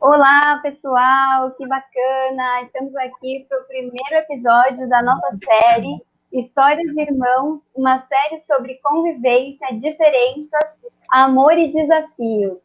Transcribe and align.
Olá, 0.00 0.60
pessoal, 0.62 1.50
que 1.52 1.66
bacana! 1.66 2.62
Estamos 2.62 2.94
aqui 2.96 3.46
para 3.48 3.58
o 3.58 3.64
primeiro 3.64 4.14
episódio 4.16 4.88
da 4.88 5.02
nossa 5.02 5.38
série 5.42 6.04
Histórias 6.30 6.92
de 6.92 7.00
Irmãos, 7.00 7.60
uma 7.74 8.06
série 8.06 8.42
sobre 8.46 8.74
convivência, 8.82 9.78
diferenças, 9.78 10.74
amor 11.10 11.56
e 11.56 11.70
desafios. 11.70 12.58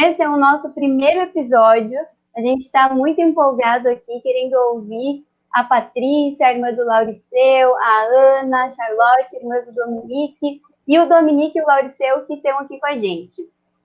Esse 0.00 0.22
é 0.22 0.28
o 0.28 0.38
nosso 0.38 0.70
primeiro 0.70 1.20
episódio. 1.20 2.00
A 2.36 2.40
gente 2.40 2.62
está 2.62 2.88
muito 2.88 3.20
empolgado 3.20 3.88
aqui, 3.88 4.20
querendo 4.20 4.54
ouvir 4.54 5.24
a 5.52 5.64
Patrícia, 5.64 6.46
a 6.46 6.54
irmã 6.54 6.72
do 6.72 6.86
Lauriceu, 6.86 7.76
a 7.76 8.02
Ana, 8.40 8.64
a 8.64 8.70
Charlotte, 8.70 9.36
a 9.36 9.40
irmã 9.40 9.60
do 9.60 9.72
Dominique, 9.72 10.62
e 10.86 10.98
o 10.98 11.08
Dominique 11.08 11.58
e 11.58 11.62
o 11.62 11.66
Lauriceu 11.66 12.26
que 12.26 12.34
estão 12.34 12.58
aqui 12.58 12.78
com 12.78 12.86
a 12.86 12.94
gente. 12.94 13.42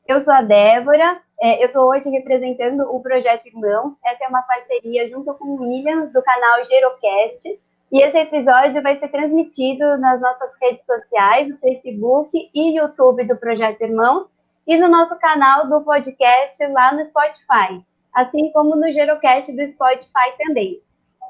Eu 0.07 0.23
sou 0.23 0.33
a 0.33 0.41
Débora, 0.41 1.21
é, 1.41 1.61
eu 1.61 1.67
estou 1.67 1.89
hoje 1.89 2.09
representando 2.09 2.81
o 2.81 3.01
Projeto 3.01 3.45
Irmão. 3.45 3.95
Essa 4.03 4.23
é 4.23 4.27
uma 4.27 4.41
parceria 4.41 5.09
junto 5.09 5.33
com 5.35 5.45
o 5.45 5.61
Williams, 5.61 6.11
do 6.11 6.23
canal 6.23 6.65
Gerocast. 6.65 7.59
E 7.91 8.01
esse 8.01 8.17
episódio 8.17 8.81
vai 8.81 8.99
ser 8.99 9.09
transmitido 9.09 9.97
nas 9.97 10.19
nossas 10.19 10.49
redes 10.61 10.85
sociais, 10.85 11.49
no 11.49 11.57
Facebook 11.57 12.29
e 12.55 12.77
YouTube 12.77 13.23
do 13.25 13.37
Projeto 13.37 13.81
Irmão, 13.81 14.27
e 14.65 14.77
no 14.77 14.89
nosso 14.89 15.17
canal 15.19 15.69
do 15.69 15.83
podcast 15.83 16.65
lá 16.67 16.93
no 16.93 17.05
Spotify, 17.05 17.81
assim 18.13 18.51
como 18.51 18.75
no 18.75 18.91
Gerocast 18.91 19.55
do 19.55 19.71
Spotify 19.73 20.35
também. 20.37 20.81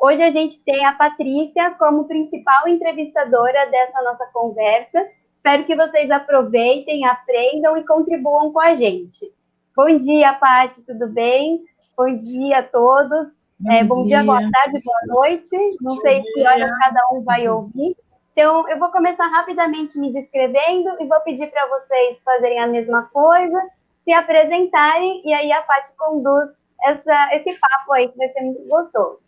Hoje 0.01 0.23
a 0.23 0.31
gente 0.31 0.59
tem 0.63 0.85
a 0.85 0.93
Patrícia 0.93 1.71
como 1.71 2.07
principal 2.07 2.67
entrevistadora 2.67 3.67
dessa 3.67 4.01
nossa 4.01 4.25
conversa. 4.27 5.05
Espero 5.47 5.63
que 5.63 5.75
vocês 5.77 6.11
aproveitem, 6.11 7.05
aprendam 7.05 7.77
e 7.77 7.85
contribuam 7.85 8.51
com 8.51 8.59
a 8.59 8.75
gente. 8.75 9.33
Bom 9.73 9.97
dia, 9.97 10.33
Paty, 10.33 10.85
tudo 10.85 11.07
bem? 11.07 11.63
Bom 11.95 12.17
dia 12.17 12.59
a 12.59 12.63
todos. 12.63 13.29
Bom, 13.57 13.71
é, 13.71 13.81
bom 13.81 14.03
dia. 14.03 14.17
dia. 14.17 14.25
boa 14.25 14.41
tarde, 14.51 14.81
boa 14.83 15.21
noite. 15.21 15.57
Não 15.79 15.95
bom 15.95 16.01
sei 16.01 16.21
dia. 16.21 16.33
que 16.33 16.45
hora 16.45 16.77
cada 16.81 16.99
um 17.13 17.23
vai 17.23 17.47
ouvir. 17.47 17.95
Então, 18.33 18.67
eu 18.67 18.77
vou 18.77 18.91
começar 18.91 19.25
rapidamente 19.27 19.97
me 19.97 20.11
descrevendo 20.11 20.89
e 20.99 21.07
vou 21.07 21.21
pedir 21.21 21.49
para 21.49 21.65
vocês 21.79 22.17
fazerem 22.25 22.59
a 22.59 22.67
mesma 22.67 23.03
coisa, 23.03 23.69
se 24.03 24.11
apresentarem, 24.11 25.21
e 25.23 25.33
aí 25.33 25.49
a 25.53 25.61
Paty 25.61 25.95
conduz 25.95 26.49
essa, 26.83 27.35
esse 27.35 27.57
papo 27.57 27.93
aí, 27.93 28.09
que 28.09 28.17
vai 28.17 28.27
ser 28.33 28.41
muito 28.41 28.67
gostoso. 28.67 29.19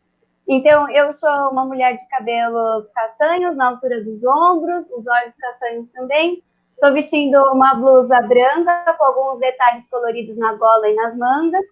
Então, 0.51 0.89
eu 0.89 1.13
sou 1.13 1.51
uma 1.51 1.63
mulher 1.63 1.95
de 1.95 2.07
cabelos 2.07 2.87
castanhos, 2.91 3.55
na 3.55 3.67
altura 3.67 4.03
dos 4.03 4.23
ombros, 4.23 4.83
os 4.89 5.05
olhos 5.05 5.35
castanhos 5.39 5.87
também. 5.91 6.43
Estou 6.73 6.91
vestindo 6.91 7.39
uma 7.53 7.75
blusa 7.75 8.19
branca 8.21 8.95
com 8.97 9.03
alguns 9.03 9.39
detalhes 9.39 9.87
coloridos 9.91 10.35
na 10.37 10.55
gola 10.55 10.89
e 10.89 10.95
nas 10.95 11.15
mangas. 11.15 11.63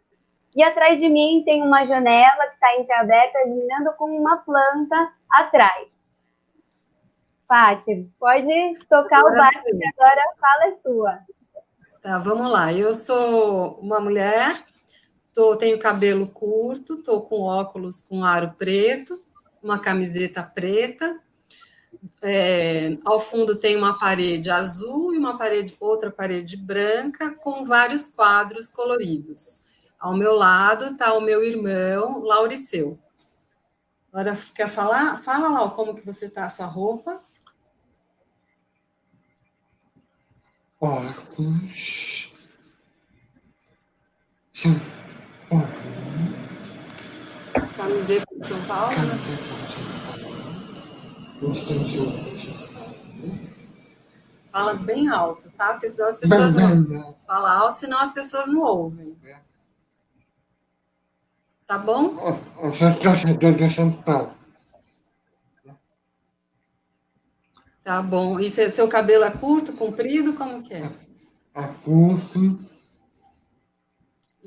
E 0.56 0.62
atrás 0.62 1.00
de 1.00 1.10
mim 1.10 1.42
tem 1.44 1.64
uma 1.64 1.88
janela 1.88 2.46
que 2.46 2.54
está 2.54 2.76
entreaberta, 2.78 3.40
iluminando 3.48 3.94
com 3.98 4.16
uma 4.16 4.38
planta 4.38 5.12
atrás. 5.32 5.88
Pati, 7.48 8.08
pode 8.20 8.78
tocar 8.88 9.22
agora 9.22 9.34
o 9.34 9.38
barco, 9.38 9.64
que 9.64 9.88
agora 9.88 10.22
a 10.22 10.40
fala 10.40 10.66
é 10.66 10.76
sua. 10.84 11.20
Tá, 12.04 12.20
vamos 12.20 12.52
lá. 12.52 12.72
Eu 12.72 12.94
sou 12.94 13.80
uma 13.80 14.00
mulher 14.00 14.54
Tô, 15.38 15.56
tenho 15.56 15.78
cabelo 15.78 16.26
curto, 16.26 17.04
tô 17.04 17.22
com 17.22 17.42
óculos 17.42 18.02
com 18.02 18.26
aro 18.26 18.56
preto, 18.58 19.24
uma 19.62 19.78
camiseta 19.78 20.42
preta. 20.42 21.22
É, 22.24 22.98
ao 23.06 23.20
fundo 23.20 23.56
tem 23.56 23.76
uma 23.76 24.00
parede 24.00 24.50
azul 24.50 25.14
e 25.14 25.18
uma 25.20 25.38
parede, 25.38 25.78
outra 25.80 26.10
parede 26.10 26.58
branca 26.58 27.36
com 27.36 27.64
vários 27.64 28.10
quadros 28.10 28.72
coloridos. 28.72 29.68
Ao 30.00 30.18
meu 30.18 30.34
lado 30.34 30.86
está 30.86 31.14
o 31.14 31.22
meu 31.22 31.44
irmão 31.44 32.24
Lauriceu. 32.24 32.98
Agora 34.12 34.36
quer 34.56 34.68
falar? 34.68 35.22
Fala 35.22 35.50
lá 35.50 35.70
como 35.70 35.94
que 35.94 36.04
você 36.04 36.26
está 36.26 36.48
a 36.48 36.50
sua 36.50 36.66
roupa. 36.66 37.22
Óculos. 40.82 42.34
Camiseta 47.76 48.26
de 48.36 48.48
São 48.48 48.62
Paulo? 48.66 48.96
Camiseta 48.96 49.42
de 49.42 49.72
São 49.72 49.84
Paulo. 49.84 50.28
Uns 51.42 51.62
tênis 51.66 52.68
Fala 54.52 54.74
bem 54.74 55.08
alto, 55.08 55.50
tá? 55.52 55.74
Porque 55.74 55.88
senão 55.88 56.08
as 56.08 56.18
pessoas 56.18 56.54
não. 56.56 57.16
Fala 57.28 57.52
alto, 57.54 57.78
senão 57.78 58.00
as 58.00 58.14
pessoas 58.14 58.48
não 58.48 58.62
ouvem. 58.62 59.16
Tá 61.68 61.78
bom? 61.78 62.18
Eu 62.64 62.74
sou 62.74 62.94
torcedor 62.96 63.54
de 63.54 63.70
São 63.70 63.92
Paulo. 63.92 64.34
Tá 67.84 68.02
bom. 68.02 68.40
E 68.40 68.50
seu 68.50 68.88
cabelo 68.88 69.24
é 69.24 69.32
curto, 69.32 69.74
comprido? 69.74 70.34
Como 70.34 70.64
que 70.64 70.74
é? 70.74 70.90
É 71.56 71.64
curto. 71.84 72.67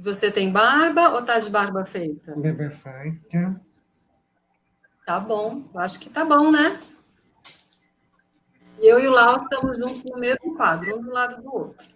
Você 0.01 0.31
tem 0.31 0.51
barba 0.51 1.11
ou 1.11 1.23
tá 1.23 1.39
de 1.39 1.51
barba 1.51 1.85
feita? 1.85 2.35
Barba 2.35 2.71
feita. 2.71 3.61
Tá 5.05 5.21
bom, 5.21 5.65
acho 5.75 6.01
que 6.01 6.09
tá 6.09 6.25
bom, 6.25 6.51
né? 6.51 6.81
Eu 8.81 8.99
e 8.99 9.07
o 9.07 9.11
Lau 9.11 9.37
estamos 9.37 9.77
juntos 9.77 10.05
no 10.05 10.19
mesmo 10.19 10.57
quadro, 10.57 10.99
um 10.99 11.03
do 11.03 11.13
lado 11.13 11.43
do 11.43 11.55
outro. 11.55 11.87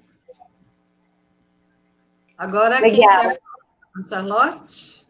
Agora, 2.36 2.78
quem 2.78 2.96
quer 2.96 3.08
falar? 3.08 4.04
Charlotte? 4.06 5.06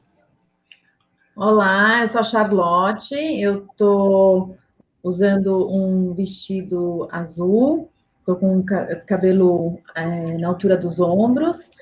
Olá, 1.35 2.03
eu 2.03 2.09
sou 2.09 2.21
a 2.21 2.25
Charlotte, 2.25 3.13
eu 3.13 3.65
estou 3.65 4.57
usando 5.03 5.69
um 5.69 6.15
vestido 6.15 7.09
azul, 7.11 7.91
estou 8.21 8.37
com 8.37 8.65
cabelo 9.05 9.81
é, 9.97 10.39
na 10.39 10.47
altura 10.47 10.77
dos 10.77 11.01
ombros, 11.01 11.73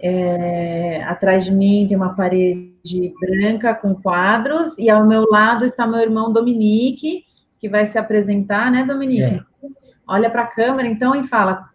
é, 0.00 1.02
atrás 1.04 1.44
de 1.44 1.52
mim 1.52 1.86
tem 1.88 1.96
uma 1.96 2.14
parede 2.14 3.14
branca 3.20 3.74
com 3.74 3.94
quadros, 3.94 4.78
e 4.78 4.88
ao 4.88 5.06
meu 5.06 5.26
lado 5.30 5.64
está 5.64 5.86
meu 5.86 6.00
irmão 6.00 6.32
Dominique, 6.32 7.24
que 7.60 7.68
vai 7.68 7.86
se 7.86 7.98
apresentar, 7.98 8.70
né, 8.70 8.84
Dominique? 8.84 9.22
É. 9.22 9.40
Olha 10.06 10.30
para 10.30 10.42
a 10.42 10.46
câmera 10.46 10.88
então 10.88 11.14
e 11.14 11.26
fala 11.26 11.68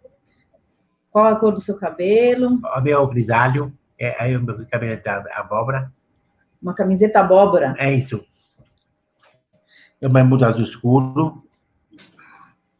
qual 1.10 1.26
a 1.26 1.36
cor 1.36 1.52
do 1.52 1.60
seu 1.60 1.76
cabelo. 1.76 2.60
O 2.76 2.80
meu 2.80 3.06
grisalho, 3.06 3.72
é, 3.98 4.16
aí 4.18 4.36
o 4.36 4.42
meu 4.42 4.66
cabelo 4.66 4.92
é 4.92 5.38
abóbora. 5.38 5.92
Uma 6.60 6.74
camiseta 6.74 7.20
abóbora. 7.20 7.74
É 7.78 7.92
isso. 7.92 8.24
Eu 10.00 10.10
me 10.10 10.22
mudo 10.22 10.44
azul 10.44 10.62
escuro. 10.62 11.44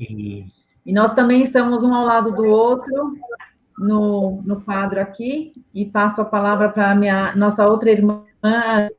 E... 0.01 0.47
e 0.85 0.93
nós 0.93 1.13
também 1.15 1.43
estamos 1.43 1.85
um 1.85 1.95
ao 1.95 2.05
lado 2.05 2.33
do 2.33 2.45
outro 2.45 3.15
no, 3.79 4.43
no 4.43 4.61
quadro 4.61 5.01
aqui 5.01 5.53
e 5.73 5.85
passo 5.85 6.21
a 6.21 6.25
palavra 6.25 6.69
para 6.69 6.91
a 6.91 6.95
minha 6.95 7.35
nossa 7.37 7.67
outra 7.67 7.91
irmã. 7.91 8.25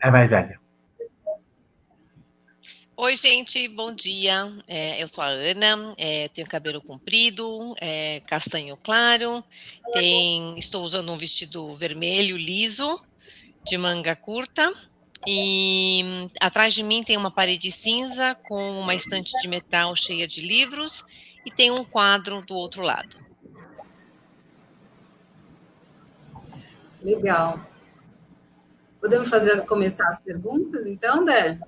É 0.01 0.11
mais 0.11 0.29
velha. 0.29 0.59
Oi, 2.97 3.15
gente, 3.17 3.67
bom 3.67 3.93
dia. 3.93 4.53
É, 4.67 5.03
eu 5.03 5.07
sou 5.09 5.21
a 5.21 5.27
Ana, 5.27 5.93
é, 5.97 6.29
tenho 6.29 6.47
cabelo 6.47 6.81
comprido, 6.81 7.75
é, 7.81 8.21
castanho 8.21 8.77
claro, 8.77 9.43
tem, 9.91 10.57
estou 10.57 10.81
usando 10.81 11.11
um 11.11 11.17
vestido 11.17 11.75
vermelho 11.75 12.37
liso, 12.37 13.01
de 13.65 13.77
manga 13.77 14.15
curta, 14.15 14.73
e 15.27 16.29
atrás 16.39 16.73
de 16.73 16.83
mim 16.83 17.03
tem 17.03 17.17
uma 17.17 17.31
parede 17.31 17.69
cinza 17.69 18.33
com 18.43 18.79
uma 18.79 18.95
estante 18.95 19.31
de 19.41 19.47
metal 19.49 19.93
cheia 19.93 20.25
de 20.25 20.39
livros 20.39 21.03
e 21.45 21.51
tem 21.51 21.71
um 21.71 21.83
quadro 21.83 22.41
do 22.45 22.55
outro 22.55 22.81
lado. 22.81 23.24
Legal. 27.05 27.59
Podemos 28.99 29.29
fazer 29.29 29.63
começar 29.67 30.07
as 30.07 30.19
perguntas, 30.19 30.87
então, 30.87 31.23
Dé? 31.23 31.59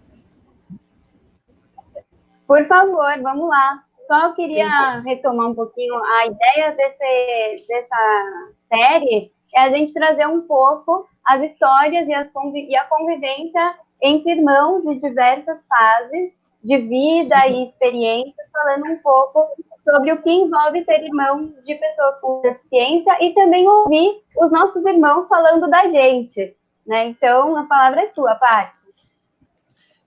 Por 2.47 2.65
favor, 2.65 3.21
vamos 3.21 3.47
lá. 3.47 3.83
Só 4.07 4.31
queria 4.31 4.99
retomar 5.01 5.49
um 5.49 5.53
pouquinho 5.53 5.93
a 6.03 6.25
ideia 6.25 6.71
desse, 6.71 7.67
dessa 7.67 8.49
série 8.67 9.31
é 9.53 9.59
a 9.61 9.69
gente 9.69 9.93
trazer 9.93 10.25
um 10.25 10.41
pouco 10.41 11.07
as 11.23 11.43
histórias 11.43 12.07
e, 12.07 12.13
as 12.15 12.27
e 12.55 12.75
a 12.75 12.85
convivência 12.85 13.75
entre 14.01 14.31
irmãos 14.31 14.81
de 14.81 14.99
diversas 14.99 15.59
fases 15.69 16.33
de 16.63 16.77
vida 16.79 17.39
Sim. 17.41 17.53
e 17.53 17.69
experiências, 17.69 18.47
falando 18.51 18.91
um 18.91 18.97
pouco 18.97 19.39
sobre 19.89 20.11
o 20.11 20.21
que 20.21 20.29
envolve 20.29 20.83
ser 20.83 21.01
irmão 21.01 21.53
de 21.63 21.75
pessoas 21.75 22.19
com 22.19 22.41
deficiência 22.41 23.17
e 23.21 23.33
também 23.33 23.65
ouvir 23.65 24.21
os 24.35 24.51
nossos 24.51 24.85
irmãos 24.85 25.27
falando 25.29 25.69
da 25.69 25.87
gente. 25.87 26.55
Né? 26.85 27.07
Então, 27.07 27.55
a 27.55 27.65
palavra 27.65 28.01
é 28.01 28.11
sua, 28.13 28.35
Paty. 28.35 28.79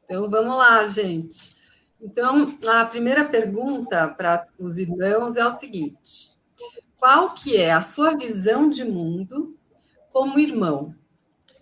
Então, 0.05 0.29
vamos 0.29 0.55
lá, 0.55 0.87
gente. 0.87 1.57
Então, 2.01 2.55
a 2.69 2.85
primeira 2.85 3.25
pergunta 3.25 4.09
para 4.09 4.47
os 4.59 4.79
irmãos 4.79 5.37
é 5.37 5.47
o 5.47 5.51
seguinte: 5.51 6.37
qual 6.99 7.31
que 7.31 7.57
é 7.57 7.73
a 7.73 7.81
sua 7.81 8.17
visão 8.17 8.69
de 8.69 8.85
mundo 8.85 9.57
como 10.13 10.39
irmão? 10.39 10.95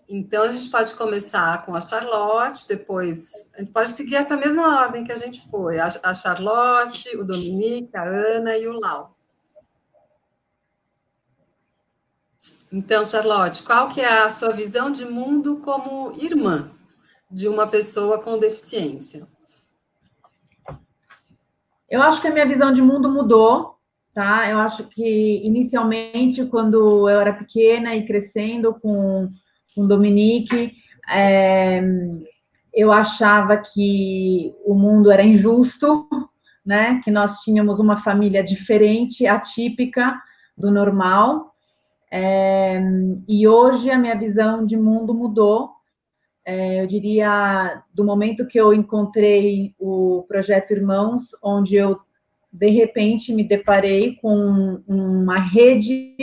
Então, 0.08 0.44
a 0.44 0.48
gente 0.50 0.70
pode 0.70 0.94
começar 0.94 1.66
com 1.66 1.74
a 1.74 1.82
Charlotte, 1.82 2.66
depois 2.66 3.30
a 3.54 3.58
gente 3.58 3.70
pode 3.70 3.90
seguir 3.90 4.16
essa 4.16 4.38
mesma 4.38 4.80
ordem 4.80 5.04
que 5.04 5.12
a 5.12 5.16
gente 5.16 5.46
foi, 5.50 5.78
a 5.78 6.14
Charlotte, 6.14 7.14
o 7.16 7.24
Dominique, 7.24 7.94
a 7.94 8.04
Ana 8.04 8.56
e 8.56 8.66
o 8.66 8.72
Lau. 8.72 9.14
Então, 12.72 13.04
Charlotte, 13.04 13.62
qual 13.62 13.88
que 13.90 14.00
é 14.00 14.22
a 14.22 14.30
sua 14.30 14.50
visão 14.50 14.90
de 14.90 15.04
mundo 15.04 15.58
como 15.58 16.12
irmã 16.12 16.70
de 17.30 17.46
uma 17.46 17.66
pessoa 17.66 18.22
com 18.22 18.38
deficiência? 18.38 19.28
Eu 21.90 22.00
acho 22.00 22.20
que 22.22 22.28
a 22.28 22.32
minha 22.32 22.46
visão 22.46 22.72
de 22.72 22.80
mundo 22.80 23.10
mudou, 23.10 23.76
tá? 24.14 24.48
Eu 24.48 24.58
acho 24.58 24.84
que 24.84 25.42
inicialmente, 25.44 26.46
quando 26.46 27.08
eu 27.08 27.18
era 27.18 27.32
pequena 27.32 27.94
e 27.94 28.06
crescendo 28.06 28.74
com 28.74 29.30
com 29.78 29.86
Dominique, 29.86 30.72
é, 31.08 31.80
eu 32.74 32.90
achava 32.90 33.56
que 33.56 34.52
o 34.64 34.74
mundo 34.74 35.08
era 35.08 35.22
injusto, 35.22 36.08
né? 36.66 37.00
Que 37.04 37.12
nós 37.12 37.38
tínhamos 37.42 37.78
uma 37.78 37.98
família 37.98 38.42
diferente, 38.42 39.24
atípica 39.24 40.20
do 40.56 40.68
normal. 40.68 41.54
É, 42.10 42.82
e 43.28 43.46
hoje 43.46 43.88
a 43.88 43.98
minha 43.98 44.18
visão 44.18 44.66
de 44.66 44.76
mundo 44.76 45.14
mudou. 45.14 45.70
É, 46.44 46.82
eu 46.82 46.86
diria 46.88 47.80
do 47.94 48.04
momento 48.04 48.48
que 48.48 48.58
eu 48.58 48.74
encontrei 48.74 49.76
o 49.78 50.24
projeto 50.26 50.72
Irmãos, 50.72 51.28
onde 51.40 51.76
eu 51.76 52.00
de 52.50 52.70
repente 52.70 53.32
me 53.32 53.44
deparei 53.44 54.16
com 54.16 54.82
uma 54.88 55.38
rede 55.38 56.16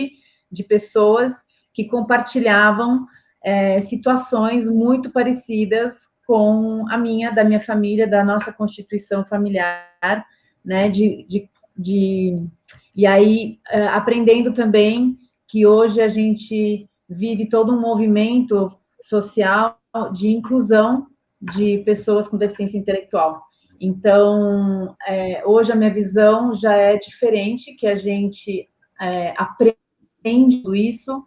de 0.52 0.64
pessoas 0.64 1.46
que 1.74 1.86
compartilhavam 1.86 3.06
é, 3.46 3.80
situações 3.80 4.66
muito 4.66 5.12
parecidas 5.12 6.08
com 6.26 6.84
a 6.90 6.98
minha, 6.98 7.30
da 7.30 7.44
minha 7.44 7.62
família, 7.62 8.08
da 8.08 8.24
nossa 8.24 8.52
constituição 8.52 9.24
familiar, 9.24 10.26
né? 10.66 10.90
De, 10.90 11.24
de, 11.30 11.50
de 11.78 12.48
e 12.96 13.06
aí 13.06 13.60
é, 13.70 13.86
aprendendo 13.88 14.52
também 14.52 15.16
que 15.48 15.64
hoje 15.64 16.02
a 16.02 16.08
gente 16.08 16.90
vive 17.08 17.48
todo 17.48 17.72
um 17.72 17.80
movimento 17.80 18.76
social 19.04 19.78
de 20.12 20.30
inclusão 20.30 21.06
de 21.40 21.84
pessoas 21.86 22.28
com 22.28 22.38
deficiência 22.38 22.80
intelectual. 22.80 23.44
Então, 23.80 24.96
é, 25.08 25.44
hoje 25.46 25.72
a 25.72 25.76
minha 25.76 25.94
visão 25.94 26.52
já 26.56 26.76
é 26.76 26.98
diferente, 26.98 27.76
que 27.76 27.86
a 27.86 27.96
gente 27.96 28.68
é, 29.00 29.36
aprende 29.38 30.64
isso, 30.74 31.24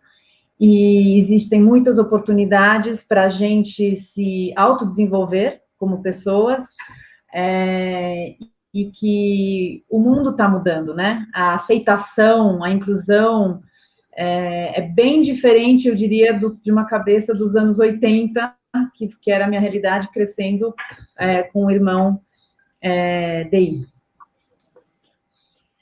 e 0.61 1.17
existem 1.17 1.63
muitas 1.63 1.99
oportunidades 1.99 3.03
para 3.03 3.25
a 3.25 3.29
gente 3.29 3.97
se 3.97 4.53
autodesenvolver 4.57 5.61
como 5.79 6.03
pessoas, 6.03 6.65
é, 7.33 8.35
e 8.75 8.91
que 8.91 9.85
o 9.89 9.99
mundo 9.99 10.31
está 10.31 10.49
mudando, 10.49 10.95
né? 10.95 11.27
A 11.35 11.55
aceitação, 11.55 12.63
a 12.63 12.71
inclusão 12.71 13.61
é, 14.17 14.81
é 14.81 14.83
bem 14.83 15.21
diferente, 15.21 15.89
eu 15.89 15.95
diria, 15.95 16.39
do, 16.39 16.59
de 16.63 16.73
uma 16.73 16.85
cabeça 16.85 17.35
dos 17.35 17.55
anos 17.55 17.79
80, 17.79 18.55
que, 18.95 19.09
que 19.23 19.31
era 19.31 19.47
a 19.47 19.49
minha 19.49 19.61
realidade 19.61 20.09
crescendo 20.09 20.75
é, 21.17 21.45
com 21.45 21.67
o 21.67 21.71
irmão 21.71 22.21
é, 22.81 23.45
DI. 23.45 23.87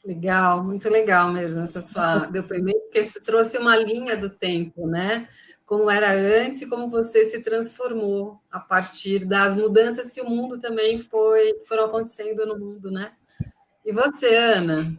Legal, 0.06 0.62
muito 0.62 0.88
legal 0.88 1.32
mesmo 1.32 1.64
essa 1.64 1.80
sua 1.80 2.26
depoimento, 2.26 2.78
porque 2.82 3.02
você 3.02 3.20
trouxe 3.20 3.58
uma 3.58 3.74
linha 3.74 4.16
do 4.16 4.30
tempo, 4.30 4.86
né? 4.86 5.28
Como 5.64 5.90
era 5.90 6.12
antes 6.12 6.62
e 6.62 6.68
como 6.68 6.88
você 6.88 7.24
se 7.24 7.42
transformou 7.42 8.40
a 8.48 8.60
partir 8.60 9.24
das 9.24 9.56
mudanças 9.56 10.12
que 10.12 10.20
o 10.20 10.30
mundo 10.30 10.60
também 10.60 10.96
foi, 10.96 11.60
foram 11.66 11.86
acontecendo 11.86 12.46
no 12.46 12.56
mundo, 12.56 12.88
né? 12.88 13.10
E 13.84 13.90
você, 13.90 14.32
Ana? 14.36 14.96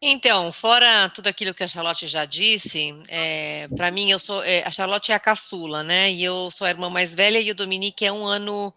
Então, 0.00 0.50
fora 0.50 1.10
tudo 1.10 1.26
aquilo 1.26 1.52
que 1.52 1.62
a 1.62 1.68
Charlotte 1.68 2.06
já 2.06 2.24
disse, 2.24 2.98
é, 3.06 3.68
para 3.76 3.90
mim 3.90 4.10
eu 4.10 4.18
sou 4.18 4.42
é, 4.44 4.64
a 4.64 4.70
Charlotte 4.70 5.12
é 5.12 5.14
a 5.14 5.20
caçula, 5.20 5.82
né? 5.82 6.10
E 6.10 6.24
eu 6.24 6.50
sou 6.50 6.66
a 6.66 6.70
irmã 6.70 6.88
mais 6.88 7.14
velha 7.14 7.38
e 7.38 7.50
o 7.50 7.54
Dominique 7.54 8.06
é 8.06 8.12
um 8.12 8.24
ano 8.24 8.72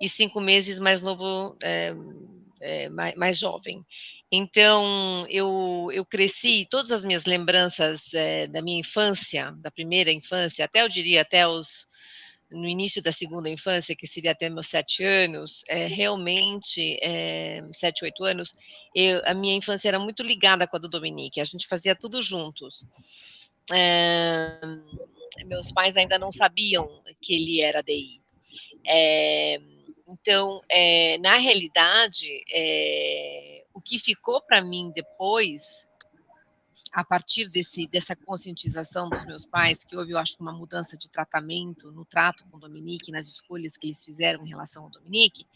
e 0.00 0.08
cinco 0.08 0.40
meses 0.40 0.78
mais 0.78 1.02
novo, 1.02 1.56
é, 1.60 1.92
é 2.60 2.88
mais, 2.88 3.16
mais 3.16 3.36
jovem. 3.36 3.84
Então, 4.30 5.26
eu, 5.30 5.88
eu 5.92 6.04
cresci, 6.04 6.66
todas 6.70 6.90
as 6.90 7.02
minhas 7.02 7.24
lembranças 7.24 8.12
é, 8.12 8.46
da 8.46 8.60
minha 8.60 8.78
infância, 8.78 9.52
da 9.58 9.70
primeira 9.70 10.12
infância, 10.12 10.66
até 10.66 10.82
eu 10.82 10.88
diria 10.88 11.22
até 11.22 11.48
os, 11.48 11.86
no 12.50 12.68
início 12.68 13.02
da 13.02 13.10
segunda 13.10 13.48
infância, 13.48 13.96
que 13.96 14.06
seria 14.06 14.32
até 14.32 14.50
meus 14.50 14.66
sete 14.66 15.02
anos, 15.02 15.62
é, 15.66 15.86
realmente, 15.86 16.98
é, 17.00 17.62
sete, 17.72 18.04
oito 18.04 18.22
anos, 18.22 18.54
eu, 18.94 19.22
a 19.24 19.32
minha 19.32 19.56
infância 19.56 19.88
era 19.88 19.98
muito 19.98 20.22
ligada 20.22 20.66
com 20.66 20.76
a 20.76 20.80
do 20.80 20.88
Dominique, 20.88 21.40
a 21.40 21.44
gente 21.44 21.66
fazia 21.66 21.94
tudo 21.94 22.20
juntos. 22.20 22.86
É, 23.72 24.60
meus 25.46 25.72
pais 25.72 25.96
ainda 25.96 26.18
não 26.18 26.30
sabiam 26.32 27.02
que 27.22 27.34
ele 27.34 27.62
era 27.62 27.82
DI. 27.82 28.20
Então, 30.06 30.62
na 31.20 31.36
realidade, 31.36 32.26
o 33.78 33.80
que 33.80 33.96
ficou 33.96 34.42
para 34.42 34.60
mim 34.60 34.90
depois, 34.92 35.86
a 36.92 37.04
partir 37.04 37.48
desse, 37.48 37.86
dessa 37.86 38.16
conscientização 38.16 39.08
dos 39.08 39.24
meus 39.24 39.46
pais, 39.46 39.84
que 39.84 39.96
houve, 39.96 40.12
eu 40.12 40.18
acho, 40.18 40.34
uma 40.40 40.52
mudança 40.52 40.96
de 40.96 41.08
tratamento 41.08 41.92
no 41.92 42.04
trato 42.04 42.44
com 42.48 42.56
o 42.56 42.60
Dominique, 42.60 43.12
nas 43.12 43.28
escolhas 43.28 43.76
que 43.76 43.86
eles 43.86 44.04
fizeram 44.04 44.44
em 44.44 44.48
relação 44.48 44.82
ao 44.82 44.90
Dominique, 44.90 45.46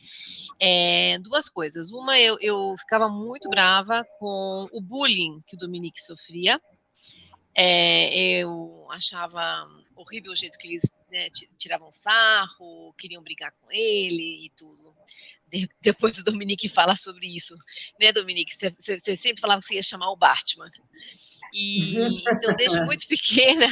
é, 0.61 1.19
duas 1.19 1.49
coisas. 1.49 1.91
Uma, 1.91 2.17
eu, 2.21 2.39
eu 2.41 2.77
ficava 2.79 3.09
muito 3.09 3.49
brava 3.49 4.07
com 4.21 4.69
o 4.73 4.81
bullying 4.81 5.43
que 5.45 5.57
o 5.57 5.59
Dominique 5.59 6.01
sofria. 6.01 6.63
É, 7.55 8.39
eu 8.41 8.87
achava 8.89 9.69
horrível 9.97 10.31
o 10.31 10.37
jeito 10.37 10.57
que 10.59 10.69
eles 10.69 10.83
né, 11.11 11.29
tiravam 11.59 11.91
sarro, 11.91 12.95
queriam 12.97 13.23
brigar 13.23 13.53
com 13.61 13.67
ele 13.73 14.47
e 14.47 14.51
tudo 14.51 14.95
depois 15.81 16.19
o 16.19 16.25
Dominique 16.25 16.69
fala 16.69 16.97
sobre 16.97 17.27
isso, 17.27 17.55
né, 18.01 18.13
Dominique? 18.13 18.55
Você 18.55 19.17
sempre 19.17 19.41
falava 19.41 19.61
que 19.61 19.67
você 19.67 19.75
ia 19.75 19.83
chamar 19.83 20.11
o 20.11 20.17
Batman. 20.17 20.71
E 21.53 21.97
então, 21.99 22.57
desde 22.57 22.81
muito 22.87 23.07
pequena, 23.07 23.67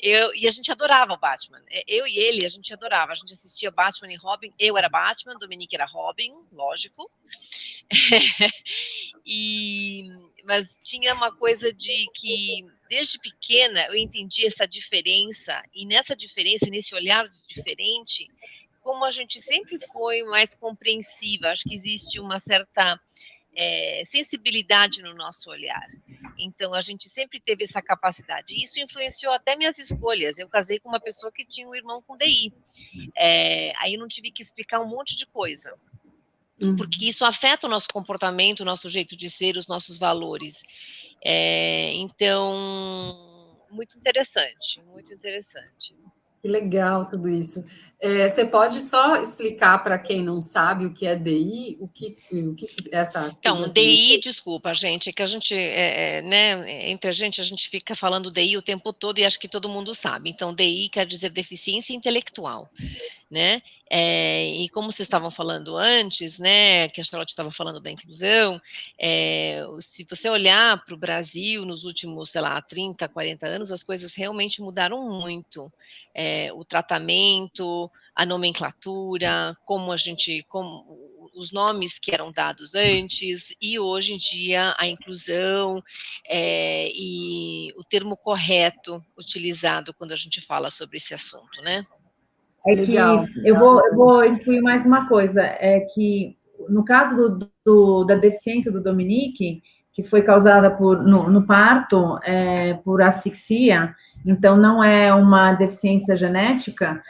eu, 0.00 0.34
e 0.34 0.48
a 0.48 0.50
gente 0.50 0.72
adorava 0.72 1.12
o 1.12 1.18
Batman. 1.18 1.62
É, 1.70 1.84
eu 1.86 2.06
e 2.06 2.18
ele, 2.18 2.46
a 2.46 2.48
gente 2.48 2.72
adorava. 2.72 3.12
A 3.12 3.14
gente 3.14 3.34
assistia 3.34 3.70
Batman 3.70 4.12
e 4.12 4.16
Robin. 4.16 4.52
Eu 4.58 4.78
era 4.78 4.88
Batman, 4.88 5.36
Dominique 5.38 5.74
era 5.76 5.84
Robin, 5.84 6.32
lógico. 6.50 7.10
e, 9.26 10.08
mas 10.44 10.78
tinha 10.82 11.14
uma 11.14 11.30
coisa 11.30 11.72
de 11.72 12.06
que, 12.14 12.64
desde 12.88 13.18
pequena, 13.18 13.86
eu 13.88 13.94
entendi 13.94 14.46
essa 14.46 14.66
diferença, 14.66 15.62
e 15.74 15.84
nessa 15.84 16.16
diferença, 16.16 16.70
nesse 16.70 16.94
olhar 16.94 17.26
diferente, 17.46 18.26
como 18.82 19.04
a 19.04 19.10
gente 19.10 19.40
sempre 19.42 19.78
foi 19.92 20.22
mais 20.24 20.54
compreensiva, 20.54 21.48
acho 21.48 21.64
que 21.64 21.74
existe 21.74 22.20
uma 22.20 22.38
certa 22.38 23.00
é, 23.54 24.02
sensibilidade 24.06 25.02
no 25.02 25.14
nosso 25.14 25.50
olhar. 25.50 25.88
Então, 26.38 26.72
a 26.72 26.80
gente 26.80 27.08
sempre 27.08 27.40
teve 27.40 27.64
essa 27.64 27.82
capacidade. 27.82 28.54
E 28.54 28.62
isso 28.62 28.78
influenciou 28.78 29.32
até 29.32 29.56
minhas 29.56 29.78
escolhas. 29.78 30.38
Eu 30.38 30.48
casei 30.48 30.78
com 30.78 30.88
uma 30.88 31.00
pessoa 31.00 31.32
que 31.32 31.44
tinha 31.44 31.68
um 31.68 31.74
irmão 31.74 32.00
com 32.06 32.16
DI. 32.16 32.52
É, 33.16 33.72
aí 33.78 33.94
eu 33.94 34.00
não 34.00 34.06
tive 34.06 34.30
que 34.30 34.42
explicar 34.42 34.80
um 34.80 34.86
monte 34.86 35.16
de 35.16 35.26
coisa. 35.26 35.74
Uhum. 36.60 36.76
Porque 36.76 37.08
isso 37.08 37.24
afeta 37.24 37.66
o 37.66 37.70
nosso 37.70 37.88
comportamento, 37.92 38.60
o 38.60 38.64
nosso 38.64 38.88
jeito 38.88 39.16
de 39.16 39.28
ser, 39.28 39.56
os 39.56 39.66
nossos 39.66 39.98
valores. 39.98 40.62
É, 41.24 41.92
então, 41.94 43.56
muito 43.70 43.98
interessante, 43.98 44.80
muito 44.86 45.12
interessante. 45.12 45.96
Que 46.42 46.48
legal 46.48 47.08
tudo 47.08 47.28
isso. 47.28 47.64
É, 48.00 48.28
você 48.28 48.44
pode 48.44 48.78
só 48.78 49.20
explicar 49.20 49.82
para 49.82 49.98
quem 49.98 50.22
não 50.22 50.40
sabe 50.40 50.86
o 50.86 50.92
que 50.92 51.04
é 51.04 51.16
DI, 51.16 51.76
o 51.80 51.88
que, 51.88 52.16
o 52.30 52.54
que 52.54 52.66
é 52.92 52.98
essa. 52.98 53.36
Então, 53.40 53.68
DI, 53.68 54.20
desculpa, 54.20 54.72
gente, 54.72 55.10
é 55.10 55.12
que 55.12 55.22
a 55.22 55.26
gente, 55.26 55.52
é, 55.52 56.18
é, 56.18 56.22
né, 56.22 56.90
entre 56.90 57.10
a 57.10 57.12
gente, 57.12 57.40
a 57.40 57.44
gente 57.44 57.68
fica 57.68 57.96
falando 57.96 58.30
DI 58.30 58.56
o 58.56 58.62
tempo 58.62 58.92
todo 58.92 59.18
e 59.18 59.24
acho 59.24 59.40
que 59.40 59.48
todo 59.48 59.68
mundo 59.68 59.96
sabe. 59.96 60.30
Então, 60.30 60.54
DI 60.54 60.88
quer 60.90 61.06
dizer 61.06 61.30
deficiência 61.30 61.92
intelectual, 61.92 62.70
né? 63.28 63.62
É, 63.90 64.44
e 64.46 64.68
como 64.68 64.92
vocês 64.92 65.06
estavam 65.06 65.30
falando 65.30 65.76
antes, 65.76 66.38
né, 66.38 66.88
que 66.90 67.00
a 67.00 67.04
Charlotte 67.04 67.30
estava 67.30 67.50
falando 67.50 67.80
da 67.80 67.90
inclusão, 67.90 68.60
é, 68.98 69.64
se 69.80 70.04
você 70.08 70.28
olhar 70.28 70.84
para 70.84 70.94
o 70.94 70.98
Brasil 70.98 71.64
nos 71.64 71.84
últimos, 71.84 72.30
sei 72.30 72.42
lá, 72.42 72.60
30, 72.60 73.08
40 73.08 73.46
anos, 73.46 73.72
as 73.72 73.82
coisas 73.82 74.14
realmente 74.14 74.60
mudaram 74.60 75.00
muito. 75.08 75.72
É, 76.14 76.52
o 76.52 76.64
tratamento, 76.64 77.87
a 78.14 78.26
nomenclatura, 78.26 79.56
como 79.64 79.92
a 79.92 79.96
gente, 79.96 80.44
como 80.48 80.84
os 81.34 81.52
nomes 81.52 81.98
que 81.98 82.12
eram 82.12 82.32
dados 82.32 82.74
antes 82.74 83.54
e 83.62 83.78
hoje 83.78 84.14
em 84.14 84.18
dia 84.18 84.74
a 84.76 84.86
inclusão 84.86 85.82
é, 86.28 86.90
e 86.92 87.72
o 87.76 87.84
termo 87.84 88.16
correto 88.16 89.02
utilizado 89.16 89.94
quando 89.94 90.12
a 90.12 90.16
gente 90.16 90.40
fala 90.40 90.70
sobre 90.70 90.96
esse 90.96 91.14
assunto, 91.14 91.62
né? 91.62 91.84
É 92.66 92.74
que 92.74 92.94
eu 93.44 93.56
vou, 93.56 93.80
eu 93.86 93.94
vou 93.94 94.24
incluir 94.24 94.60
mais 94.60 94.84
uma 94.84 95.08
coisa, 95.08 95.40
é 95.42 95.80
que 95.94 96.36
no 96.68 96.84
caso 96.84 97.16
do, 97.16 97.50
do, 97.64 98.04
da 98.04 98.16
deficiência 98.16 98.72
do 98.72 98.82
Dominique, 98.82 99.62
que 99.92 100.02
foi 100.02 100.22
causada 100.22 100.70
por, 100.70 101.02
no, 101.02 101.30
no 101.30 101.46
parto 101.46 102.18
é, 102.22 102.74
por 102.84 103.00
asfixia, 103.00 103.94
então 104.26 104.56
não 104.56 104.82
é 104.82 105.14
uma 105.14 105.52
deficiência 105.54 106.16
genética, 106.16 107.02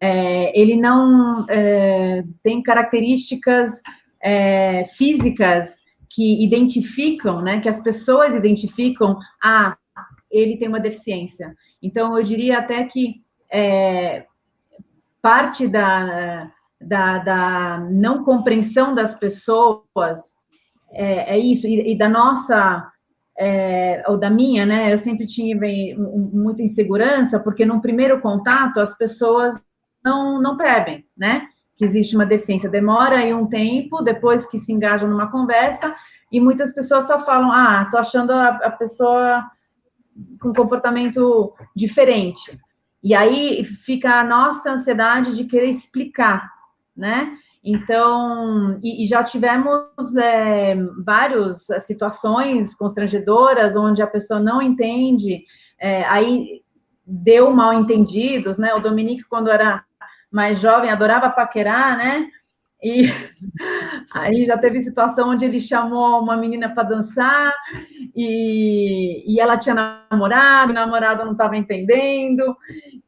é, 0.00 0.58
ele 0.58 0.76
não 0.76 1.46
é, 1.48 2.24
tem 2.42 2.62
características 2.62 3.80
é, 4.22 4.86
físicas 4.96 5.76
que 6.10 6.44
identificam, 6.44 7.42
né, 7.42 7.60
que 7.60 7.68
as 7.68 7.82
pessoas 7.82 8.34
identificam, 8.34 9.18
ah, 9.42 9.76
ele 10.30 10.56
tem 10.56 10.68
uma 10.68 10.80
deficiência. 10.80 11.54
Então, 11.82 12.16
eu 12.16 12.24
diria 12.24 12.58
até 12.58 12.84
que 12.84 13.22
é, 13.52 14.24
parte 15.20 15.66
da, 15.66 16.50
da, 16.80 17.18
da, 17.18 17.78
não 17.90 18.24
compreensão 18.24 18.94
das 18.94 19.14
pessoas 19.14 20.32
é, 20.92 21.34
é 21.34 21.38
isso, 21.38 21.66
e, 21.66 21.92
e, 21.92 21.98
da 21.98 22.08
nossa, 22.08 22.86
é, 23.38 24.04
ou 24.06 24.16
da 24.16 24.30
minha, 24.30 24.64
né, 24.64 24.92
eu 24.92 24.98
sempre 24.98 25.26
tive 25.26 25.96
muita 25.96 26.62
insegurança, 26.62 27.40
porque 27.40 27.64
num 27.64 27.80
primeiro 27.80 28.20
contato 28.20 28.78
as 28.80 28.96
pessoas 28.96 29.60
não, 30.04 30.40
não 30.40 30.56
né? 31.16 31.48
Que 31.76 31.84
existe 31.84 32.14
uma 32.14 32.26
deficiência. 32.26 32.68
Demora 32.68 33.18
aí 33.18 33.32
um 33.32 33.46
tempo, 33.46 34.02
depois 34.02 34.46
que 34.46 34.58
se 34.58 34.72
engajam 34.72 35.08
numa 35.08 35.30
conversa, 35.30 35.94
e 36.30 36.40
muitas 36.40 36.72
pessoas 36.72 37.06
só 37.06 37.24
falam: 37.24 37.50
ah, 37.50 37.88
tô 37.90 37.96
achando 37.96 38.32
a, 38.32 38.48
a 38.48 38.70
pessoa 38.70 39.44
com 40.40 40.52
comportamento 40.52 41.52
diferente. 41.74 42.58
E 43.02 43.14
aí 43.14 43.64
fica 43.64 44.20
a 44.20 44.24
nossa 44.24 44.72
ansiedade 44.72 45.36
de 45.36 45.44
querer 45.44 45.68
explicar, 45.68 46.50
né? 46.96 47.36
Então, 47.62 48.78
e, 48.82 49.04
e 49.04 49.06
já 49.06 49.24
tivemos 49.24 50.14
é, 50.16 50.76
várias 51.04 51.66
situações 51.80 52.74
constrangedoras 52.74 53.74
onde 53.74 54.02
a 54.02 54.06
pessoa 54.06 54.38
não 54.38 54.60
entende, 54.60 55.44
é, 55.78 56.04
aí 56.04 56.62
deu 57.06 57.50
mal 57.50 57.72
entendidos, 57.72 58.58
né? 58.58 58.74
O 58.74 58.80
Dominique, 58.80 59.24
quando 59.24 59.50
era 59.50 59.84
mais 60.34 60.58
jovem, 60.58 60.90
adorava 60.90 61.30
paquerar, 61.30 61.96
né? 61.96 62.28
E 62.82 63.04
aí 64.12 64.44
já 64.44 64.58
teve 64.58 64.82
situação 64.82 65.30
onde 65.30 65.44
ele 65.44 65.60
chamou 65.60 66.20
uma 66.20 66.36
menina 66.36 66.68
para 66.74 66.82
dançar 66.82 67.54
e, 68.16 69.24
e 69.32 69.40
ela 69.40 69.56
tinha 69.56 70.02
namorado, 70.10 70.72
o 70.72 70.74
namorado 70.74 71.24
não 71.24 71.32
estava 71.32 71.56
entendendo, 71.56 72.56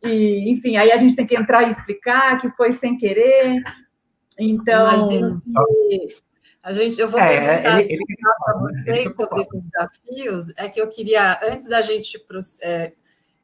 e 0.02 0.52
enfim, 0.52 0.76
aí 0.76 0.92
a 0.92 0.97
gente 0.97 1.16
tem 1.16 1.26
que 1.26 1.37
entrar 1.37 1.64
e 1.64 1.68
explicar 1.68 2.40
que 2.40 2.49
foi 2.50 2.73
sem 2.73 2.97
querer. 2.97 3.61
Então. 4.38 5.09
Que 5.09 6.09
a 6.62 6.73
gente, 6.73 7.00
eu 7.00 7.09
vou 7.09 7.21
é, 7.21 7.28
perguntar 7.28 7.80
ele, 7.80 7.92
ele, 7.92 8.04
para 8.45 8.59
vocês 8.59 9.14
sobre 9.14 9.40
esses 9.40 9.62
desafios. 9.62 10.59
É 10.59 10.68
que 10.68 10.80
eu 10.80 10.88
queria, 10.88 11.38
antes 11.42 11.68
da 11.68 11.80
gente 11.80 12.21
é, 12.62 12.92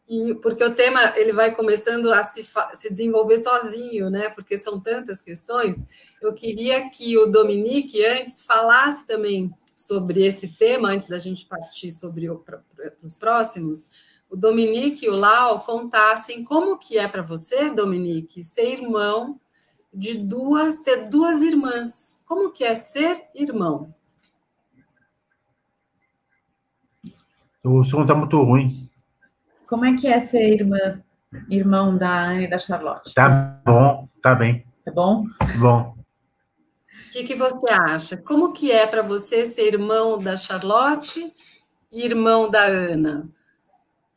e 0.08 0.34
porque 0.34 0.62
o 0.62 0.74
tema 0.74 1.16
ele 1.16 1.32
vai 1.32 1.54
começando 1.54 2.12
a 2.12 2.22
se, 2.22 2.44
se 2.74 2.90
desenvolver 2.90 3.38
sozinho, 3.38 4.10
né? 4.10 4.28
Porque 4.28 4.58
são 4.58 4.80
tantas 4.80 5.22
questões. 5.22 5.86
Eu 6.20 6.34
queria 6.34 6.88
que 6.90 7.16
o 7.18 7.26
Dominique 7.26 8.04
antes 8.04 8.42
falasse 8.42 9.06
também 9.06 9.50
sobre 9.76 10.24
esse 10.24 10.48
tema 10.48 10.90
antes 10.90 11.08
da 11.08 11.18
gente 11.18 11.46
partir 11.46 11.90
sobre 11.90 12.28
o, 12.28 12.38
para 12.38 12.62
os 13.02 13.16
próximos. 13.16 13.90
O 14.28 14.36
Dominique 14.36 15.06
e 15.06 15.08
o 15.08 15.16
Lau 15.16 15.60
contassem 15.60 16.42
como 16.44 16.78
que 16.78 16.98
é 16.98 17.06
para 17.06 17.22
você, 17.22 17.70
Dominique, 17.70 18.42
ser 18.42 18.80
irmão 18.80 19.40
de 19.92 20.16
duas, 20.16 20.80
ter 20.80 21.08
duas 21.08 21.42
irmãs. 21.42 22.20
Como 22.24 22.50
que 22.50 22.64
é 22.64 22.74
ser 22.74 23.28
irmão? 23.34 23.94
O 27.62 27.84
som 27.84 28.02
está 28.02 28.14
muito 28.14 28.40
ruim. 28.42 28.90
Como 29.72 29.86
é 29.86 29.96
que 29.96 30.06
é 30.06 30.20
ser 30.20 30.52
irmã, 30.52 31.02
irmão 31.48 31.96
da 31.96 32.26
Anne 32.26 32.44
e 32.44 32.50
da 32.50 32.58
Charlotte? 32.58 33.14
Tá 33.14 33.58
bom, 33.64 34.06
tá 34.22 34.34
bem. 34.34 34.66
Tá 34.84 34.92
bom? 34.92 35.24
Bom. 35.58 35.96
O 37.06 37.08
que, 37.10 37.24
que 37.24 37.34
você 37.34 37.72
acha? 37.72 38.18
Como 38.18 38.52
que 38.52 38.70
é 38.70 38.86
para 38.86 39.00
você 39.00 39.46
ser 39.46 39.72
irmão 39.72 40.18
da 40.18 40.36
Charlotte 40.36 41.20
e 41.90 42.04
irmão 42.04 42.50
da 42.50 42.64
Ana? 42.64 43.26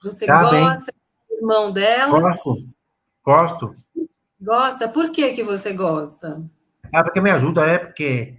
Você 0.03 0.25
tá 0.25 0.41
gosta 0.41 0.91
bem. 1.29 1.37
irmão 1.39 1.71
delas? 1.71 2.21
Gosto. 2.21 2.69
Gosto. 3.23 3.75
Gosta? 4.41 4.89
Por 4.89 5.09
que 5.09 5.31
que 5.31 5.41
você 5.41 5.71
gosta? 5.71 6.43
Ah, 6.93 7.01
porque 7.01 7.21
me 7.21 7.31
ajuda, 7.31 7.65
é 7.65 7.77
porque 7.77 8.35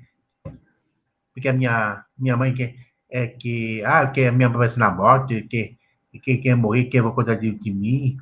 porque 1.33 1.49
a 1.49 1.55
minha 1.55 2.05
minha 2.19 2.37
mãe 2.37 2.53
que 2.53 2.75
é 3.09 3.27
que 3.27 3.83
ah, 3.87 4.07
que 4.07 4.27
a 4.27 4.33
minha 4.33 4.51
mãe 4.51 4.59
vai 4.59 4.69
ser 4.69 4.81
na 4.81 4.91
morte, 4.91 5.41
que 5.49 5.76
e 6.17 6.19
quem 6.19 6.41
quer 6.41 6.57
morrer, 6.57 6.87
quem 6.87 7.03
vai 7.03 7.13
cuidar 7.13 7.35
de, 7.35 7.53
de 7.53 7.71
mim, 7.71 8.17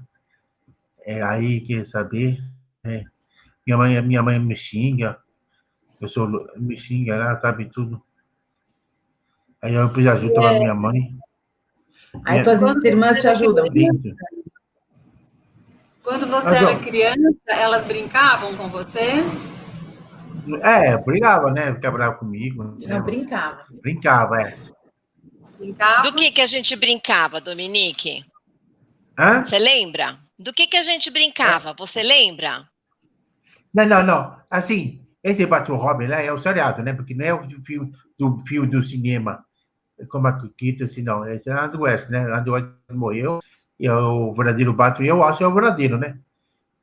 é, 1.07 1.23
aí 1.23 1.61
quer 1.61 1.87
saber. 1.87 2.43
É. 2.83 3.05
Minha, 3.65 3.79
mãe, 3.79 4.03
minha 4.03 4.23
mãe 4.23 4.39
me 4.39 4.57
xinga, 4.57 5.17
eu 6.01 6.09
sou, 6.09 6.29
me 6.57 6.77
xinga, 6.77 7.15
ela 7.15 7.41
sabe 7.41 7.67
tudo. 7.67 8.03
Aí 9.63 9.75
eu 9.75 9.89
preciso 9.89 10.11
ajuda 10.11 10.43
é. 10.43 10.59
minha 10.59 10.75
mãe. 10.75 11.17
Aí 12.25 12.43
minha... 12.43 12.59
tuas 12.59 12.85
irmãs 12.85 13.21
te 13.21 13.29
ajudam. 13.29 13.65
Quando 16.03 16.27
você 16.27 16.51
Mas, 16.51 16.63
era 16.63 16.79
criança, 16.79 17.39
elas 17.49 17.85
brincavam 17.85 18.57
com 18.57 18.69
você? 18.69 19.25
É, 20.63 20.99
brincava, 20.99 21.51
né? 21.51 21.73
Quebrava 21.77 22.17
comigo. 22.17 22.77
Não, 22.87 23.03
brincava. 23.03 23.65
Brincava, 23.81 24.43
é. 24.43 24.74
Brincava. 25.59 26.03
Do 26.03 26.15
que, 26.15 26.31
que 26.31 26.41
a 26.41 26.47
gente 26.47 26.77
brincava, 26.77 27.41
Dominique? 27.41 28.25
Hã? 29.19 29.45
Você 29.45 29.59
lembra? 29.59 30.19
Do 30.39 30.53
que, 30.53 30.67
que 30.67 30.77
a 30.77 30.83
gente 30.83 31.11
brincava? 31.11 31.75
Você 31.79 32.03
lembra? 32.03 32.69
Não, 33.73 33.87
não, 33.87 34.03
não. 34.03 34.37
Assim, 34.51 35.05
esse 35.23 35.47
Batman 35.47 35.79
Robin 35.79 36.07
lá 36.07 36.21
é 36.21 36.33
o 36.33 36.41
seriado, 36.41 36.83
né? 36.83 36.93
Porque 36.93 37.15
não 37.15 37.25
é 37.25 37.33
o 37.33 37.49
fio 37.65 37.91
do, 38.19 38.39
fio 38.47 38.67
do 38.67 38.83
cinema, 38.83 39.45
como 40.11 40.27
a 40.27 40.39
Kito, 40.57 40.85
assim, 40.85 41.03
não. 41.03 41.27
Esse 41.27 41.49
é 41.49 41.53
a 41.53 41.67
do 41.67 41.83
West, 41.83 42.09
né? 42.11 42.31
A 42.33 42.41
do 42.41 42.53
West 42.53 42.69
morreu, 42.91 43.41
e 43.79 43.87
é 43.87 43.93
o 43.93 44.33
verdadeiro 44.33 44.73
Batman, 44.73 45.07
eu 45.07 45.25
acho 45.25 45.39
que 45.39 45.45
é 45.45 45.47
o 45.47 45.55
verdadeiro, 45.55 45.99
né? 45.99 46.19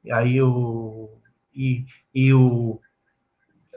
E 0.04 0.12
aí 0.12 0.42
o. 0.42 1.18
E, 1.54 1.86
e 2.14 2.34
o. 2.34 2.80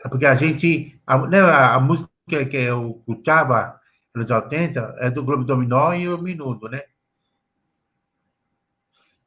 Porque 0.08 0.26
a 0.26 0.34
gente. 0.34 0.98
A, 1.06 1.18
né, 1.26 1.40
a, 1.40 1.74
a 1.74 1.80
música 1.80 2.08
que 2.26 2.56
eu 2.56 2.96
escutava 3.00 3.78
anos 4.14 4.30
80, 4.30 4.96
é 4.98 5.10
do 5.10 5.24
Globo 5.24 5.44
Dominó 5.44 5.92
e 5.92 6.08
o 6.08 6.18
Minuto, 6.18 6.68
né? 6.68 6.82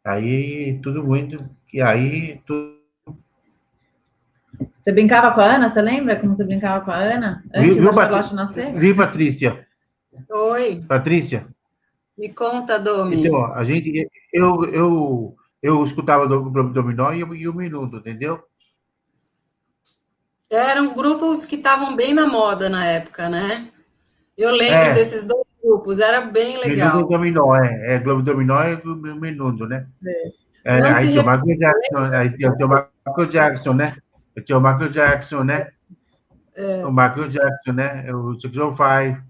Aí, 0.04 0.80
tudo 0.82 1.04
muito... 1.04 1.44
E 1.74 1.82
aí, 1.82 2.42
tudo... 2.46 2.78
Você 4.80 4.92
brincava 4.94 5.36
com 5.36 5.42
a 5.42 5.56
Ana? 5.56 5.70
Você 5.70 5.82
lembra 5.82 6.18
como 6.18 6.34
você 6.34 6.46
brincava 6.46 6.86
com 6.86 6.92
a 6.92 6.96
Ana? 6.96 7.44
Antes 7.54 7.76
viu, 7.76 7.92
da 7.92 7.94
Charlotte 7.94 8.34
nascer? 8.34 8.74
Vi, 8.74 8.94
Patrícia. 8.94 9.68
Oi. 10.30 10.82
Patrícia. 10.88 11.46
Me 12.18 12.30
conta, 12.30 12.80
Domi. 12.80 13.28
Então, 13.28 13.54
a 13.54 13.66
gente... 13.66 14.10
Eu, 14.32 14.64
eu, 14.66 15.36
eu 15.62 15.84
escutava 15.84 16.24
o 16.24 16.50
Globo 16.50 16.74
Dominó 16.74 17.12
e, 17.12 17.20
e 17.20 17.48
o 17.50 17.54
Minuto, 17.54 17.98
entendeu? 17.98 18.42
Eram 20.50 20.94
grupos 20.94 21.44
que 21.44 21.56
estavam 21.56 21.94
bem 21.94 22.14
na 22.14 22.26
moda 22.26 22.70
na 22.70 22.86
época, 22.86 23.28
né? 23.28 23.70
Eu 24.38 24.52
lembro 24.52 24.90
é. 24.90 24.94
desses 24.94 25.26
dois 25.26 25.46
grupos, 25.64 26.00
era 26.00 26.22
bem 26.22 26.58
legal. 26.60 26.92
Globo 26.92 27.10
Dominó, 27.10 27.56
é. 27.56 27.96
é 27.96 28.00
Globo 28.00 28.22
Dominó 28.22 28.64
e 28.64 28.76
Globo 28.76 29.16
Menudo, 29.16 29.68
né? 29.68 29.88
É. 30.06 30.48
É, 30.68 30.82
aí 30.82 31.12
tinha 31.12 31.22
o 31.22 31.26
Michael 31.26 31.58
Jackson, 31.58 31.98
aí 32.14 32.30
tinha, 32.36 32.52
tinha 32.54 32.68
o 32.68 32.70
Michael 32.70 33.30
Jackson, 33.30 33.74
né? 33.74 33.96
Tinha 34.46 34.58
o 34.58 34.62
Michael 34.62 34.90
Jackson, 34.90 35.44
né? 35.44 35.68
É. 36.56 36.86
O 36.86 36.92
Michael 36.92 37.30
Jackson, 37.30 37.72
né? 37.72 38.14
O 38.14 38.34
Six 38.34 38.54
Five, 38.54 39.22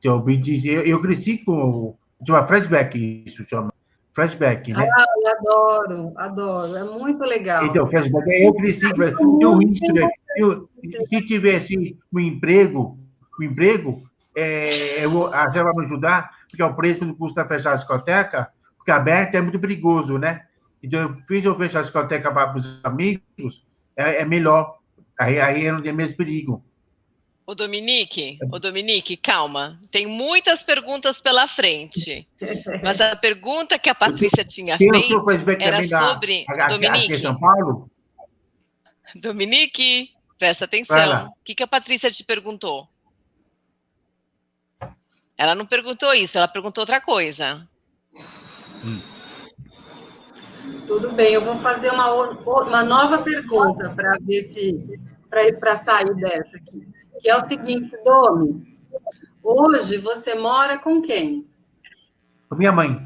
tinha 0.00 0.14
o 0.14 0.20
BTC. 0.20 0.68
Eu, 0.68 0.82
eu 0.82 1.00
cresci 1.00 1.38
com. 1.38 1.96
Tinha 2.24 2.46
flashback, 2.46 3.24
isso 3.26 3.42
chama. 3.48 3.72
Flashback, 4.12 4.74
né? 4.74 4.86
Ah, 4.94 5.04
eu 5.16 5.30
adoro, 5.30 6.12
adoro. 6.16 6.76
É 6.76 6.84
muito 6.84 7.24
legal. 7.24 7.64
Então, 7.64 7.88
flashback, 7.88 8.28
eu 8.42 8.52
cresci. 8.52 8.84
Eu, 8.96 9.98
eu, 10.36 10.68
se 11.08 11.22
tivesse 11.22 11.96
um 12.12 12.20
emprego, 12.20 12.98
um 13.40 13.44
emprego, 13.44 14.02
é, 14.36 15.04
a 15.04 15.74
me 15.74 15.84
ajudar, 15.84 16.30
porque 16.48 16.62
é 16.62 16.64
o 16.64 16.74
preço 16.74 17.00
que 17.00 17.14
custa 17.14 17.44
fechar 17.44 17.72
a 17.72 17.76
discoteca, 17.76 18.50
porque 18.76 18.90
aberta 18.90 19.38
é 19.38 19.40
muito 19.40 19.58
perigoso, 19.58 20.18
né? 20.18 20.46
Então, 20.82 21.00
eu 21.00 21.16
fiz 21.26 21.44
eu 21.44 21.56
fechar 21.56 21.80
a 21.80 21.82
discoteca 21.82 22.32
para 22.32 22.56
os 22.56 22.80
amigos, 22.84 23.64
é, 23.96 24.22
é 24.22 24.24
melhor 24.24 24.82
Aí, 25.18 25.40
aí 25.40 25.70
não 25.70 25.80
tem 25.80 25.92
mesmo 25.92 26.16
perigo. 26.16 26.64
O 27.46 27.54
Dominique, 27.54 28.38
o 28.52 28.58
Dominique, 28.58 29.16
calma. 29.16 29.78
Tem 29.90 30.06
muitas 30.06 30.62
perguntas 30.62 31.20
pela 31.20 31.46
frente. 31.46 32.26
Mas 32.82 33.00
a 33.00 33.14
pergunta 33.16 33.78
que 33.78 33.88
a 33.88 33.94
Patrícia 33.94 34.44
tinha 34.44 34.78
Tem 34.78 34.90
feito 34.90 35.24
era 35.60 35.80
da- 35.86 36.14
sobre 36.14 36.44
a- 36.48 36.66
Dominique. 36.68 37.16
São 37.18 37.38
Paulo? 37.38 37.90
Dominique, 39.14 40.10
presta 40.38 40.64
atenção. 40.64 41.26
O 41.28 41.44
que, 41.44 41.54
que 41.54 41.62
a 41.62 41.66
Patrícia 41.68 42.10
te 42.10 42.24
perguntou? 42.24 42.88
Ela 45.42 45.56
não 45.56 45.66
perguntou 45.66 46.14
isso, 46.14 46.38
ela 46.38 46.46
perguntou 46.46 46.82
outra 46.82 47.00
coisa. 47.00 47.66
Tudo 50.86 51.10
bem, 51.10 51.32
eu 51.32 51.40
vou 51.40 51.56
fazer 51.56 51.90
uma, 51.90 52.12
uma 52.12 52.84
nova 52.84 53.18
pergunta 53.18 53.90
para 53.90 54.18
ver 54.20 54.40
se 54.42 55.00
para 55.58 55.74
sair 55.74 56.14
dessa 56.14 56.56
aqui. 56.56 56.86
Que 57.20 57.28
é 57.28 57.34
o 57.36 57.40
seguinte, 57.40 57.90
Domi. 58.04 58.78
Hoje 59.42 59.98
você 59.98 60.36
mora 60.36 60.78
com 60.78 61.02
quem? 61.02 61.44
Com 62.48 62.54
minha 62.54 62.70
mãe. 62.70 63.04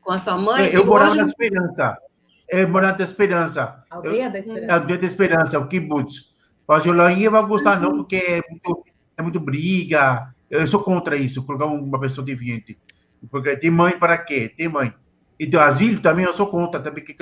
Com 0.00 0.12
a 0.12 0.16
sua 0.18 0.38
mãe? 0.38 0.70
Eu 0.72 0.84
E 0.84 0.86
morava 0.86 1.10
hoje- 1.10 1.20
na 1.20 1.26
Esperança. 1.28 1.98
Eu 2.48 2.66
morava 2.70 2.96
na 2.96 3.04
Esperança. 3.04 3.84
Aldeia 3.90 4.30
da 4.30 4.38
É 4.38 4.40
Esperança. 4.40 4.82
o 4.82 4.86
dia 4.86 4.98
da 4.98 5.06
esperança, 5.06 5.58
o 5.58 5.68
kibbutz. 5.68 6.34
Mas 6.66 6.86
eu 6.86 6.94
não 6.94 7.10
ia 7.10 7.28
gostar 7.42 7.78
não, 7.78 7.98
porque 7.98 8.16
é 8.16 8.40
muito, 8.50 8.86
é 9.18 9.22
muito 9.22 9.38
briga. 9.38 10.34
Eu 10.50 10.66
sou 10.66 10.82
contra 10.82 11.16
isso, 11.16 11.42
colocar 11.44 11.66
uma 11.66 11.98
pessoa 12.00 12.24
deviante. 12.24 12.78
Porque 13.30 13.56
tem 13.56 13.70
mãe 13.70 13.98
para 13.98 14.16
quê? 14.18 14.52
Tem 14.56 14.68
mãe. 14.68 14.94
E 15.38 15.46
do 15.46 15.58
asilo 15.60 16.00
também 16.00 16.24
eu 16.24 16.34
sou 16.34 16.46
contra, 16.46 16.80
também 16.80 17.04
que 17.04 17.16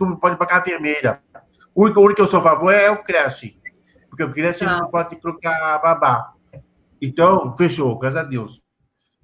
não 0.00 0.16
pode 0.16 0.36
pagar 0.36 0.56
a 0.56 0.60
enfermeira. 0.60 1.20
O 1.74 1.84
único, 1.84 2.00
o 2.00 2.04
único 2.04 2.16
que 2.16 2.22
eu 2.22 2.26
sou 2.28 2.40
a 2.40 2.42
favor 2.42 2.72
é 2.72 2.90
o 2.90 3.02
creche. 3.02 3.58
Porque 4.08 4.22
o 4.24 4.30
creche 4.30 4.64
Tá. 4.64 4.78
não 4.80 4.90
pode 4.90 5.16
colocar 5.16 5.78
babá. 5.78 6.32
Então, 7.00 7.56
fechou, 7.56 7.98
graças 7.98 8.20
a 8.20 8.22
Deus. 8.22 8.62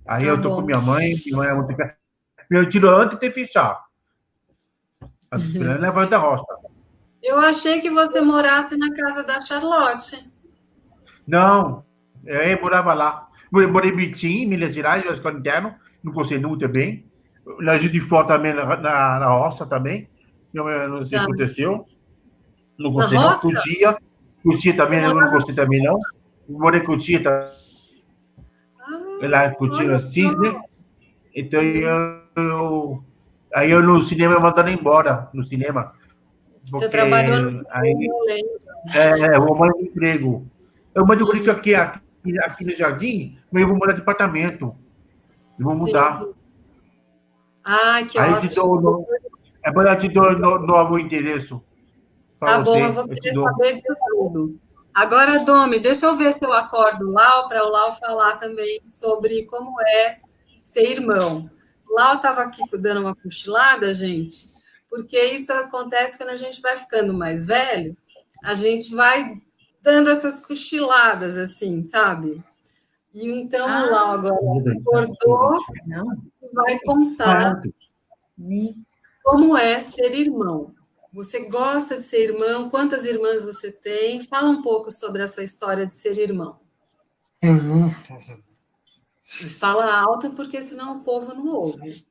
Aí 0.07 0.21
Tá 0.21 0.27
eu 0.27 0.41
tô 0.43 0.49
bom. 0.51 0.57
com 0.57 0.63
minha 0.63 0.81
mãe, 0.81 1.15
minha 1.25 1.37
mãe 1.37 1.49
é 1.49 1.55
muito... 1.55 1.75
Eu 2.51 2.69
tiro 2.69 2.89
antes 2.89 3.19
de 3.19 3.31
fechar. 3.31 3.85
A 5.31 5.37
esperança 5.37 5.85
é 5.85 5.89
a 5.89 5.93
voz 5.93 6.09
da 6.09 6.17
roça. 6.17 6.45
Eu 7.23 7.39
achei 7.39 7.81
que 7.81 7.91
você 7.91 8.21
morasse 8.23 8.77
na 8.79 8.93
casa 8.95 9.23
da 9.23 9.41
Charlotte. 9.43 10.31
Não, 11.29 11.85
eu 12.25 12.61
morava 12.61 12.95
lá. 12.95 13.28
Morei 13.51 13.91
em 13.91 13.97
Bitim, 13.97 14.47
Minas 14.47 14.75
Gerais, 14.75 15.05
na 15.05 15.13
escola 15.13 15.39
interna, 15.39 15.79
não 16.03 16.13
gostei 16.13 16.39
muito 16.39 16.69
bem. 16.69 17.05
Na 17.61 17.79
Juiz 17.79 17.91
de 17.93 18.01
Fora 18.01 18.27
também, 18.27 18.53
na, 18.53 18.65
na, 18.77 19.19
na 19.21 19.27
roça 19.29 19.65
também. 19.67 20.09
Não 20.53 21.05
se 21.05 21.13
Tá. 21.17 21.23
aconteceu. 21.23 21.87
Não 22.79 22.93
gostei, 22.93 23.19
não. 23.19 23.39
Cotia. 23.39 23.97
Cotia 24.43 24.77
também, 24.77 25.01
Você 25.01 25.07
eu 25.11 25.15
não 25.15 25.31
gostei 25.31 25.55
também, 25.55 25.83
não. 25.83 25.99
Morei 26.49 26.81
em 26.81 26.85
Cotia, 26.85 27.23
tá? 27.23 27.51
Ah, 28.81 29.27
lá 29.29 29.47
em 29.47 29.55
Cotia, 29.55 29.99
Cisne. 29.99 30.59
Então, 31.35 31.63
eu, 31.63 32.21
eu- 32.37 33.05
aí 33.55 33.71
eu 33.71 33.83
no 33.83 34.01
cinema 34.03 34.35
eu 34.35 34.41
mandaram 34.41 34.71
embora, 34.71 35.29
no 35.35 35.45
cinema. 35.45 35.93
você 36.71 36.71
Porque 36.71 36.89
trabalhou 36.89 37.51
no 37.51 37.63
aí, 37.71 38.09
é, 38.95 39.37
eu 39.37 39.45
morar 39.47 39.73
de 39.73 39.85
emprego. 39.85 40.47
Eu 40.95 41.07
mando 41.07 41.25
por 41.27 41.37
isso 41.37 41.51
aqui, 41.51 41.75
aqui, 41.75 42.01
aqui 42.45 42.65
no 42.65 42.75
jardim, 42.75 43.39
mas 43.51 43.63
eu 43.63 43.69
vou 43.69 43.77
morar 43.77 43.93
de 43.93 44.01
apartamento. 44.01 44.67
Eu 45.59 45.65
vou 45.65 45.77
mudar. 45.77 46.21
Sim. 46.21 46.35
Ah, 47.65 48.03
que 48.03 48.19
Aí 48.19 48.31
eu 48.31 48.37
ótimo. 48.37 48.49
te 48.49 48.55
dou, 48.55 48.81
no, 48.81 49.07
é 49.63 49.73
bom 49.73 49.83
eu 49.83 49.99
te 49.99 50.09
dou 50.09 50.33
no, 50.39 50.59
novo 50.61 50.99
endereço. 50.99 51.63
Tá 52.41 52.59
bom, 52.61 52.79
você. 52.79 52.85
eu 52.85 52.93
vou 52.93 53.09
te 53.09 53.21
querer 53.21 53.35
saber 53.35 53.73
disso 53.75 53.97
tudo. 54.09 54.61
Agora, 54.95 55.39
Domi, 55.41 55.79
deixa 55.79 56.07
eu 56.07 56.17
ver 56.17 56.33
se 56.33 56.45
eu 56.45 56.53
acordo 56.53 57.07
o 57.07 57.13
Lau, 57.13 57.49
para 57.49 57.65
o 57.65 57.71
Lau 57.71 57.93
falar 57.93 58.37
também 58.37 58.81
sobre 58.89 59.45
como 59.45 59.81
é 59.81 60.19
ser 60.63 60.91
irmão. 60.91 61.49
O 61.89 61.95
Lau 61.95 62.15
estava 62.15 62.43
aqui 62.43 62.63
dando 62.73 63.03
uma 63.03 63.15
cochilada, 63.15 63.93
gente, 63.93 64.49
porque 64.89 65.19
isso 65.23 65.53
acontece 65.53 66.17
quando 66.17 66.31
a 66.31 66.37
gente 66.37 66.61
vai 66.61 66.77
ficando 66.77 67.13
mais 67.15 67.47
velho, 67.47 67.97
a 68.43 68.55
gente 68.55 68.95
vai 68.95 69.41
dando 69.89 70.11
essas 70.11 70.39
cochiladas, 70.41 71.39
assim, 71.39 71.83
sabe? 71.85 72.43
E 73.15 73.31
então 73.31 73.67
Ah. 73.67 73.87
Lau 73.87 74.07
agora 74.13 74.35
acordou 74.79 75.59
e 76.43 76.55
vai 76.55 76.79
contar. 76.81 77.63
Nem- 78.37 78.85
como 79.25 79.57
é 79.57 79.81
ser 79.81 80.15
irmão? 80.15 80.75
Você 81.13 81.41
gosta 81.49 81.97
de 81.97 82.03
ser 82.03 82.31
irmão? 82.33 82.69
Quantas 82.69 83.07
irmãs 83.07 83.43
você 83.45 83.73
tem? 83.73 84.23
Fala 84.23 84.51
um 84.51 84.61
pouco 84.63 84.93
sobre 84.93 85.23
essa 85.23 85.43
história 85.43 85.87
de 85.87 85.95
ser 85.95 86.19
irmão. 86.19 86.61
Mas 89.43 89.59
fala 89.59 89.91
alto 90.01 90.31
porque 90.33 90.61
senão 90.61 90.99
o 90.99 91.01
povo 91.01 91.35
não 91.35 91.47
ouve. 91.47 92.05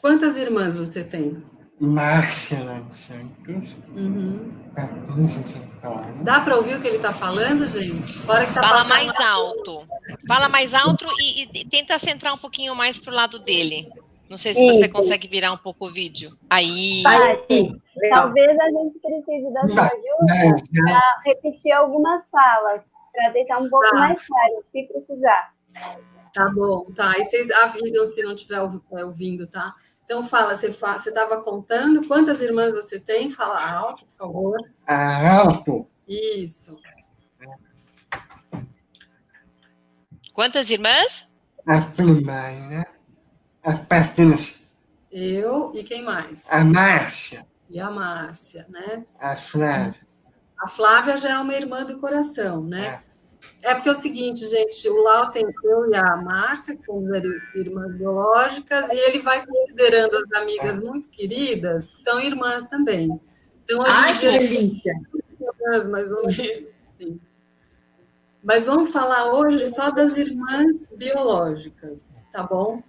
Quantas 0.00 0.36
irmãs 0.36 0.76
você 0.76 1.02
tem? 1.02 1.42
Márcia 1.80 2.56
em 2.58 2.92
Santos, 2.92 3.76
Uhum. 3.94 4.50
Patrícia 4.74 5.40
em 5.40 5.44
São 5.46 5.66
Paulo, 5.80 6.24
Dá 6.24 6.40
para 6.40 6.56
ouvir 6.56 6.74
o 6.74 6.80
que 6.80 6.88
ele 6.88 6.96
está 6.96 7.12
falando, 7.12 7.66
gente? 7.66 8.12
Fora 8.18 8.46
que 8.46 8.52
tá 8.52 8.60
Fala 8.62 8.84
passando 8.84 8.88
mais 9.06 9.20
alto. 9.20 9.88
Fala 10.26 10.48
mais 10.48 10.74
alto 10.74 11.06
e, 11.20 11.42
e 11.60 11.64
tenta 11.64 11.98
centrar 11.98 12.34
um 12.34 12.38
pouquinho 12.38 12.74
mais 12.74 12.96
pro 12.96 13.12
lado 13.14 13.38
dele. 13.38 13.88
Não 14.28 14.36
sei 14.36 14.54
se 14.54 14.60
você 14.60 14.88
consegue 14.88 15.26
virar 15.26 15.52
um 15.52 15.56
pouco 15.56 15.86
o 15.86 15.92
vídeo. 15.92 16.36
Aí. 16.50 17.02
Legal. 17.96 18.24
Talvez 18.24 18.58
a 18.58 18.66
gente 18.70 18.98
precise 19.00 19.52
da 19.52 19.68
sua 19.68 19.82
ajuda 19.84 20.62
para 20.84 21.20
repetir 21.24 21.72
algumas 21.72 22.22
falas, 22.30 22.82
para 23.12 23.30
deixar 23.30 23.58
um 23.58 23.70
pouco 23.70 23.88
Tá. 23.88 23.96
mais 23.96 24.26
claro, 24.26 24.64
se 24.70 24.82
precisar. 24.84 25.54
Tá 26.34 26.48
bom, 26.54 26.86
tá. 26.94 27.12
Aí 27.12 27.24
vocês 27.24 27.50
avisam 27.50 28.06
se 28.06 28.22
não 28.22 28.34
estiver 28.34 28.58
é, 28.92 29.04
ouvindo, 29.04 29.46
tá? 29.46 29.72
Então 30.08 30.22
fala, 30.22 30.56
você 30.56 30.68
estava 30.68 31.42
contando 31.42 32.08
quantas 32.08 32.40
irmãs 32.40 32.72
você 32.72 32.98
tem? 32.98 33.30
Fala 33.30 33.62
alto, 33.70 34.06
por 34.06 34.14
favor. 34.16 34.56
a 34.86 35.40
Alto, 35.40 35.86
Isso. 36.08 36.78
Quantas 40.32 40.70
irmãs? 40.70 41.28
a 41.66 41.82
primária, 41.82 42.86
a 43.62 43.72
Patrícia, 43.74 44.64
Eu 45.12 45.72
e 45.74 45.84
quem 45.84 46.02
mais? 46.02 46.50
a 46.50 46.64
Márcia, 46.64 47.46
E 47.68 47.78
a 47.78 47.90
Márcia, 47.90 48.66
né? 48.70 49.04
a 49.20 49.36
Flávia. 49.36 49.94
A 50.58 50.66
Flávia 50.66 51.18
já 51.18 51.32
é 51.34 51.38
uma 51.38 51.52
irmã 51.54 51.84
do 51.84 51.98
coração, 51.98 52.64
né? 52.64 52.94
É 52.94 53.17
porque 53.74 53.88
é 53.88 53.92
o 53.92 53.94
seguinte, 53.94 54.46
gente, 54.46 54.88
o 54.88 55.02
Lau 55.02 55.30
tem 55.30 55.44
eu 55.64 55.90
e 55.90 55.96
a 55.96 56.16
Márcia, 56.16 56.76
que 56.76 56.84
somos 56.84 57.08
ir- 57.08 57.42
irmãs 57.56 57.92
biológicas, 57.94 58.88
e 58.90 58.96
ele 58.96 59.18
vai 59.18 59.44
considerando 59.44 60.16
as 60.16 60.40
amigas 60.40 60.78
muito 60.78 61.08
queridas, 61.08 61.88
que 61.90 62.02
são 62.08 62.20
irmãs 62.20 62.64
também. 62.68 63.20
Então, 63.64 63.82
a 63.82 63.88
Ai, 63.88 64.12
gente 64.14 64.20
que 64.38 64.38
delícia. 64.38 64.92
irmãs, 65.40 65.88
mais 65.88 66.10
ou 66.12 66.22
menos. 66.24 66.38
assim. 67.00 67.20
Mas 68.42 68.66
vamos 68.66 68.90
falar 68.92 69.32
hoje 69.34 69.66
só 69.66 69.90
das 69.90 70.16
irmãs 70.16 70.92
biológicas, 70.96 72.06
tá 72.32 72.42
bom? 72.44 72.80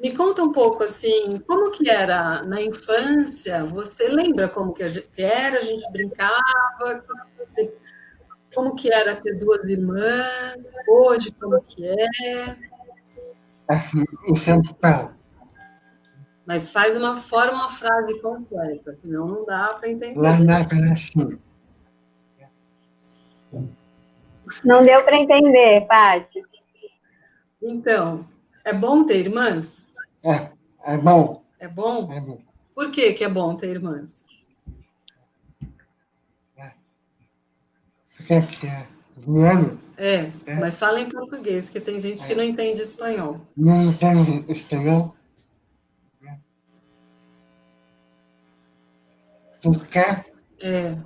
Me 0.00 0.14
conta 0.16 0.44
um 0.44 0.52
pouco 0.52 0.84
assim, 0.84 1.40
como 1.44 1.72
que 1.72 1.90
era 1.90 2.42
na 2.44 2.62
infância? 2.62 3.64
Você 3.64 4.08
lembra 4.08 4.48
como 4.48 4.72
que 4.72 4.82
era? 5.16 5.58
A 5.58 5.60
gente 5.60 5.90
brincava? 5.90 6.40
Você- 7.38 7.74
como 8.58 8.74
que 8.74 8.92
era 8.92 9.14
ter 9.14 9.38
duas 9.38 9.62
irmãs? 9.68 10.56
Hoje, 10.88 11.30
como 11.30 11.60
que 11.62 11.86
é? 11.86 12.56
Em 14.28 14.34
São 14.34 14.60
Paulo, 14.80 15.14
Mas 16.44 16.68
faz 16.72 16.96
uma 16.96 17.14
forma, 17.14 17.52
uma 17.52 17.70
frase 17.70 18.20
completa, 18.20 18.96
senão 18.96 19.28
não 19.28 19.44
dá 19.46 19.74
para 19.74 19.88
entender. 19.88 20.18
lá 20.18 20.40
na 20.40 20.64
Pracinha. 20.64 21.38
Não 24.64 24.82
deu 24.82 25.04
para 25.04 25.16
entender, 25.18 25.86
Paty. 25.86 26.42
Então, 27.62 28.26
é 28.64 28.72
bom 28.72 29.04
ter 29.04 29.18
irmãs? 29.20 29.92
É, 30.24 30.50
é 30.94 30.96
bom, 30.96 31.44
É 31.60 31.68
bom? 31.68 32.12
é 32.12 32.20
bom. 32.20 32.40
Por 32.74 32.90
que, 32.90 33.12
que 33.12 33.22
é 33.22 33.28
bom 33.28 33.54
ter 33.54 33.68
irmãs? 33.70 34.26
Aqui 38.30 38.66
é 38.66 38.86
ano, 39.50 39.80
É, 39.96 40.30
É. 40.46 40.54
mas 40.60 40.78
fala 40.78 41.00
em 41.00 41.08
português, 41.08 41.70
que 41.70 41.80
tem 41.80 41.98
gente 41.98 42.26
que 42.26 42.34
não 42.34 42.44
entende 42.44 42.80
espanhol. 42.82 43.40
não 43.56 43.82
entende 43.90 44.44
espanhol. 44.50 45.14
Porque 49.62 49.98
É, 50.60 50.96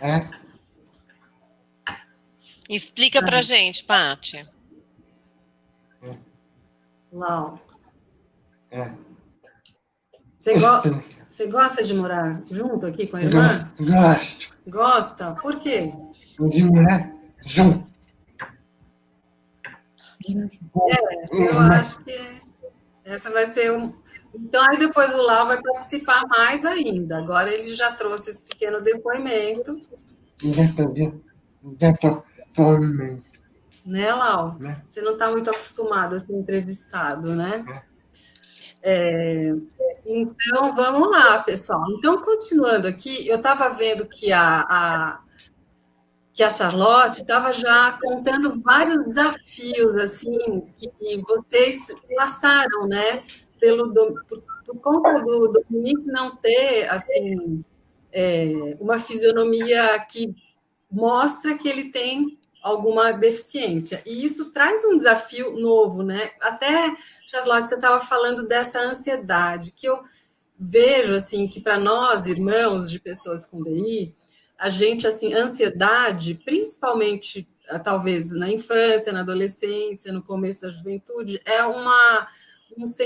é, 0.00 0.28
Explica 2.68 3.24
pra 3.24 3.40
gente, 3.42 3.82
Paty. 3.84 4.46
Lau. 7.10 7.58
é, 8.70 8.92
Você, 10.36 10.54
go 10.54 10.66
você 11.30 11.46
gosta 11.46 11.84
de 11.84 11.94
morar 11.94 12.42
junto 12.50 12.86
aqui 12.86 13.06
com 13.06 13.16
a 13.16 13.22
irmã? 13.22 13.70
Gosto. 13.78 14.56
Gosta? 14.66 15.34
Por 15.40 15.58
quê? 15.58 15.92
De 16.40 16.64
morar 16.64 17.12
junto. 17.44 17.86
É, 20.28 21.24
eu 21.32 21.58
acho 21.58 22.00
que 22.00 22.40
essa 23.04 23.30
vai 23.30 23.46
ser 23.46 23.72
um. 23.72 23.92
Então, 24.34 24.62
aí 24.70 24.78
depois 24.78 25.14
o 25.14 25.22
Lau 25.22 25.46
vai 25.46 25.60
participar 25.60 26.26
mais 26.26 26.64
ainda. 26.64 27.18
Agora 27.18 27.52
ele 27.52 27.74
já 27.74 27.92
trouxe 27.92 28.30
esse 28.30 28.44
pequeno 28.44 28.80
depoimento. 28.80 29.80
Depoimento. 31.62 33.22
Né, 33.86 34.12
Lau? 34.12 34.56
Né? 34.58 34.82
Você 34.88 35.00
não 35.00 35.12
está 35.12 35.30
muito 35.30 35.48
acostumado 35.48 36.14
a 36.14 36.20
ser 36.20 36.34
entrevistado, 36.34 37.34
né? 37.34 37.64
É, 38.82 39.54
então, 40.10 40.74
vamos 40.74 41.10
lá, 41.10 41.42
pessoal. 41.42 41.84
Então, 41.90 42.22
continuando 42.22 42.88
aqui, 42.88 43.28
eu 43.28 43.36
estava 43.36 43.68
vendo 43.68 44.06
que 44.06 44.32
a, 44.32 44.60
a, 44.60 45.20
que 46.32 46.42
a 46.42 46.48
Charlotte 46.48 47.18
estava 47.18 47.52
já 47.52 47.98
contando 48.00 48.58
vários 48.62 49.04
desafios 49.04 49.94
assim 49.96 50.62
que 50.78 51.20
vocês 51.20 51.88
passaram, 52.16 52.86
né? 52.86 53.22
Pelo 53.60 53.92
por, 53.92 54.42
por 54.64 54.80
conta 54.80 55.20
do 55.20 55.48
Dominique 55.48 56.06
não 56.06 56.34
ter 56.36 56.88
assim 56.88 57.62
é, 58.10 58.76
uma 58.80 58.98
fisionomia 58.98 59.98
que 60.08 60.34
mostra 60.90 61.58
que 61.58 61.68
ele 61.68 61.90
tem 61.90 62.38
alguma 62.62 63.12
deficiência 63.12 64.02
e 64.06 64.24
isso 64.24 64.52
traz 64.52 64.84
um 64.84 64.96
desafio 64.96 65.58
novo, 65.58 66.02
né? 66.02 66.30
Até 66.40 66.96
Charlotte, 67.30 67.68
você 67.68 67.74
estava 67.74 68.00
falando 68.00 68.48
dessa 68.48 68.80
ansiedade 68.80 69.72
que 69.72 69.86
eu 69.86 70.02
vejo 70.58 71.14
assim 71.14 71.46
que 71.46 71.60
para 71.60 71.78
nós 71.78 72.26
irmãos 72.26 72.90
de 72.90 72.98
pessoas 72.98 73.44
com 73.44 73.62
DI 73.62 74.16
a 74.58 74.70
gente, 74.70 75.06
assim, 75.06 75.34
ansiedade, 75.34 76.34
principalmente, 76.34 77.46
ah, 77.68 77.78
talvez 77.78 78.32
na 78.32 78.50
infância, 78.50 79.12
na 79.12 79.20
adolescência, 79.20 80.12
no 80.12 80.20
começo 80.22 80.62
da 80.62 80.70
juventude, 80.70 81.40
é 81.44 81.62
uma, 81.62 82.26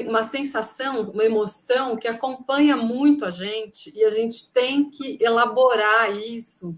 uma 0.07 0.23
sensação, 0.23 1.03
uma 1.03 1.25
emoção 1.25 1.95
que 1.97 2.09
acompanha 2.09 2.75
muito 2.77 3.27
a 3.27 3.31
gente 3.31 3.93
e 3.95 4.03
a 4.03 4.09
gente 4.09 4.51
tem 4.51 4.89
que 4.89 5.19
elaborar 5.21 6.17
isso 6.17 6.75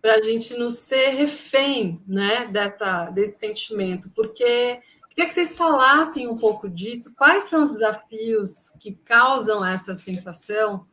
para 0.00 0.14
a 0.14 0.22
gente 0.22 0.56
não 0.56 0.70
ser 0.70 1.08
refém 1.10 2.00
né, 2.06 2.46
dessa, 2.46 3.10
desse 3.10 3.38
sentimento, 3.38 4.10
porque 4.14 4.80
queria 5.18 5.26
que 5.26 5.34
vocês 5.34 5.58
falassem 5.58 6.28
um 6.28 6.36
pouco 6.36 6.68
disso, 6.68 7.12
quais 7.16 7.44
são 7.44 7.64
os 7.64 7.72
desafios 7.72 8.70
que 8.78 8.94
causam 8.94 9.64
essa 9.64 9.92
sensação 9.92 10.86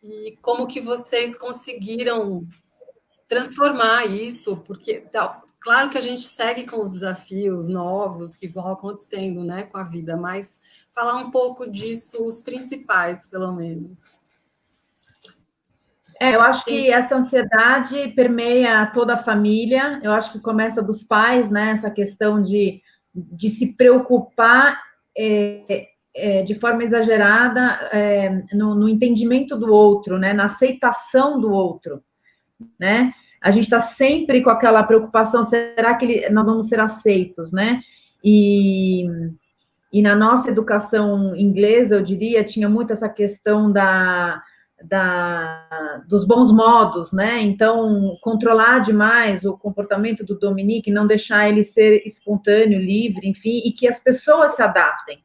e 0.00 0.38
como 0.40 0.68
que 0.68 0.80
vocês 0.80 1.36
conseguiram 1.36 2.46
transformar 3.26 4.06
isso, 4.06 4.58
porque 4.58 5.00
tá, 5.00 5.40
claro 5.60 5.90
que 5.90 5.98
a 5.98 6.00
gente 6.00 6.22
segue 6.22 6.68
com 6.68 6.80
os 6.82 6.92
desafios 6.92 7.68
novos 7.68 8.36
que 8.36 8.46
vão 8.46 8.70
acontecendo, 8.70 9.42
né, 9.42 9.64
com 9.64 9.76
a 9.76 9.82
vida, 9.82 10.16
mas 10.16 10.60
falar 10.94 11.16
um 11.16 11.30
pouco 11.32 11.68
disso, 11.68 12.24
os 12.24 12.42
principais, 12.42 13.26
pelo 13.26 13.52
menos. 13.56 14.20
É, 16.20 16.36
eu 16.36 16.40
acho 16.40 16.64
que 16.64 16.88
essa 16.88 17.16
ansiedade 17.16 18.12
permeia 18.14 18.86
toda 18.94 19.14
a 19.14 19.24
família. 19.24 19.98
Eu 20.04 20.12
acho 20.12 20.30
que 20.30 20.38
começa 20.38 20.80
dos 20.80 21.02
pais, 21.02 21.50
né? 21.50 21.72
Essa 21.72 21.90
questão 21.90 22.40
de, 22.40 22.80
de 23.14 23.48
se 23.48 23.76
preocupar 23.76 24.80
é, 25.16 25.88
é, 26.14 26.42
de 26.42 26.54
forma 26.54 26.84
exagerada 26.84 27.88
é, 27.92 28.42
no, 28.52 28.74
no, 28.74 28.88
entendimento 28.88 29.56
do 29.56 29.72
outro, 29.72 30.18
né, 30.18 30.32
na 30.32 30.44
aceitação 30.44 31.40
do 31.40 31.50
outro, 31.50 32.02
né? 32.78 33.08
A 33.40 33.50
gente 33.50 33.64
está 33.64 33.80
sempre 33.80 34.42
com 34.42 34.50
aquela 34.50 34.82
preocupação: 34.84 35.42
será 35.42 35.94
que 35.94 36.04
ele, 36.04 36.30
nós 36.30 36.46
vamos 36.46 36.68
ser 36.68 36.78
aceitos, 36.78 37.52
né? 37.52 37.80
E, 38.22 39.04
e 39.92 40.00
na 40.00 40.14
nossa 40.14 40.48
educação 40.48 41.34
inglesa, 41.34 41.96
eu 41.96 42.02
diria, 42.02 42.44
tinha 42.44 42.68
muito 42.68 42.92
essa 42.92 43.08
questão 43.08 43.72
da, 43.72 44.40
da, 44.84 46.02
dos 46.08 46.24
bons 46.24 46.52
modos, 46.52 47.12
né? 47.12 47.40
Então, 47.40 48.16
controlar 48.20 48.80
demais 48.80 49.44
o 49.44 49.56
comportamento 49.56 50.24
do 50.24 50.38
Dominique, 50.38 50.90
não 50.90 51.06
deixar 51.06 51.48
ele 51.48 51.64
ser 51.64 52.02
espontâneo, 52.04 52.78
livre, 52.78 53.28
enfim, 53.28 53.62
e 53.64 53.72
que 53.72 53.88
as 53.88 53.98
pessoas 54.02 54.56
se 54.56 54.62
adaptem 54.62 55.22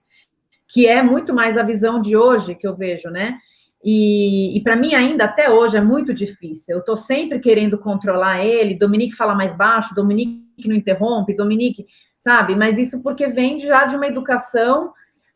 que 0.67 0.86
é 0.86 1.02
muito 1.02 1.34
mais 1.34 1.58
a 1.58 1.63
visão 1.63 2.02
de 2.02 2.15
hoje 2.15 2.56
que 2.56 2.67
eu 2.67 2.76
vejo, 2.76 3.10
né? 3.10 3.38
E, 3.84 4.58
e 4.58 4.62
para 4.62 4.76
mim 4.76 4.93
ainda 4.93 5.26
até 5.26 5.50
hoje 5.50 5.78
é 5.78 5.82
muito 5.82 6.13
difícil. 6.13 6.76
Eu 6.76 6.80
estou 6.80 6.98
sempre 6.98 7.39
querendo 7.39 7.78
controlar 7.78 8.43
ele. 8.43 8.78
Dominique 8.78 9.15
fala 9.15 9.34
mais 9.34 9.56
baixo, 9.56 9.96
Dominique 9.96 10.67
não 10.67 10.76
interrompe, 10.76 11.36
Dominique, 11.36 11.86
sabe? 12.20 12.56
Mas 12.56 12.78
isso 12.78 13.02
porque 13.02 13.28
vem 13.28 13.60
já 13.60 13.86
de 13.86 13.96
uma 13.96 14.08
educação, 14.08 14.91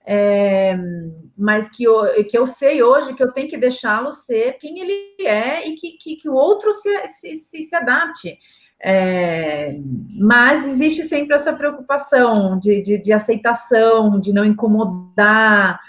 é, 0.05 0.77
mas 1.37 1.69
que 1.69 1.83
eu, 1.83 2.23
que 2.25 2.37
eu 2.37 2.45
sei 2.45 2.83
hoje 2.83 3.13
que 3.13 3.23
eu 3.23 3.31
tenho 3.31 3.49
que 3.49 3.57
deixá-lo 3.57 4.11
ser 4.13 4.57
quem 4.59 4.79
ele 4.79 5.15
é 5.19 5.67
e 5.67 5.75
que, 5.75 5.93
que, 5.93 6.15
que 6.15 6.29
o 6.29 6.33
outro 6.33 6.73
se, 6.73 7.07
se, 7.07 7.35
se, 7.35 7.63
se 7.63 7.75
adapte. 7.75 8.37
É, 8.83 9.75
mas 10.19 10.65
existe 10.65 11.03
sempre 11.03 11.35
essa 11.35 11.53
preocupação 11.53 12.57
de, 12.59 12.81
de, 12.81 12.97
de 12.97 13.13
aceitação, 13.13 14.19
de 14.19 14.33
não 14.33 14.43
incomodar, 14.43 15.79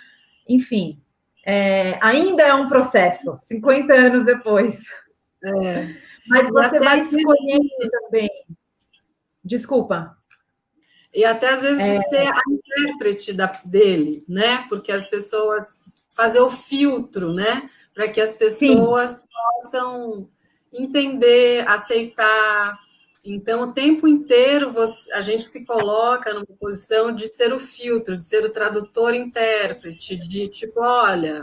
enfim. 0.48 1.00
É, 1.44 1.98
ainda 2.02 2.42
é 2.42 2.54
um 2.54 2.68
processo, 2.68 3.36
50 3.38 3.92
anos 3.92 4.24
depois. 4.26 4.84
É. 5.44 5.94
Mas 6.28 6.48
você 6.50 6.78
vai 6.78 7.00
escolhendo 7.00 7.68
também. 7.90 8.30
Desculpa. 9.44 10.16
E 11.14 11.24
até 11.24 11.50
às 11.50 11.62
vezes 11.62 11.84
de 11.84 11.96
é. 11.96 12.02
ser 12.02 12.28
a 12.28 12.40
intérprete 12.50 13.32
da, 13.32 13.60
dele, 13.64 14.24
né? 14.28 14.64
Porque 14.68 14.90
as 14.90 15.08
pessoas 15.08 15.82
fazer 16.10 16.40
o 16.40 16.50
filtro, 16.50 17.32
né? 17.32 17.68
Para 17.94 18.08
que 18.08 18.20
as 18.20 18.36
pessoas 18.36 19.10
Sim. 19.10 19.18
possam 19.62 20.28
entender, 20.72 21.66
aceitar. 21.68 22.78
Então, 23.24 23.62
o 23.62 23.72
tempo 23.72 24.08
inteiro 24.08 24.72
você, 24.72 25.12
a 25.12 25.20
gente 25.20 25.44
se 25.44 25.64
coloca 25.64 26.32
numa 26.32 26.46
posição 26.58 27.12
de 27.12 27.28
ser 27.28 27.52
o 27.52 27.58
filtro, 27.58 28.16
de 28.16 28.24
ser 28.24 28.44
o 28.44 28.50
tradutor 28.50 29.14
intérprete, 29.14 30.16
de 30.16 30.48
tipo, 30.48 30.80
olha, 30.80 31.42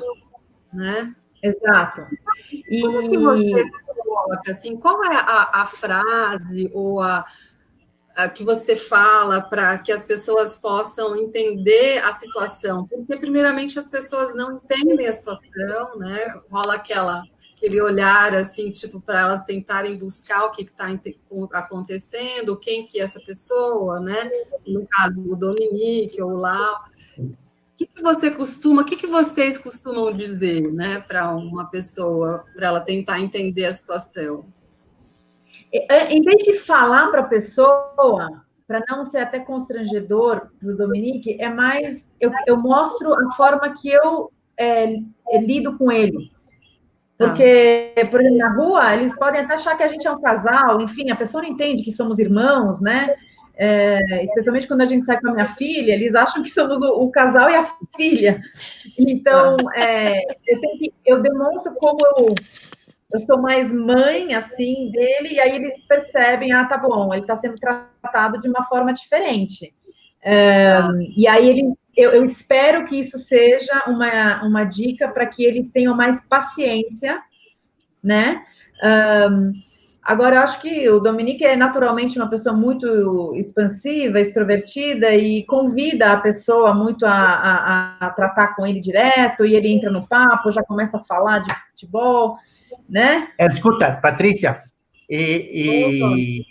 né? 0.73 1.15
Exato. 1.41 2.05
E 2.51 2.81
como 2.81 3.09
que 3.09 3.17
você 3.17 3.63
se 3.63 3.71
coloca 4.03 4.51
assim? 4.51 4.75
Qual 4.75 5.03
é 5.05 5.15
a, 5.15 5.61
a 5.61 5.65
frase 5.65 6.69
ou 6.73 7.01
a 7.01 7.25
que 8.27 8.43
você 8.43 8.75
fala 8.75 9.39
para 9.41 9.77
que 9.77 9.91
as 9.91 10.05
pessoas 10.05 10.57
possam 10.57 11.15
entender 11.15 12.03
a 12.03 12.11
situação? 12.11 12.85
Porque 12.87 13.15
primeiramente 13.17 13.77
as 13.77 13.87
pessoas 13.87 14.35
não 14.35 14.57
entendem 14.57 15.07
a 15.07 15.13
situação, 15.13 15.97
né? 15.97 16.33
Rola 16.49 16.73
aquela 16.75 17.23
aquele 17.59 17.81
olhar 17.81 18.33
assim, 18.33 18.71
tipo, 18.71 19.01
para 19.01 19.19
elas 19.19 19.43
tentarem 19.43 19.97
buscar 19.97 20.45
o 20.45 20.51
que 20.51 20.61
está 20.61 20.87
acontecendo, 21.51 22.57
quem 22.57 22.85
que 22.85 22.99
é 22.99 23.03
essa 23.03 23.19
pessoa, 23.19 23.99
né? 23.99 24.29
No 24.65 24.87
caso, 24.87 25.21
o 25.29 25.35
Dominique 25.35 26.21
ou 26.21 26.31
o 26.31 26.37
Lau. 26.37 26.83
O 27.17 27.35
que, 27.75 27.85
que 27.85 28.01
você 28.01 28.31
costuma, 28.31 28.81
o 28.81 28.85
que, 28.85 28.95
que 28.95 29.07
vocês 29.07 29.57
costumam 29.57 30.11
dizer, 30.11 30.71
né, 30.73 30.99
para 30.99 31.33
uma 31.33 31.65
pessoa, 31.65 32.45
para 32.53 32.67
ela 32.67 32.81
tentar 32.81 33.21
entender 33.21 33.65
a 33.65 33.73
situação? 33.73 34.45
É, 35.73 36.11
em 36.11 36.21
vez 36.21 36.43
de 36.43 36.57
falar 36.57 37.07
para 37.11 37.21
a 37.21 37.27
pessoa, 37.27 38.43
para 38.67 38.83
não 38.89 39.05
ser 39.05 39.19
até 39.19 39.39
constrangedor 39.39 40.47
para 40.59 40.69
o 40.69 40.77
Dominique, 40.77 41.37
é 41.39 41.49
mais 41.49 42.09
eu, 42.19 42.31
eu, 42.47 42.57
mostro 42.57 43.13
a 43.13 43.31
forma 43.33 43.73
que 43.75 43.89
eu 43.89 44.31
é, 44.57 44.95
lido 45.41 45.77
com 45.77 45.91
ele. 45.91 46.31
Porque, 47.17 47.93
por 48.09 48.21
exemplo, 48.21 48.37
na 48.37 48.53
rua, 48.53 48.95
eles 48.95 49.13
podem 49.17 49.41
até 49.41 49.55
achar 49.55 49.75
que 49.75 49.83
a 49.83 49.89
gente 49.89 50.07
é 50.07 50.11
um 50.11 50.21
casal, 50.21 50.79
enfim, 50.79 51.11
a 51.11 51.15
pessoa 51.15 51.43
não 51.43 51.49
entende 51.49 51.83
que 51.83 51.91
somos 51.91 52.17
irmãos, 52.17 52.79
né? 52.79 53.13
É, 53.61 54.23
especialmente 54.23 54.69
quando 54.69 54.81
a 54.81 54.85
gente 54.85 55.03
sai 55.03 55.19
com 55.19 55.27
a 55.27 55.33
minha 55.33 55.47
filha, 55.49 55.91
eles 55.91 56.15
acham 56.15 56.41
que 56.41 56.49
somos 56.49 56.81
o, 56.81 57.03
o 57.03 57.11
casal 57.11 57.49
e 57.49 57.55
a 57.55 57.69
filha. 57.93 58.41
Então, 58.97 59.57
é, 59.75 60.21
eu, 60.47 60.61
que, 60.61 60.93
eu, 61.05 61.21
demonstro 61.21 61.73
como 61.75 61.97
eu, 62.15 62.33
eu 63.11 63.19
sou 63.21 63.41
mais 63.41 63.73
mãe, 63.73 64.33
assim, 64.35 64.91
dele, 64.91 65.33
e 65.33 65.39
aí 65.39 65.55
eles 65.55 65.81
percebem, 65.87 66.51
ah, 66.51 66.65
tá 66.65 66.77
bom, 66.77 67.13
ele 67.13 67.23
está 67.23 67.35
sendo 67.35 67.57
tratado 67.57 68.39
de 68.39 68.47
uma 68.47 68.63
forma 68.65 68.93
diferente. 68.93 69.73
É, 70.21 70.79
e 71.15 71.27
aí 71.27 71.47
eles 71.49 71.73
eu, 71.99 72.11
eu 72.11 72.23
espero 72.23 72.85
que 72.85 72.97
isso 72.97 73.17
seja 73.17 73.83
uma, 73.85 74.41
uma 74.45 74.63
dica 74.63 75.09
para 75.09 75.25
que 75.25 75.43
eles 75.43 75.67
tenham 75.67 75.93
mais 75.93 76.25
paciência, 76.25 77.21
né? 78.01 78.41
Um, 78.81 79.51
Agora, 80.09 80.37
eu 80.37 80.41
acho 80.41 80.59
que 80.59 80.89
o 80.89 80.99
Dominique 80.99 81.45
é 81.45 81.55
naturalmente 81.55 82.17
uma 82.17 82.27
pessoa 82.27 82.55
muito 82.55 83.31
expansiva, 83.35 84.19
extrovertida 84.19 85.13
e 85.13 85.45
convida 85.45 86.13
a 86.13 86.19
pessoa 86.19 86.73
muito 86.73 87.05
a, 87.05 87.11
a, 87.11 87.97
a, 88.07 88.09
tratar 88.09 88.55
com 88.55 88.65
ele 88.65 88.79
direto, 88.79 89.45
e 89.45 89.53
ele 89.53 89.67
entra 89.67 89.91
no 89.91 90.07
papo, 90.07 90.51
já 90.51 90.63
começa 90.63 90.97
a 90.97 91.03
falar 91.03 91.43
de 91.43 91.53
futebol, 91.69 92.37
né? 92.89 93.27
É, 93.37 93.45
escuta, 93.49 93.99
Patrícia, 94.01 94.59
e, 95.07 96.41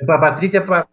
e 0.00 0.04
para 0.04 0.18
Patrícia, 0.18 0.60
para 0.60 0.88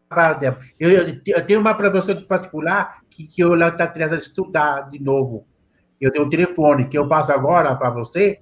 eu, 0.79 0.91
eu 1.25 1.45
tenho 1.47 1.59
uma 1.59 1.73
professora 1.73 2.21
particular 2.29 2.97
que, 3.09 3.25
que 3.25 3.41
eu 3.41 3.55
está 3.67 3.87
querendo 3.87 4.13
estudar 4.13 4.81
de 4.89 5.01
novo. 5.01 5.47
Eu 5.99 6.11
tenho 6.11 6.25
um 6.25 6.29
telefone 6.29 6.87
que 6.87 6.99
eu 6.99 7.07
passo 7.07 7.31
agora 7.31 7.75
para 7.75 7.89
você, 7.89 8.41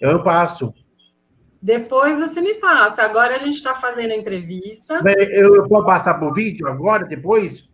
eu 0.00 0.20
passo. 0.24 0.74
Depois 1.62 2.18
você 2.18 2.40
me 2.40 2.54
passa. 2.54 3.02
Agora 3.02 3.36
a 3.36 3.38
gente 3.38 3.56
está 3.56 3.74
fazendo 3.74 4.12
a 4.12 4.16
entrevista. 4.16 5.02
Eu 5.30 5.68
vou 5.68 5.84
passar 5.84 6.14
por 6.14 6.32
vídeo 6.32 6.66
agora, 6.66 7.04
depois? 7.04 7.68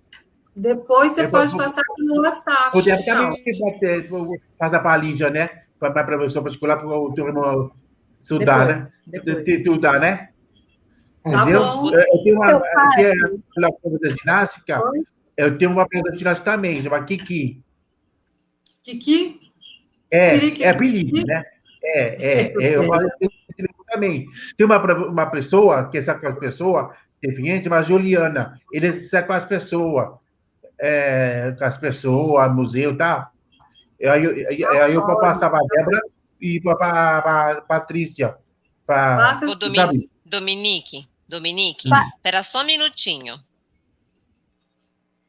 Depois 0.55 1.13
você 1.13 1.25
depois, 1.25 1.53
pode 1.53 1.65
passar 1.65 1.83
no 1.99 2.23
WhatsApp. 2.23 2.73
Poder 2.73 3.05
também 3.05 4.09
pode 4.09 4.41
passar 4.59 4.81
para 4.81 4.93
a 4.93 4.97
Lígia, 4.97 5.29
né? 5.29 5.51
Para 5.79 6.01
a 6.01 6.05
professora 6.05 6.45
particular, 6.45 6.79
para 6.79 6.89
o 6.89 7.13
turno 7.15 7.71
estudar, 8.23 8.91
depois, 9.07 9.37
né? 9.37 9.53
Estudar, 9.53 10.01
né? 10.01 10.29
Tá 11.23 11.43
Entendeu? 11.43 11.61
bom. 11.61 11.91
Eu 11.91 12.23
tenho 12.25 12.37
uma, 12.37 12.57
uma 12.57 13.73
prova 13.73 13.99
da 14.01 14.09
ginástica, 14.09 14.81
eu 15.37 15.59
tenho 15.59 15.71
uma 15.73 15.87
prova 15.87 16.11
da 16.11 16.17
ginástica 16.17 16.53
também, 16.53 16.83
chama 16.83 17.05
Kiki. 17.05 17.63
Kiki? 18.83 19.41
É, 20.11 20.63
é 20.63 20.71
apelido, 20.71 21.27
né? 21.27 21.45
É, 21.85 22.01
é, 22.01 22.55
é 22.63 22.77
eu 22.77 22.85
falo 22.89 23.11
também. 23.87 24.27
Tem 24.57 24.67
uma, 24.67 24.79
uma 25.09 25.27
pessoa, 25.27 25.89
que 25.89 25.97
é 25.97 26.01
essa 26.01 26.15
pessoa, 26.15 26.95
deficiente, 27.21 27.69
mas 27.69 27.87
Juliana. 27.87 28.61
Ele 28.73 28.89
está 28.89 29.23
com 29.23 29.33
as 29.33 29.45
pessoas, 29.45 30.19
é, 30.79 31.55
com 31.59 31.65
as 31.65 31.77
pessoas, 31.79 32.55
museu, 32.55 32.97
tá? 32.97 33.31
Aí, 34.01 34.47
aí, 34.51 34.65
aí 34.65 34.95
eu 34.95 35.05
para 35.05 35.31
a 35.31 35.35
Débora 35.35 36.03
e 36.41 36.61
para 36.61 37.19
a 37.19 37.61
Patrícia. 37.63 38.37
Pra, 38.87 39.17
Passa, 39.17 39.47
Dominique, 39.57 40.11
Dominique, 40.25 41.09
Dominique, 41.29 41.89
espera 42.17 42.43
só 42.43 42.63
um 42.63 42.67
minutinho. 42.67 43.37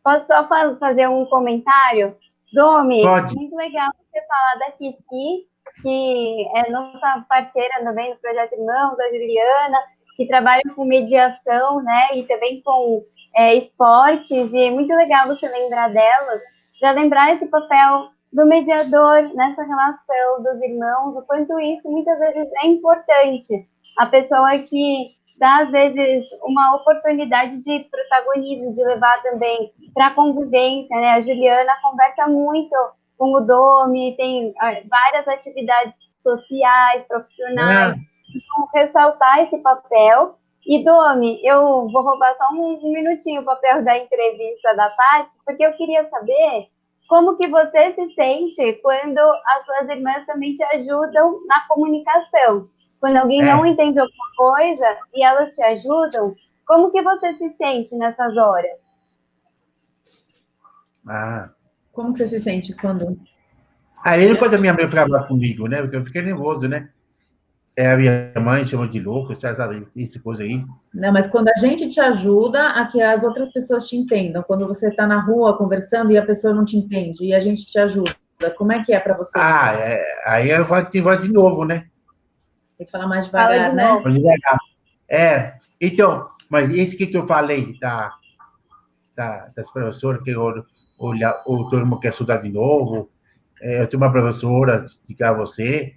Posso 0.04 0.26
só 0.28 0.48
fazer 0.80 1.08
um 1.08 1.26
comentário? 1.26 2.16
Domi, 2.54 3.02
Pode. 3.02 3.36
muito 3.36 3.56
legal 3.56 3.90
você 4.00 4.22
falar 4.26 4.56
da 4.56 4.72
Kiki, 4.72 5.48
que 5.82 6.48
é 6.56 6.70
nossa 6.72 7.26
parceira 7.28 7.84
também 7.84 8.12
no 8.12 8.18
Projeto 8.18 8.54
Irmãos, 8.54 9.00
a 9.00 9.10
Juliana, 9.10 9.78
que 10.16 10.28
trabalha 10.28 10.64
com 10.76 10.86
mediação, 10.86 11.82
né, 11.84 12.16
e 12.16 12.24
também 12.24 12.62
com 12.64 13.00
é, 13.36 13.56
esportes, 13.56 14.52
e 14.52 14.64
é 14.66 14.72
muito 14.72 14.94
legal 14.96 15.28
você 15.28 15.48
lembrar 15.48 15.90
delas, 15.94 16.42
para 16.80 16.92
lembrar 16.92 17.34
esse 17.34 17.46
papel 17.48 18.10
do 18.32 18.46
mediador 18.46 19.34
nessa 19.34 19.64
relação 19.64 20.44
dos 20.44 20.62
irmãos, 20.62 21.16
o 21.16 21.22
quanto 21.26 21.60
isso 21.60 21.90
muitas 21.90 22.18
vezes 22.20 22.50
é 22.64 22.68
importante. 22.68 23.68
A 23.98 24.06
pessoa 24.06 24.58
que 24.60 25.16
dá, 25.40 25.64
às 25.64 25.72
vezes, 25.72 26.26
uma 26.44 26.76
oportunidade 26.76 27.62
de 27.62 27.88
protagonismo, 27.90 28.74
de 28.74 28.84
levar 28.84 29.22
também 29.22 29.72
para 29.94 30.08
a 30.08 30.14
convivência, 30.14 30.96
né? 31.00 31.12
A 31.14 31.22
Juliana 31.22 31.78
conversa 31.82 32.28
muito 32.28 32.76
com 33.18 33.34
o 33.34 33.42
Domi, 33.42 34.16
tem 34.16 34.54
ah, 34.60 34.76
várias 34.90 35.28
atividades 35.28 35.94
sociais, 36.22 37.06
profissionais, 37.08 37.96
é. 37.96 38.00
então, 38.36 38.70
ressaltar 38.74 39.40
esse 39.40 39.58
papel. 39.60 40.38
E, 40.66 40.84
Domi, 40.84 41.40
eu 41.44 41.88
vou 41.90 42.02
roubar 42.02 42.36
só 42.38 42.54
um, 42.54 42.80
um 42.84 42.92
minutinho 42.92 43.42
o 43.42 43.46
papel 43.46 43.84
da 43.84 43.98
entrevista 43.98 44.76
da 44.76 44.90
Paty, 44.90 45.30
porque 45.46 45.66
eu 45.66 45.74
queria 45.74 46.08
saber 46.10 46.68
como 47.08 47.38
que 47.38 47.48
você 47.48 47.94
se 47.94 48.14
sente 48.14 48.74
quando 48.82 49.18
as 49.18 49.66
suas 49.66 49.90
irmãs 49.90 50.26
também 50.26 50.54
te 50.54 50.64
ajudam 50.64 51.40
na 51.48 51.66
comunicação. 51.68 52.62
Quando 53.00 53.18
alguém 53.18 53.42
é. 53.42 53.46
não 53.46 53.66
entende 53.66 54.00
alguma 54.00 54.36
coisa 54.36 54.98
e 55.14 55.24
elas 55.24 55.56
te 55.56 55.64
ajudam, 55.64 56.36
como 56.66 56.92
que 56.92 57.02
você 57.02 57.34
se 57.36 57.50
sente 57.56 57.96
nessas 57.96 58.36
horas? 58.36 58.78
Ah, 61.08 61.50
como 61.98 62.16
você 62.16 62.30
se 62.30 62.40
sente 62.40 62.74
quando. 62.74 63.20
Aí 64.04 64.32
depois 64.32 64.54
a 64.54 64.58
minha 64.60 64.72
mãe 64.72 64.88
falava 64.88 65.28
comigo, 65.28 65.68
né? 65.68 65.82
Porque 65.82 65.96
eu 65.96 66.06
fiquei 66.06 66.22
nervoso, 66.22 66.68
né? 66.68 66.90
É, 67.76 67.92
a 67.92 67.98
minha 67.98 68.32
mãe 68.40 68.66
chama 68.68 68.88
de 68.88 69.00
louco, 69.00 69.36
sabe? 69.40 69.84
Essa 69.98 70.20
coisa 70.20 70.44
aí. 70.44 70.64
Não, 70.94 71.12
mas 71.12 71.26
quando 71.26 71.48
a 71.50 71.56
gente 71.60 71.90
te 71.90 72.00
ajuda 72.00 72.70
a 72.70 72.86
que 72.86 73.02
as 73.02 73.24
outras 73.24 73.52
pessoas 73.52 73.88
te 73.88 73.98
entendam, 73.98 74.44
quando 74.44 74.68
você 74.68 74.90
está 74.90 75.08
na 75.08 75.20
rua 75.20 75.58
conversando 75.58 76.12
e 76.12 76.18
a 76.18 76.26
pessoa 76.26 76.54
não 76.54 76.64
te 76.64 76.78
entende 76.78 77.26
e 77.26 77.34
a 77.34 77.40
gente 77.40 77.66
te 77.66 77.80
ajuda, 77.80 78.16
como 78.56 78.72
é 78.72 78.84
que 78.84 78.94
é 78.94 79.00
para 79.00 79.18
você? 79.18 79.32
Ah, 79.36 79.74
é, 79.74 80.00
aí 80.28 80.52
eu 80.52 80.66
vou 80.66 80.78
ativar 80.78 81.20
de 81.20 81.30
novo, 81.30 81.66
né? 81.66 81.88
Tem 82.78 82.86
que 82.86 82.92
falar 82.92 83.08
mais 83.08 83.26
devagar, 83.26 83.74
né? 83.74 83.92
Mais 84.04 84.16
devagar. 84.16 84.60
É, 85.10 85.54
então, 85.82 86.30
mas 86.48 86.70
esse 86.70 86.96
que 86.96 87.16
eu 87.18 87.26
falei 87.26 87.76
da, 87.80 88.14
da 89.16 89.48
das 89.56 89.72
professoras 89.72 90.22
que 90.22 90.30
eu 90.30 90.64
olhar, 90.98 91.42
ou 91.46 91.70
todo 91.70 91.86
mundo 91.86 92.00
quer 92.00 92.10
estudar 92.10 92.38
de 92.38 92.50
novo. 92.50 93.10
É, 93.62 93.82
eu 93.82 93.88
tenho 93.88 94.02
uma 94.02 94.12
professora 94.12 94.86
que 95.06 95.24
a 95.24 95.34
você. 95.34 95.94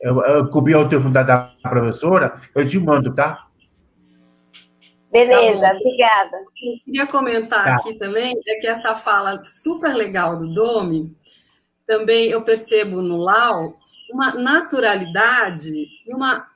Eu, 0.00 0.22
eu 0.22 0.48
cobri 0.48 0.74
o 0.74 0.88
telefone 0.88 1.12
da 1.12 1.50
professora, 1.62 2.40
eu 2.54 2.66
te 2.66 2.78
mando, 2.78 3.14
tá? 3.14 3.48
Beleza, 5.10 5.60
tá 5.60 5.74
obrigada. 5.74 6.36
Eu 6.36 6.80
queria 6.84 7.06
comentar 7.06 7.64
tá. 7.64 7.74
aqui 7.76 7.94
também 7.94 8.38
é 8.46 8.54
que 8.56 8.66
essa 8.66 8.94
fala 8.94 9.42
super 9.44 9.94
legal 9.94 10.38
do 10.38 10.52
Domi, 10.52 11.10
também 11.86 12.28
eu 12.28 12.42
percebo 12.42 13.00
no 13.00 13.16
Lau 13.16 13.78
uma 14.10 14.34
naturalidade 14.34 15.72
e 16.06 16.14
uma 16.14 16.46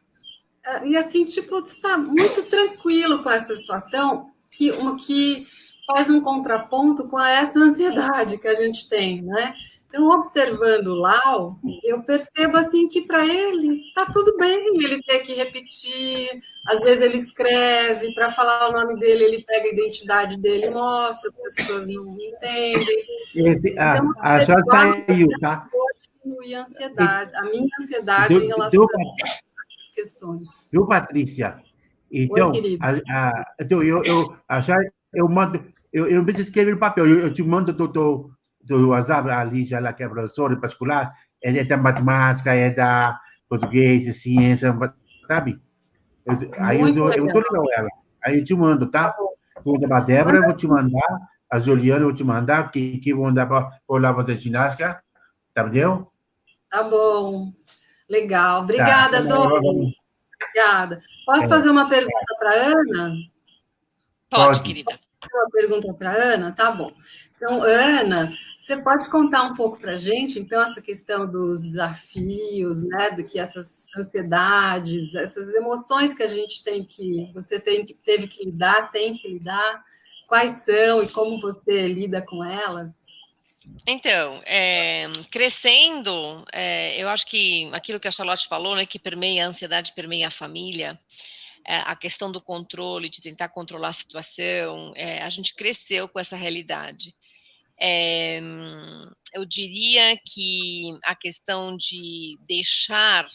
e 0.85 0.97
assim 0.97 1.25
tipo 1.25 1.59
está 1.59 1.99
muito 1.99 2.45
tranquilo 2.45 3.23
com 3.23 3.31
essa 3.31 3.57
situação 3.57 4.31
que 4.51 4.71
uma 4.71 4.97
que 4.97 5.47
faz 5.87 6.09
um 6.09 6.21
contraponto 6.21 7.09
com 7.09 7.21
essa 7.21 7.59
ansiedade 7.59 8.39
que 8.39 8.49
a 8.49 8.55
gente 8.55 8.89
tem, 8.89 9.23
né? 9.23 9.55
Então, 9.93 10.09
observando 10.09 10.87
o 10.87 10.95
Lau, 10.95 11.59
eu 11.85 12.03
percebo 12.03 12.57
assim 12.57 12.89
que 12.89 13.03
para 13.03 13.27
ele 13.27 13.83
tá 13.95 14.07
tudo 14.11 14.35
bem 14.39 14.73
ele 14.83 15.03
ter 15.03 15.19
que 15.19 15.35
repetir. 15.35 16.43
Às 16.67 16.81
vezes 16.81 17.03
ele 17.03 17.19
escreve, 17.19 18.15
para 18.15 18.31
falar 18.31 18.71
o 18.71 18.73
nome 18.73 18.99
dele, 18.99 19.25
ele 19.25 19.45
pega 19.45 19.67
a 19.67 19.73
identidade 19.73 20.39
dele 20.39 20.67
e 20.67 20.71
mostra, 20.71 21.31
as 21.47 21.55
pessoas 21.55 21.89
não 21.89 22.17
entendem. 22.19 23.05
Esse, 23.35 23.79
a, 23.79 23.95
então, 23.95 24.13
a, 24.19 24.35
a 24.35 24.39
já 24.39 24.59
saiu, 24.61 25.29
tá? 25.41 25.69
E 26.43 26.55
a 26.55 26.63
ansiedade, 26.63 27.37
a 27.37 27.43
minha 27.43 27.69
ansiedade 27.83 28.35
em 28.35 28.47
relação 28.47 28.87
às 29.23 29.95
questões. 29.95 30.49
Viu, 30.73 30.87
Patrícia? 30.87 31.63
Então, 32.11 32.51
Oi, 32.51 32.79
a, 32.81 32.91
a, 32.91 33.55
então 33.61 33.83
eu, 33.83 34.03
eu, 34.05 34.37
a, 34.49 34.61
já, 34.61 34.79
eu 35.13 35.29
mando, 35.29 35.63
eu, 35.93 36.09
eu 36.09 36.17
não 36.17 36.25
preciso 36.25 36.49
escrever 36.49 36.73
no 36.73 36.79
papel, 36.79 37.07
eu, 37.07 37.21
eu 37.21 37.33
te 37.33 37.43
mando 37.43 37.73
do, 37.73 37.87
do, 37.87 38.31
do 38.63 38.89
WhatsApp, 38.89 39.29
a 39.29 39.45
Lígia, 39.45 39.79
lá, 39.79 39.93
que 39.93 40.03
é 40.03 40.09
professora 40.09 40.55
em 40.55 40.61
particular, 40.61 41.13
é, 41.43 41.59
é 41.59 41.65
da 41.65 41.77
matemática, 41.77 42.55
é 42.55 42.71
da 42.71 43.19
português, 43.49 44.07
é 44.07 44.13
ciência, 44.13 44.75
sabe? 45.27 45.61
Eu, 46.25 46.51
aí 46.59 46.81
eu, 46.81 46.89
eu, 46.89 47.11
eu 47.11 47.27
dou 47.27 47.43
legal 47.43 47.67
ela. 47.77 47.89
Aí 48.25 48.39
eu 48.39 48.45
te 48.45 48.55
mando, 48.55 48.91
tá? 48.91 49.15
Vou 49.63 49.75
mandar 49.75 49.89
para 49.89 49.99
a 49.99 50.01
Débora, 50.01 50.37
eu 50.39 50.45
vou 50.45 50.57
te 50.57 50.67
mandar, 50.67 51.19
a 51.51 51.59
Juliana 51.59 52.01
eu 52.01 52.09
vou 52.09 52.15
te 52.15 52.25
mandar, 52.25 52.71
que, 52.71 52.99
que 52.99 53.13
vou 53.13 53.25
mandar 53.25 53.47
para 53.47 53.71
lá 53.89 54.15
fazer 54.15 54.39
ginástica, 54.39 55.03
tá 55.53 55.63
entendeu? 55.63 56.11
Tá 56.71 56.83
bom. 56.85 57.53
Legal. 58.09 58.63
Obrigada, 58.63 59.23
tá, 59.23 59.29
Dona. 59.29 59.55
Obrigada. 59.55 61.03
Posso 61.27 61.45
é. 61.45 61.49
fazer 61.49 61.69
uma 61.69 61.89
pergunta 61.89 62.37
para 62.39 62.55
Ana? 62.55 63.15
Pode, 64.31 64.47
Pode, 64.47 64.63
querida 64.63 64.99
uma 65.33 65.51
pergunta 65.51 65.93
para 65.95 66.13
Ana? 66.13 66.53
Tá 66.53 66.71
bom. 66.71 66.93
Então, 67.37 67.61
Ana, 67.63 68.33
você 68.57 68.81
pode 68.81 69.11
contar 69.11 69.43
um 69.43 69.55
pouco 69.55 69.81
para 69.81 69.93
a 69.93 69.97
gente, 69.97 70.39
então, 70.39 70.63
essa 70.63 70.81
questão 70.81 71.29
dos 71.29 71.63
desafios, 71.63 72.85
né, 72.85 73.11
do 73.11 73.25
que 73.25 73.37
essas 73.37 73.89
ansiedades, 73.97 75.17
essas 75.17 75.53
emoções 75.53 76.15
que 76.15 76.23
a 76.23 76.29
gente 76.29 76.63
tem 76.63 76.85
que, 76.85 77.29
você 77.35 77.59
tem 77.59 77.85
que, 77.85 77.95
teve 77.95 78.29
que 78.29 78.45
lidar, 78.45 78.93
tem 78.93 79.15
que 79.15 79.27
lidar, 79.27 79.85
quais 80.29 80.63
são 80.65 81.03
e 81.03 81.09
como 81.09 81.41
você 81.41 81.89
lida 81.89 82.23
com 82.23 82.45
elas? 82.45 82.93
Então, 83.87 84.41
é, 84.47 85.09
crescendo, 85.29 86.45
é, 86.53 87.03
eu 87.03 87.09
acho 87.09 87.27
que 87.27 87.69
aquilo 87.73 87.99
que 87.99 88.07
a 88.07 88.13
Charlotte 88.13 88.47
falou, 88.47 88.77
né, 88.77 88.87
que 88.87 88.99
permeia 89.01 89.45
a 89.45 89.49
ansiedade, 89.49 89.93
permeia 89.97 90.29
a 90.29 90.31
família, 90.31 90.97
é, 91.67 91.77
a 91.77 91.95
questão 91.97 92.31
do 92.31 92.41
controle, 92.41 93.09
de 93.09 93.21
tentar 93.21 93.49
controlar 93.49 93.89
a 93.89 93.93
situação, 93.93 94.93
é, 94.97 95.23
a 95.23 95.29
gente 95.29 95.55
cresceu 95.55 96.09
com 96.09 96.19
essa 96.19 96.37
realidade. 96.37 97.15
É, 97.81 98.41
eu 99.35 99.45
diria 99.45 100.17
que 100.25 100.97
a 101.05 101.15
questão 101.15 101.77
de 101.77 102.39
deixar 102.47 103.27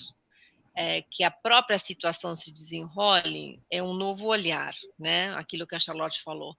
é, 0.77 1.01
que 1.01 1.23
a 1.23 1.31
própria 1.31 1.79
situação 1.79 2.35
se 2.35 2.51
desenrole, 2.51 3.59
é 3.71 3.81
um 3.81 3.95
novo 3.95 4.27
olhar, 4.27 4.75
né? 4.97 5.33
Aquilo 5.33 5.65
que 5.65 5.73
a 5.73 5.79
Charlotte 5.79 6.21
falou. 6.21 6.55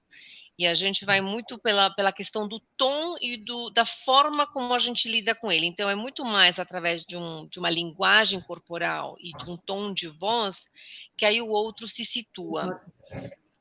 E 0.58 0.66
a 0.66 0.74
gente 0.74 1.04
vai 1.04 1.20
muito 1.20 1.56
pela, 1.56 1.88
pela 1.90 2.12
questão 2.12 2.48
do 2.48 2.58
tom 2.76 3.14
e 3.20 3.36
do, 3.36 3.70
da 3.70 3.84
forma 3.84 4.44
como 4.44 4.74
a 4.74 4.78
gente 4.78 5.08
lida 5.08 5.32
com 5.32 5.52
ele. 5.52 5.66
Então, 5.66 5.88
é 5.88 5.94
muito 5.94 6.24
mais 6.24 6.58
através 6.58 7.04
de, 7.04 7.16
um, 7.16 7.46
de 7.46 7.60
uma 7.60 7.70
linguagem 7.70 8.40
corporal 8.40 9.14
e 9.20 9.32
de 9.36 9.48
um 9.48 9.56
tom 9.56 9.94
de 9.94 10.08
voz 10.08 10.66
que 11.16 11.24
aí 11.24 11.40
o 11.40 11.48
outro 11.48 11.86
se 11.86 12.04
situa. 12.04 12.80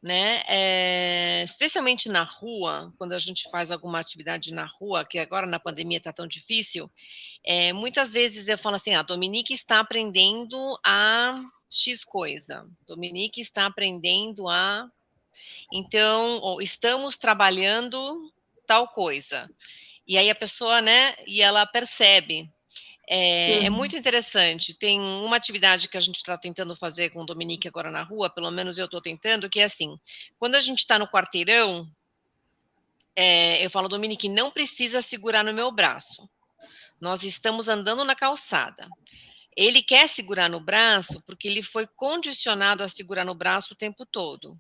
Né? 0.02 0.42
É, 0.48 1.44
especialmente 1.44 2.10
na 2.10 2.24
rua, 2.24 2.94
quando 2.98 3.14
a 3.14 3.20
gente 3.20 3.50
faz 3.50 3.72
alguma 3.72 4.00
atividade 4.00 4.54
na 4.54 4.66
rua, 4.66 5.06
que 5.06 5.20
agora 5.20 5.46
na 5.46 5.60
pandemia 5.60 5.98
está 5.98 6.14
tão 6.14 6.28
difícil, 6.28 6.90
é, 7.46 7.74
muitas 7.74 8.14
vezes 8.14 8.48
eu 8.48 8.58
falo 8.58 8.76
assim: 8.76 8.94
a 8.94 9.00
ah, 9.00 9.04
Dominique 9.04 9.54
está 9.54 9.80
aprendendo 9.80 10.58
a 10.86 11.42
X 11.70 12.06
coisa, 12.06 12.66
Dominique 12.88 13.42
está 13.42 13.66
aprendendo 13.66 14.48
a 14.48 14.88
então, 15.72 16.58
estamos 16.62 17.18
trabalhando 17.18 18.32
tal 18.66 18.88
coisa. 18.88 19.50
E 20.08 20.18
aí 20.18 20.30
a 20.30 20.36
pessoa, 20.36 20.82
né, 20.82 21.16
e 21.26 21.42
ela 21.42 21.66
percebe. 21.66 22.50
É, 23.10 23.66
é 23.66 23.70
muito 23.70 23.96
interessante. 23.96 24.74
Tem 24.74 25.00
uma 25.00 25.38
atividade 25.38 25.88
que 25.88 25.98
a 25.98 26.02
gente 26.02 26.18
está 26.18 26.38
tentando 26.38 26.76
fazer 26.76 27.10
com 27.10 27.22
o 27.22 27.26
Dominique 27.26 27.68
agora 27.68 27.90
na 27.90 28.04
rua, 28.04 28.30
pelo 28.30 28.52
menos 28.52 28.78
eu 28.78 28.86
estou 28.86 29.02
tentando, 29.02 29.50
que 29.50 29.62
é 29.62 29.64
assim: 29.64 29.98
quando 30.38 30.56
a 30.56 30.60
gente 30.60 30.80
está 30.80 31.00
no 31.00 31.08
quarteirão, 31.08 31.90
é, 33.16 33.66
eu 33.66 33.70
falo, 33.70 33.88
Dominique, 33.88 34.28
não 34.28 34.52
precisa 34.52 35.02
segurar 35.02 35.44
no 35.44 35.54
meu 35.54 35.72
braço. 35.72 36.30
Nós 37.00 37.24
estamos 37.24 37.68
andando 37.68 38.04
na 38.04 38.16
calçada. 38.16 38.88
Ele 39.56 39.82
quer 39.82 40.08
segurar 40.08 40.50
no 40.50 40.60
braço 40.60 41.22
porque 41.26 41.48
ele 41.48 41.64
foi 41.64 41.88
condicionado 41.88 42.84
a 42.84 42.90
segurar 42.90 43.26
no 43.26 43.34
braço 43.34 43.74
o 43.74 43.78
tempo 43.78 44.06
todo. 44.06 44.56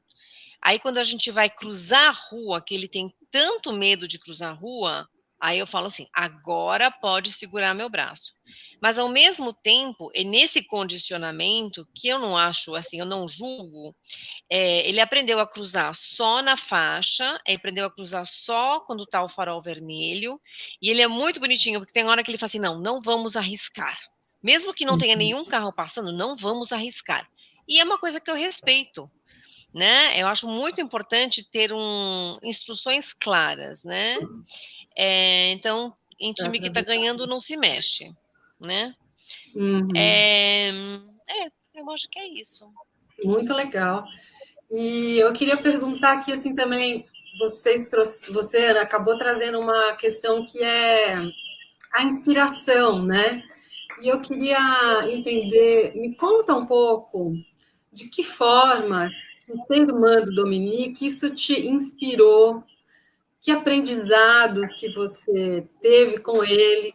Aí, 0.61 0.79
quando 0.79 0.97
a 0.97 1.03
gente 1.03 1.31
vai 1.31 1.49
cruzar 1.49 2.09
a 2.09 2.11
rua, 2.11 2.61
que 2.61 2.73
ele 2.73 2.87
tem 2.87 3.13
tanto 3.31 3.71
medo 3.71 4.07
de 4.07 4.19
cruzar 4.19 4.49
a 4.49 4.53
rua, 4.53 5.07
aí 5.39 5.59
eu 5.59 5.67
falo 5.67 5.87
assim: 5.87 6.07
agora 6.13 6.89
pode 6.89 7.31
segurar 7.31 7.73
meu 7.73 7.89
braço. 7.89 8.33
Mas, 8.81 8.97
ao 8.97 9.07
mesmo 9.07 9.53
tempo, 9.53 10.09
é 10.13 10.23
nesse 10.23 10.63
condicionamento, 10.63 11.87
que 11.95 12.07
eu 12.07 12.19
não 12.19 12.35
acho, 12.35 12.75
assim, 12.75 12.99
eu 12.99 13.05
não 13.05 13.27
julgo, 13.27 13.95
é, 14.49 14.87
ele 14.87 14.99
aprendeu 14.99 15.39
a 15.39 15.47
cruzar 15.47 15.93
só 15.95 16.41
na 16.41 16.57
faixa, 16.57 17.39
ele 17.45 17.57
aprendeu 17.57 17.85
a 17.85 17.91
cruzar 17.91 18.25
só 18.25 18.79
quando 18.81 19.03
está 19.03 19.23
o 19.23 19.29
farol 19.29 19.61
vermelho, 19.61 20.39
e 20.81 20.89
ele 20.89 21.01
é 21.01 21.07
muito 21.07 21.39
bonitinho, 21.39 21.79
porque 21.79 21.93
tem 21.93 22.05
hora 22.05 22.23
que 22.23 22.31
ele 22.31 22.37
fala 22.37 22.47
assim: 22.47 22.59
não, 22.59 22.79
não 22.79 23.01
vamos 23.01 23.35
arriscar. 23.35 23.97
Mesmo 24.41 24.73
que 24.73 24.85
não 24.85 24.97
tenha 24.97 25.13
uhum. 25.13 25.19
nenhum 25.19 25.45
carro 25.45 25.73
passando, 25.73 26.11
não 26.11 26.35
vamos 26.35 26.71
arriscar. 26.71 27.27
E 27.67 27.79
é 27.79 27.83
uma 27.83 27.97
coisa 27.97 28.19
que 28.19 28.29
eu 28.29 28.35
respeito 28.35 29.11
né? 29.73 30.19
Eu 30.19 30.27
acho 30.27 30.47
muito 30.47 30.81
importante 30.81 31.47
ter 31.49 31.71
um, 31.73 32.37
instruções 32.43 33.13
claras, 33.13 33.83
né? 33.83 34.17
É, 34.95 35.51
então, 35.51 35.93
em 36.19 36.33
time 36.33 36.59
que 36.59 36.67
está 36.67 36.81
ganhando 36.81 37.27
não 37.27 37.39
se 37.39 37.55
mexe, 37.55 38.11
né? 38.59 38.95
Uhum. 39.55 39.87
É, 39.95 40.69
é, 40.69 41.51
eu 41.75 41.89
acho 41.91 42.09
que 42.09 42.19
é 42.19 42.27
isso. 42.27 42.65
Muito 43.23 43.53
legal. 43.53 44.05
E 44.69 45.19
eu 45.19 45.31
queria 45.33 45.57
perguntar 45.57 46.13
aqui 46.13 46.31
assim 46.31 46.53
também, 46.55 47.05
vocês 47.39 47.89
trouxe, 47.89 48.31
você 48.31 48.57
acabou 48.79 49.17
trazendo 49.17 49.59
uma 49.59 49.93
questão 49.93 50.45
que 50.45 50.61
é 50.61 51.15
a 51.93 52.03
inspiração, 52.03 53.03
né? 53.03 53.43
E 54.01 54.07
eu 54.07 54.19
queria 54.21 54.59
entender, 55.09 55.93
me 55.95 56.15
conta 56.15 56.55
um 56.55 56.65
pouco 56.65 57.33
de 57.91 58.09
que 58.09 58.23
forma 58.23 59.09
ser 59.55 59.81
irmã 59.81 60.17
do 60.17 60.33
Dominique, 60.33 61.05
isso 61.05 61.33
te 61.33 61.67
inspirou? 61.67 62.63
Que 63.41 63.51
aprendizados 63.51 64.73
que 64.75 64.89
você 64.89 65.65
teve 65.81 66.19
com 66.19 66.43
ele 66.43 66.93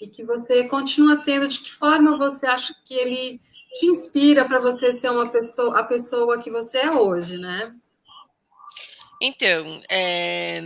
e 0.00 0.06
que 0.06 0.22
você 0.22 0.64
continua 0.64 1.16
tendo? 1.16 1.48
De 1.48 1.58
que 1.58 1.72
forma 1.72 2.18
você 2.18 2.46
acha 2.46 2.74
que 2.84 2.94
ele 2.94 3.40
te 3.78 3.86
inspira 3.86 4.44
para 4.44 4.58
você 4.58 4.92
ser 4.92 5.10
uma 5.10 5.28
pessoa, 5.28 5.78
a 5.78 5.84
pessoa 5.84 6.40
que 6.42 6.50
você 6.50 6.78
é 6.78 6.90
hoje, 6.90 7.38
né? 7.38 7.74
Então, 9.20 9.80
é, 9.88 10.60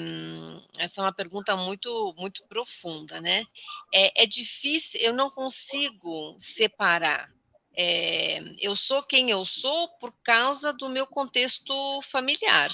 essa 0.77 1.01
é 1.01 1.05
uma 1.05 1.12
pergunta 1.12 1.57
muito, 1.57 2.14
muito 2.19 2.43
profunda, 2.49 3.21
né? 3.21 3.45
É, 3.95 4.25
é 4.25 4.27
difícil, 4.27 5.01
eu 5.01 5.12
não 5.12 5.31
consigo 5.31 6.35
separar 6.38 7.31
é, 7.83 8.43
eu 8.59 8.77
sou 8.77 9.03
quem 9.03 9.31
eu 9.31 9.43
sou 9.43 9.88
por 9.99 10.12
causa 10.23 10.71
do 10.71 10.90
meu 10.90 11.07
contexto 11.07 11.73
familiar. 12.03 12.71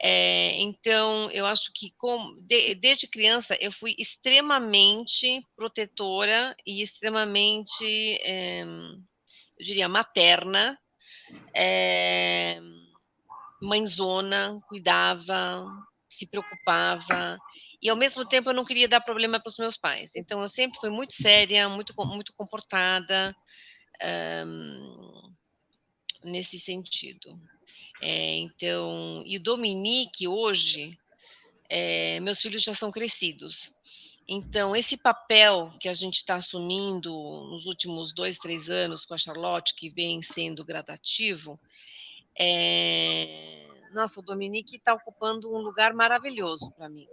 É, 0.00 0.60
então, 0.60 1.30
eu 1.30 1.46
acho 1.46 1.70
que 1.72 1.92
com, 1.96 2.36
de, 2.40 2.74
desde 2.74 3.06
criança 3.06 3.56
eu 3.60 3.70
fui 3.70 3.94
extremamente 3.96 5.40
protetora 5.54 6.56
e 6.66 6.82
extremamente, 6.82 7.84
é, 8.22 8.62
eu 8.62 9.64
diria, 9.64 9.88
materna, 9.88 10.76
é, 11.54 12.60
mãezona, 13.62 14.58
cuidava, 14.68 15.64
se 16.08 16.26
preocupava 16.26 17.38
e 17.80 17.88
ao 17.88 17.96
mesmo 17.96 18.24
tempo 18.24 18.50
eu 18.50 18.54
não 18.54 18.64
queria 18.64 18.88
dar 18.88 19.00
problema 19.00 19.38
para 19.38 19.48
os 19.48 19.58
meus 19.58 19.76
pais. 19.76 20.16
Então 20.16 20.40
eu 20.40 20.48
sempre 20.48 20.80
fui 20.80 20.90
muito 20.90 21.14
séria, 21.14 21.68
muito 21.68 21.94
muito 22.06 22.32
comportada, 22.34 23.34
um, 24.46 25.32
nesse 26.24 26.58
sentido. 26.58 27.40
É, 28.02 28.36
então, 28.36 29.22
e 29.26 29.36
o 29.36 29.42
Dominique 29.42 30.28
hoje, 30.28 30.98
é, 31.68 32.20
meus 32.20 32.40
filhos 32.40 32.62
já 32.62 32.74
são 32.74 32.90
crescidos. 32.90 33.74
Então, 34.30 34.76
esse 34.76 34.96
papel 34.98 35.72
que 35.80 35.88
a 35.88 35.94
gente 35.94 36.18
está 36.18 36.36
assumindo 36.36 37.10
nos 37.50 37.64
últimos 37.64 38.12
dois, 38.12 38.38
três 38.38 38.68
anos 38.68 39.06
com 39.06 39.14
a 39.14 39.18
Charlotte, 39.18 39.74
que 39.74 39.88
vem 39.88 40.20
sendo 40.20 40.62
gradativo, 40.62 41.58
é... 42.38 43.66
nossa, 43.94 44.20
o 44.20 44.22
Dominique 44.22 44.76
está 44.76 44.92
ocupando 44.92 45.50
um 45.50 45.58
lugar 45.58 45.94
maravilhoso 45.94 46.70
para 46.72 46.90
mim. 46.90 47.08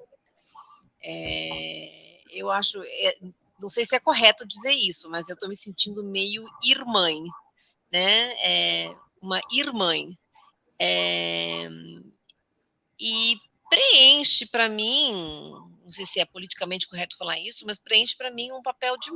É... 1.01 2.19
Eu 2.31 2.51
acho, 2.51 2.83
é, 2.83 3.17
não 3.59 3.69
sei 3.69 3.85
se 3.85 3.95
é 3.95 3.99
correto 3.99 4.47
dizer 4.47 4.73
isso, 4.73 5.09
mas 5.09 5.29
eu 5.29 5.33
estou 5.33 5.49
me 5.49 5.55
sentindo 5.55 6.03
meio 6.03 6.45
irmã, 6.63 7.09
né? 7.91 8.33
É, 8.41 8.95
uma 9.21 9.39
irmã. 9.51 9.93
É, 10.79 11.69
e 12.99 13.37
preenche 13.69 14.45
para 14.45 14.69
mim, 14.69 15.11
não 15.83 15.89
sei 15.89 16.05
se 16.05 16.19
é 16.19 16.25
politicamente 16.25 16.87
correto 16.87 17.17
falar 17.17 17.39
isso, 17.39 17.65
mas 17.65 17.79
preenche 17.79 18.15
para 18.15 18.31
mim 18.31 18.51
um 18.51 18.61
papel 18.61 18.97
de 18.97 19.11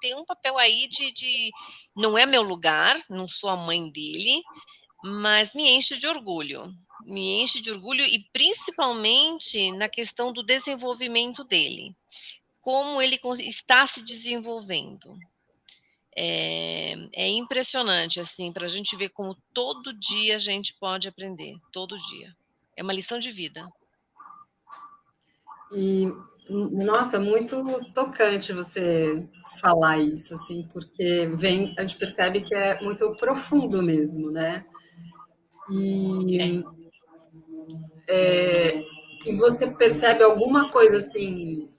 tem 0.00 0.14
um 0.14 0.24
papel 0.24 0.58
aí 0.58 0.86
de, 0.86 1.10
de 1.12 1.50
não 1.96 2.18
é 2.18 2.26
meu 2.26 2.42
lugar, 2.42 2.96
não 3.08 3.26
sou 3.26 3.48
a 3.48 3.56
mãe 3.56 3.90
dele, 3.90 4.42
mas 5.02 5.54
me 5.54 5.70
enche 5.70 5.96
de 5.96 6.06
orgulho, 6.06 6.74
me 7.06 7.42
enche 7.42 7.60
de 7.60 7.70
orgulho 7.70 8.04
e 8.04 8.18
principalmente 8.30 9.72
na 9.72 9.88
questão 9.88 10.30
do 10.30 10.42
desenvolvimento 10.42 11.42
dele 11.42 11.96
como 12.64 13.02
ele 13.02 13.20
está 13.40 13.86
se 13.86 14.02
desenvolvendo. 14.02 15.18
É, 16.16 16.94
é 17.12 17.28
impressionante, 17.28 18.18
assim, 18.18 18.50
para 18.50 18.64
a 18.64 18.68
gente 18.68 18.96
ver 18.96 19.10
como 19.10 19.36
todo 19.52 19.92
dia 19.92 20.36
a 20.36 20.38
gente 20.38 20.74
pode 20.80 21.06
aprender, 21.06 21.56
todo 21.70 22.00
dia. 22.08 22.34
É 22.74 22.82
uma 22.82 22.94
lição 22.94 23.18
de 23.18 23.30
vida. 23.30 23.68
E, 25.72 26.10
nossa, 26.48 27.20
muito 27.20 27.62
tocante 27.92 28.54
você 28.54 29.28
falar 29.60 29.98
isso, 29.98 30.32
assim, 30.32 30.66
porque 30.72 31.26
vem, 31.34 31.74
a 31.76 31.82
gente 31.82 31.96
percebe 31.96 32.40
que 32.40 32.54
é 32.54 32.80
muito 32.80 33.14
profundo 33.16 33.82
mesmo, 33.82 34.30
né? 34.30 34.64
E, 35.70 36.40
é. 36.40 36.74
É, 38.08 38.84
e 39.26 39.36
você 39.36 39.70
percebe 39.70 40.22
alguma 40.22 40.70
coisa 40.70 40.96
assim 40.96 41.73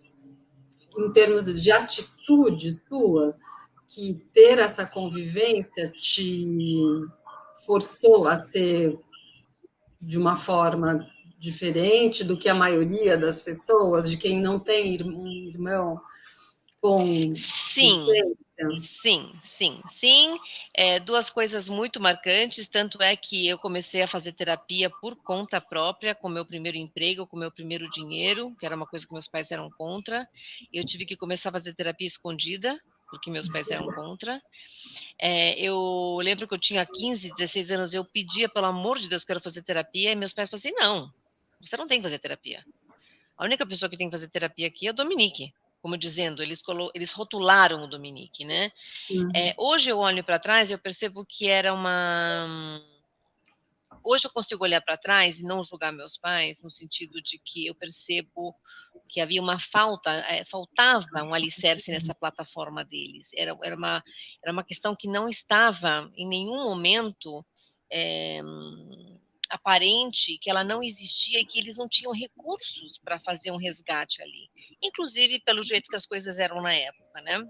em 0.98 1.12
termos 1.12 1.44
de 1.44 1.72
atitude 1.72 2.72
sua, 2.88 3.36
que 3.88 4.16
ter 4.34 4.60
essa 4.60 4.86
convivência 4.86 5.92
te 5.92 6.46
forçou 7.66 8.28
a 8.28 8.36
ser 8.36 8.98
de 10.02 10.18
uma 10.18 10.36
forma 10.36 11.08
diferente 11.38 12.24
do 12.24 12.38
que 12.38 12.50
a 12.50 12.56
maioria 12.56 13.18
das 13.18 13.42
pessoas, 13.42 14.10
de 14.10 14.18
quem 14.18 14.40
não 14.40 14.60
tem 14.60 15.02
um 15.04 15.28
irmão 15.28 16.00
com. 16.82 17.34
Sim. 17.36 18.06
Sim, 18.80 19.34
sim, 19.42 19.82
sim. 19.90 20.40
É, 20.74 21.00
duas 21.00 21.30
coisas 21.30 21.68
muito 21.68 22.00
marcantes, 22.00 22.70
tanto 22.70 23.02
é 23.02 23.16
que 23.16 23.48
eu 23.48 23.58
comecei 23.58 24.02
a 24.02 24.08
fazer 24.08 24.32
terapia 24.32 24.90
por 24.90 25.16
conta 25.18 25.60
própria, 25.60 26.16
com 26.16 26.30
meu 26.30 26.46
primeiro 26.46 26.78
emprego, 26.78 27.28
com 27.28 27.36
meu 27.38 27.52
primeiro 27.52 27.90
dinheiro, 27.90 28.56
que 28.58 28.66
era 28.66 28.76
uma 28.76 28.88
coisa 28.88 29.06
que 29.06 29.12
meus 29.12 29.28
pais 29.28 29.52
eram 29.52 29.70
contra. 29.72 30.28
Eu 30.72 30.86
tive 30.86 31.06
que 31.06 31.18
começar 31.18 31.50
a 31.50 31.52
fazer 31.54 31.74
terapia 31.74 32.08
escondida, 32.08 32.80
porque 33.10 33.30
meus 33.30 33.50
pais 33.50 33.70
eram 33.70 33.88
contra. 33.88 34.42
É, 35.20 35.60
eu 35.60 36.18
lembro 36.22 36.48
que 36.48 36.54
eu 36.54 36.60
tinha 36.60 36.86
15, 36.86 37.34
16 37.34 37.72
anos, 37.72 37.94
eu 37.94 38.06
pedia, 38.06 38.48
pelo 38.48 38.68
amor 38.68 38.98
de 38.98 39.10
Deus, 39.10 39.26
quero 39.26 39.42
fazer 39.42 39.64
terapia, 39.64 40.12
e 40.12 40.16
meus 40.16 40.32
pais 40.32 40.50
falaram 40.50 40.60
assim: 40.60 40.82
não, 40.82 41.14
você 41.60 41.76
não 41.76 41.88
tem 41.88 42.00
que 42.00 42.04
fazer 42.04 42.20
terapia. 42.20 42.64
A 43.38 43.44
única 43.44 43.66
pessoa 43.66 43.90
que 43.90 43.98
tem 43.98 44.08
que 44.08 44.16
fazer 44.16 44.30
terapia 44.30 44.68
aqui 44.68 44.88
é 44.88 44.92
o 44.92 44.94
Dominique. 44.94 45.54
Como 45.86 46.00
dizendo, 46.00 46.42
eles, 46.42 46.64
eles 46.96 47.12
rotularam 47.12 47.84
o 47.84 47.88
Dominique, 47.88 48.44
né? 48.44 48.72
Uhum. 49.08 49.30
É, 49.36 49.54
hoje 49.56 49.92
eu 49.92 50.00
olho 50.00 50.24
para 50.24 50.40
trás 50.40 50.72
e 50.72 50.74
eu 50.74 50.80
percebo 50.80 51.24
que 51.24 51.48
era 51.48 51.72
uma 51.72 52.82
hoje 54.04 54.26
eu 54.26 54.32
consigo 54.32 54.64
olhar 54.64 54.82
para 54.82 54.98
trás 54.98 55.40
e 55.40 55.44
não 55.44 55.62
julgar 55.62 55.94
meus 55.94 56.18
pais, 56.18 56.64
no 56.64 56.72
sentido 56.72 57.22
de 57.22 57.38
que 57.38 57.68
eu 57.68 57.76
percebo 57.76 58.56
que 59.08 59.22
havia 59.22 59.40
uma 59.40 59.60
falta, 59.60 60.10
é, 60.28 60.44
faltava 60.44 61.24
um 61.24 61.36
alicerce 61.36 61.92
nessa 61.92 62.16
plataforma 62.16 62.84
deles. 62.84 63.30
Era, 63.36 63.56
era, 63.62 63.76
uma, 63.76 64.04
era 64.44 64.52
uma 64.52 64.64
questão 64.64 64.96
que 64.96 65.08
não 65.08 65.30
estava 65.30 66.12
em 66.18 66.28
nenhum 66.28 66.64
momento 66.64 67.46
é, 67.92 68.42
aparente, 69.50 70.38
que 70.40 70.50
ela 70.50 70.64
não 70.64 70.84
existia 70.84 71.40
e 71.40 71.46
que 71.46 71.60
eles 71.60 71.78
não 71.78 71.88
tinham 71.88 72.14
recursos 72.14 72.98
para 72.98 73.20
fazer 73.20 73.52
um 73.52 73.58
resgate 73.58 74.22
ali. 74.22 74.50
Inclusive 74.82 75.40
pelo 75.42 75.64
jeito 75.64 75.90
que 75.90 75.96
as 75.96 76.06
coisas 76.06 76.40
eram 76.40 76.62
na 76.62 76.74
época, 76.74 77.22
né? 77.22 77.48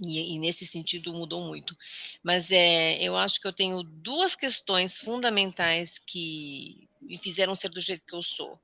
E, 0.00 0.34
e, 0.34 0.38
nesse 0.38 0.64
sentido 0.64 1.12
mudou 1.12 1.40
muito. 1.42 1.76
Mas 2.22 2.52
é, 2.52 3.02
eu 3.02 3.16
acho 3.16 3.40
que 3.40 3.48
eu 3.48 3.52
tenho 3.52 3.82
duas 3.82 4.36
questões 4.36 4.98
fundamentais 4.98 5.98
que 5.98 6.88
me 7.00 7.18
fizeram 7.18 7.54
ser 7.54 7.68
do 7.70 7.80
jeito 7.80 8.06
que 8.06 8.14
eu 8.14 8.22
sou. 8.22 8.60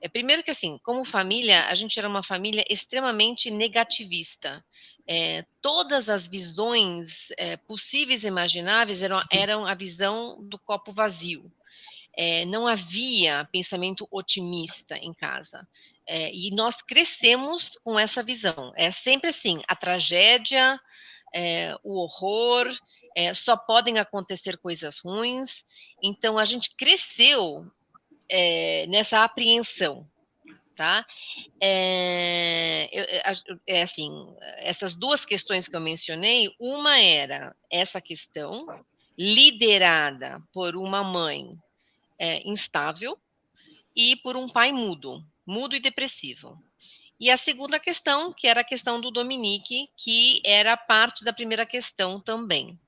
É, 0.00 0.08
primeiro 0.08 0.42
que 0.42 0.50
assim, 0.50 0.78
como 0.82 1.04
família, 1.04 1.66
a 1.66 1.74
gente 1.74 1.98
era 1.98 2.08
uma 2.08 2.22
família 2.22 2.64
extremamente 2.70 3.50
negativista. 3.50 4.64
É, 5.06 5.44
todas 5.60 6.08
as 6.08 6.26
visões 6.26 7.28
é, 7.36 7.56
possíveis 7.56 8.24
e 8.24 8.28
imagináveis 8.28 9.02
eram, 9.02 9.22
eram 9.30 9.64
a 9.66 9.74
visão 9.74 10.38
do 10.48 10.58
copo 10.58 10.92
vazio 10.92 11.52
é, 12.20 12.44
não 12.46 12.66
havia 12.66 13.48
pensamento 13.52 14.08
otimista 14.10 14.98
em 14.98 15.14
casa. 15.14 15.66
É, 16.04 16.34
e 16.34 16.50
nós 16.50 16.82
crescemos 16.82 17.78
com 17.84 17.96
essa 17.96 18.24
visão. 18.24 18.72
É 18.74 18.90
sempre 18.90 19.30
assim: 19.30 19.62
a 19.68 19.76
tragédia, 19.76 20.80
é, 21.32 21.76
o 21.84 21.94
horror, 22.02 22.66
só 23.34 23.56
podem 23.56 24.00
acontecer 24.00 24.56
coisas 24.58 24.98
ruins. 24.98 25.64
Então, 26.02 26.38
a 26.38 26.44
gente 26.44 26.74
cresceu 26.76 27.64
nessa 28.88 29.24
apreensão. 29.24 30.06
Tá? 30.76 31.04
É, 31.60 32.88
assim, 33.82 34.12
essas 34.58 34.94
duas 34.94 35.24
questões 35.24 35.66
que 35.66 35.74
eu 35.74 35.80
mencionei, 35.80 36.48
uma 36.60 37.00
era 37.00 37.56
essa 37.68 38.00
questão 38.00 38.64
liderada 39.18 40.40
por 40.52 40.76
uma 40.76 41.02
mãe 41.02 41.50
é, 42.18 42.46
instável 42.48 43.18
e 43.94 44.16
por 44.16 44.36
um 44.36 44.48
pai 44.48 44.72
mudo, 44.72 45.24
mudo 45.46 45.74
e 45.74 45.80
depressivo. 45.80 46.62
E 47.20 47.30
a 47.30 47.36
segunda 47.36 47.80
questão, 47.80 48.32
que 48.32 48.46
era 48.46 48.60
a 48.60 48.64
questão 48.64 49.00
do 49.00 49.10
Dominique, 49.10 49.88
que 49.96 50.40
era 50.44 50.76
parte 50.76 51.24
da 51.24 51.32
primeira 51.32 51.66
questão 51.66 52.20
também. 52.20 52.78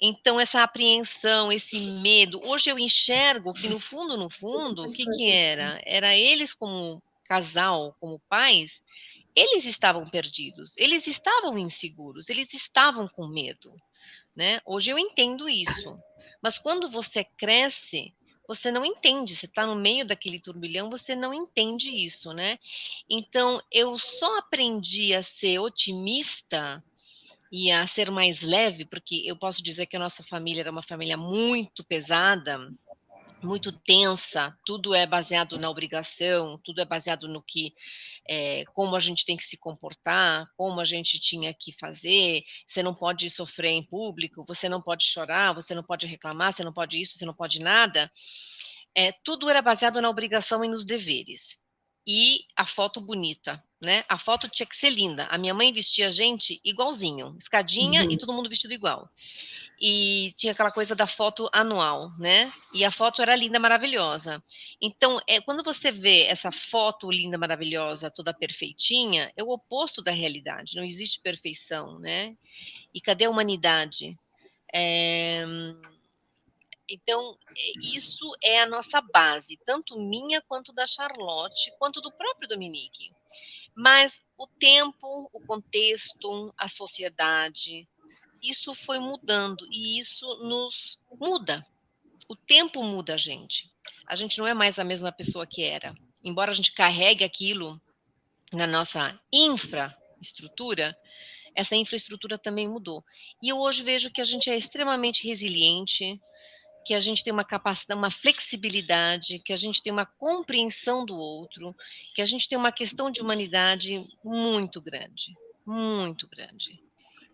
Então, 0.00 0.40
essa 0.40 0.62
apreensão, 0.62 1.52
esse 1.52 1.78
medo, 1.78 2.40
hoje 2.44 2.70
eu 2.70 2.78
enxergo 2.78 3.52
que 3.52 3.68
no 3.68 3.78
fundo, 3.78 4.16
no 4.16 4.28
fundo, 4.30 4.84
o 4.84 4.92
que, 4.92 5.04
que 5.04 5.30
era? 5.30 5.80
Era 5.84 6.16
eles 6.16 6.54
como 6.54 7.00
casal, 7.24 7.94
como 8.00 8.20
pais, 8.28 8.82
eles 9.34 9.64
estavam 9.64 10.08
perdidos, 10.08 10.76
eles 10.76 11.06
estavam 11.06 11.56
inseguros, 11.56 12.28
eles 12.28 12.52
estavam 12.52 13.06
com 13.06 13.28
medo, 13.28 13.74
né? 14.34 14.60
Hoje 14.66 14.90
eu 14.90 14.98
entendo 14.98 15.48
isso. 15.48 15.96
Mas 16.42 16.58
quando 16.58 16.90
você 16.90 17.22
cresce, 17.24 18.12
você 18.46 18.70
não 18.70 18.84
entende, 18.84 19.36
você 19.36 19.46
está 19.46 19.66
no 19.66 19.74
meio 19.74 20.06
daquele 20.06 20.40
turbilhão, 20.40 20.90
você 20.90 21.14
não 21.14 21.32
entende 21.32 21.90
isso, 21.90 22.32
né? 22.32 22.58
Então, 23.08 23.60
eu 23.70 23.98
só 23.98 24.38
aprendi 24.38 25.14
a 25.14 25.22
ser 25.22 25.58
otimista 25.58 26.82
e 27.50 27.70
a 27.70 27.86
ser 27.86 28.10
mais 28.10 28.40
leve, 28.40 28.86
porque 28.86 29.22
eu 29.26 29.36
posso 29.36 29.62
dizer 29.62 29.86
que 29.86 29.96
a 29.96 30.00
nossa 30.00 30.22
família 30.22 30.62
era 30.62 30.70
uma 30.70 30.82
família 30.82 31.18
muito 31.18 31.84
pesada, 31.84 32.58
muito 33.42 33.72
tensa, 33.72 34.56
tudo 34.64 34.94
é 34.94 35.06
baseado 35.06 35.58
na 35.58 35.68
obrigação, 35.68 36.58
tudo 36.64 36.80
é 36.80 36.84
baseado 36.84 37.28
no 37.28 37.42
que, 37.42 37.74
é, 38.28 38.64
como 38.72 38.94
a 38.94 39.00
gente 39.00 39.24
tem 39.24 39.36
que 39.36 39.44
se 39.44 39.56
comportar, 39.56 40.46
como 40.56 40.80
a 40.80 40.84
gente 40.84 41.20
tinha 41.20 41.52
que 41.52 41.72
fazer, 41.72 42.42
você 42.66 42.82
não 42.82 42.94
pode 42.94 43.28
sofrer 43.28 43.70
em 43.70 43.82
público, 43.82 44.44
você 44.46 44.68
não 44.68 44.80
pode 44.80 45.04
chorar, 45.04 45.52
você 45.52 45.74
não 45.74 45.82
pode 45.82 46.06
reclamar, 46.06 46.52
você 46.52 46.62
não 46.62 46.72
pode 46.72 47.00
isso, 47.00 47.18
você 47.18 47.26
não 47.26 47.34
pode 47.34 47.60
nada, 47.60 48.10
é, 48.94 49.12
tudo 49.24 49.48
era 49.48 49.60
baseado 49.62 50.00
na 50.00 50.08
obrigação 50.08 50.64
e 50.64 50.68
nos 50.68 50.84
deveres. 50.84 51.58
E 52.04 52.40
a 52.56 52.66
foto 52.66 53.00
bonita, 53.00 53.62
né? 53.80 54.04
A 54.08 54.18
foto 54.18 54.48
tinha 54.48 54.66
que 54.66 54.76
ser 54.76 54.90
linda. 54.90 55.26
A 55.26 55.38
minha 55.38 55.54
mãe 55.54 55.72
vestia 55.72 56.08
a 56.08 56.10
gente 56.10 56.60
igualzinho, 56.64 57.36
escadinha 57.38 58.02
uhum. 58.02 58.10
e 58.10 58.18
todo 58.18 58.32
mundo 58.32 58.48
vestido 58.48 58.74
igual 58.74 59.08
e 59.84 60.32
tinha 60.36 60.52
aquela 60.52 60.70
coisa 60.70 60.94
da 60.94 61.08
foto 61.08 61.50
anual, 61.52 62.12
né? 62.16 62.52
E 62.72 62.84
a 62.84 62.90
foto 62.92 63.20
era 63.20 63.34
linda, 63.34 63.58
maravilhosa. 63.58 64.40
Então, 64.80 65.20
é, 65.26 65.40
quando 65.40 65.64
você 65.64 65.90
vê 65.90 66.22
essa 66.26 66.52
foto 66.52 67.10
linda, 67.10 67.36
maravilhosa, 67.36 68.08
toda 68.08 68.32
perfeitinha, 68.32 69.32
é 69.36 69.42
o 69.42 69.48
oposto 69.48 70.00
da 70.00 70.12
realidade. 70.12 70.76
Não 70.76 70.84
existe 70.84 71.20
perfeição, 71.20 71.98
né? 71.98 72.36
E 72.94 73.00
cadê 73.00 73.24
a 73.24 73.30
humanidade? 73.30 74.16
É, 74.72 75.44
então, 76.88 77.36
é, 77.58 77.72
isso 77.80 78.30
é 78.40 78.60
a 78.60 78.66
nossa 78.66 79.00
base, 79.00 79.58
tanto 79.66 79.98
minha 79.98 80.40
quanto 80.42 80.72
da 80.72 80.86
Charlotte, 80.86 81.72
quanto 81.80 82.00
do 82.00 82.12
próprio 82.12 82.48
Dominique. 82.48 83.10
Mas 83.74 84.22
o 84.38 84.46
tempo, 84.46 85.28
o 85.32 85.40
contexto, 85.40 86.54
a 86.56 86.68
sociedade, 86.68 87.88
isso 88.42 88.74
foi 88.74 88.98
mudando 88.98 89.66
e 89.70 89.98
isso 89.98 90.26
nos 90.42 90.98
muda. 91.18 91.64
O 92.28 92.34
tempo 92.34 92.82
muda 92.82 93.14
a 93.14 93.16
gente. 93.16 93.70
A 94.06 94.16
gente 94.16 94.38
não 94.38 94.46
é 94.46 94.54
mais 94.54 94.78
a 94.78 94.84
mesma 94.84 95.12
pessoa 95.12 95.46
que 95.46 95.62
era. 95.62 95.94
Embora 96.24 96.50
a 96.50 96.54
gente 96.54 96.72
carregue 96.72 97.24
aquilo 97.24 97.80
na 98.52 98.66
nossa 98.66 99.18
infraestrutura, 99.32 100.96
essa 101.54 101.76
infraestrutura 101.76 102.38
também 102.38 102.68
mudou. 102.68 103.04
E 103.42 103.48
eu 103.48 103.58
hoje 103.58 103.82
vejo 103.82 104.10
que 104.10 104.20
a 104.20 104.24
gente 104.24 104.48
é 104.50 104.56
extremamente 104.56 105.26
resiliente, 105.26 106.20
que 106.84 106.94
a 106.94 107.00
gente 107.00 107.22
tem 107.22 107.32
uma 107.32 107.44
capacidade, 107.44 107.98
uma 107.98 108.10
flexibilidade, 108.10 109.38
que 109.38 109.52
a 109.52 109.56
gente 109.56 109.82
tem 109.82 109.92
uma 109.92 110.06
compreensão 110.06 111.04
do 111.04 111.14
outro, 111.14 111.74
que 112.14 112.22
a 112.22 112.26
gente 112.26 112.48
tem 112.48 112.58
uma 112.58 112.72
questão 112.72 113.10
de 113.10 113.20
humanidade 113.20 114.04
muito 114.24 114.80
grande, 114.80 115.34
muito 115.64 116.26
grande. 116.26 116.82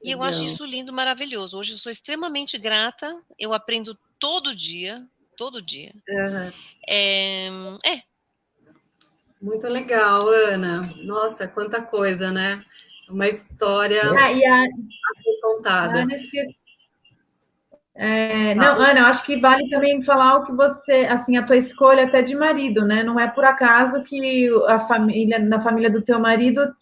E 0.03 0.11
eu 0.11 0.23
acho 0.23 0.45
isso 0.45 0.65
lindo, 0.65 0.93
maravilhoso. 0.93 1.59
Hoje 1.59 1.73
eu 1.73 1.79
sou 1.79 1.91
extremamente 1.91 2.57
grata, 2.57 3.21
eu 3.39 3.53
aprendo 3.53 3.99
todo 4.19 4.55
dia, 4.55 5.05
todo 5.37 5.63
dia. 5.63 5.93
Uhum. 6.09 6.53
É, 6.89 7.49
é. 7.85 8.03
Muito 9.41 9.67
legal, 9.69 10.29
Ana. 10.29 10.89
Nossa, 11.05 11.47
quanta 11.47 11.83
coisa, 11.83 12.31
né? 12.31 12.65
Uma 13.09 13.29
história 13.29 14.03
ah, 14.03 14.33
e 14.33 14.45
a, 14.45 14.65
contada. 15.41 16.07
É, 17.97 18.55
não, 18.55 18.81
Ana, 18.81 19.09
acho 19.09 19.25
que 19.25 19.41
vale 19.41 19.69
também 19.69 20.05
falar 20.05 20.37
o 20.37 20.47
que 20.47 20.53
você, 20.53 21.07
assim, 21.11 21.37
a 21.37 21.45
tua 21.45 21.57
escolha 21.57 22.05
até 22.05 22.23
de 22.23 22.35
marido, 22.37 22.85
né? 22.85 23.03
Não 23.03 23.19
é 23.19 23.27
por 23.27 23.45
acaso 23.45 24.05
que 24.05 24.49
a 24.69 24.87
família, 24.87 25.39
na 25.41 25.61
família 25.61 25.91
do 25.91 26.03
teu 26.03 26.21
marido 26.21 26.73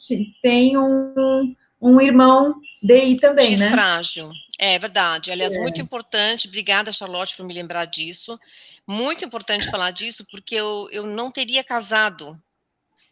tem 0.43 0.77
um, 0.77 1.55
um 1.81 2.01
irmão 2.01 2.61
DI 2.83 3.19
também, 3.19 3.51
X 3.53 3.59
né? 3.61 3.71
frágil. 3.71 4.29
É 4.59 4.79
verdade. 4.79 5.31
Aliás, 5.31 5.55
é. 5.55 5.61
muito 5.61 5.81
importante. 5.81 6.49
Obrigada, 6.49 6.93
Charlotte, 6.93 7.37
por 7.37 7.45
me 7.45 7.55
lembrar 7.55 7.85
disso. 7.85 8.39
Muito 8.87 9.25
importante 9.25 9.71
falar 9.71 9.91
disso, 9.91 10.25
porque 10.31 10.55
eu, 10.55 10.89
eu 10.91 11.07
não 11.07 11.31
teria 11.31 11.63
casado 11.63 12.41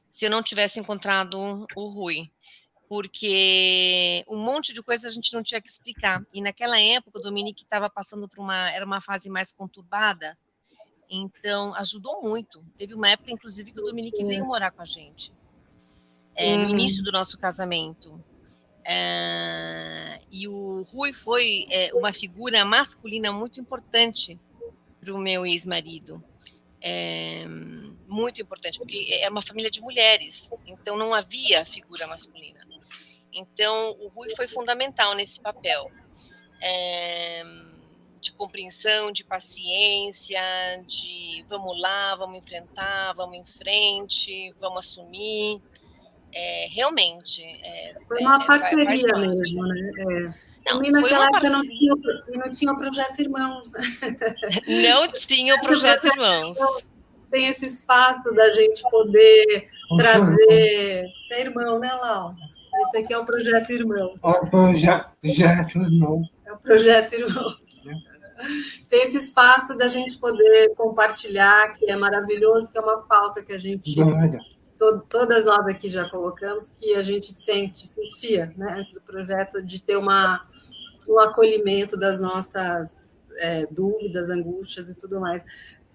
se 0.09 0.25
eu 0.25 0.31
não 0.31 0.43
tivesse 0.43 0.79
encontrado 0.79 1.67
o 1.77 1.89
Rui. 1.89 2.31
Porque 2.89 4.25
um 4.29 4.37
monte 4.37 4.73
de 4.73 4.83
coisa 4.83 5.09
a 5.09 5.11
gente 5.11 5.33
não 5.35 5.43
tinha 5.43 5.61
que 5.61 5.69
explicar. 5.69 6.25
E 6.33 6.41
naquela 6.41 6.81
época, 6.81 7.19
o 7.19 7.23
Dominique 7.23 7.65
estava 7.65 7.91
passando 7.91 8.29
por 8.29 8.41
uma. 8.41 8.71
Era 8.71 8.85
uma 8.85 9.01
fase 9.01 9.29
mais 9.29 9.53
conturbada. 9.53 10.39
Então, 11.11 11.75
ajudou 11.75 12.23
muito. 12.23 12.65
Teve 12.77 12.95
uma 12.95 13.09
época, 13.09 13.31
inclusive, 13.31 13.73
que 13.73 13.81
o 13.81 13.85
Dominique 13.85 14.19
Sim. 14.19 14.27
veio 14.27 14.47
morar 14.47 14.71
com 14.71 14.83
a 14.83 14.85
gente. 14.85 15.33
É, 16.35 16.57
no 16.57 16.69
início 16.69 17.03
do 17.03 17.13
nosso 17.13 17.39
casamento. 17.39 18.23
É, 18.87 20.21
e 20.31 20.47
o 20.47 20.83
Rui 20.83 21.13
foi 21.13 21.67
é, 21.71 21.95
uma 21.95 22.13
figura 22.13 22.65
masculina 22.65 23.33
muito 23.33 23.61
importante 23.61 24.39
para 25.01 25.15
o 25.15 25.19
meu 25.19 25.47
ex-marido. 25.47 26.23
É, 26.81 27.45
muito 28.07 28.43
importante, 28.43 28.79
porque 28.79 29.09
é 29.23 29.29
uma 29.31 29.41
família 29.41 29.71
de 29.71 29.81
mulheres, 29.81 30.51
então 30.67 30.97
não 30.97 31.15
havia 31.15 31.65
figura 31.65 32.07
masculina. 32.07 32.61
Então, 33.33 33.97
o 34.01 34.09
Rui 34.09 34.29
foi 34.37 34.47
fundamental 34.47 35.15
nesse 35.15 35.41
papel. 35.41 35.91
É, 36.61 37.43
de 38.25 38.33
compreensão, 38.33 39.13
de 39.13 39.23
paciência, 39.23 40.41
de 40.87 41.45
vamos 41.47 41.79
lá, 41.79 42.17
vamos 42.17 42.39
enfrentar, 42.39 43.13
vamos 43.13 43.37
em 43.39 43.45
frente, 43.45 44.53
vamos 44.59 44.79
assumir. 44.79 45.61
É, 46.35 46.69
realmente. 46.71 47.43
É, 47.43 47.97
foi 48.09 48.21
uma 48.21 48.43
é, 48.43 48.47
parceria 48.47 49.19
mesmo, 49.19 49.67
né? 49.67 49.91
É. 49.99 50.55
Não, 50.67 50.81
naquela 50.81 51.27
época 51.27 51.51
não 51.51 51.63
tinha, 51.63 51.95
não 52.35 52.51
tinha 52.51 52.73
o 52.73 52.77
Projeto 52.79 53.21
Irmãos. 53.21 53.71
Não 54.67 55.09
tinha 55.13 55.57
o 55.57 55.61
Projeto 55.61 56.07
Irmãos. 56.07 56.57
Tem 57.31 57.47
esse 57.49 57.67
espaço 57.67 58.33
da 58.33 58.51
gente 58.51 58.83
poder 58.91 59.69
trazer. 59.99 61.07
Você 61.29 61.35
é 61.35 61.41
irmão, 61.43 61.79
né, 61.79 61.93
Laura? 61.93 62.35
Esse 62.83 62.99
aqui 62.99 63.13
é 63.13 63.19
o 63.19 63.27
Projeto 63.27 63.71
Irmãos. 63.71 64.19
É 64.25 64.29
o 64.29 64.47
Projeto 64.47 65.77
Irmão. 65.77 66.23
É 66.47 66.53
o 66.53 66.59
Projeto 66.59 67.13
Irmão. 67.13 67.57
Tem 68.89 69.03
esse 69.03 69.19
espaço 69.19 69.77
da 69.77 69.89
gente 69.89 70.19
poder 70.19 70.75
compartilhar, 70.77 71.73
que 71.79 71.91
é 71.91 71.97
maravilhoso, 71.97 72.69
que 72.71 72.79
é 72.79 72.81
uma 72.81 73.03
falta 73.03 73.43
que 73.43 73.53
a 73.53 73.59
gente. 73.59 73.95
To, 74.79 75.01
todas 75.09 75.45
nós 75.45 75.67
aqui 75.67 75.89
já 75.89 76.09
colocamos, 76.09 76.71
que 76.71 76.95
a 76.95 77.03
gente 77.03 77.33
sente, 77.33 77.87
sentia, 77.87 78.53
né, 78.57 78.77
antes 78.79 78.93
do 78.93 79.01
projeto, 79.01 79.63
de 79.63 79.81
ter 79.81 79.97
uma, 79.97 80.47
um 81.09 81.19
acolhimento 81.21 81.97
das 81.97 82.19
nossas 82.19 83.33
é, 83.37 83.67
dúvidas, 83.71 84.31
angústias 84.31 84.89
e 84.89 84.95
tudo 84.95 85.21
mais. 85.21 85.43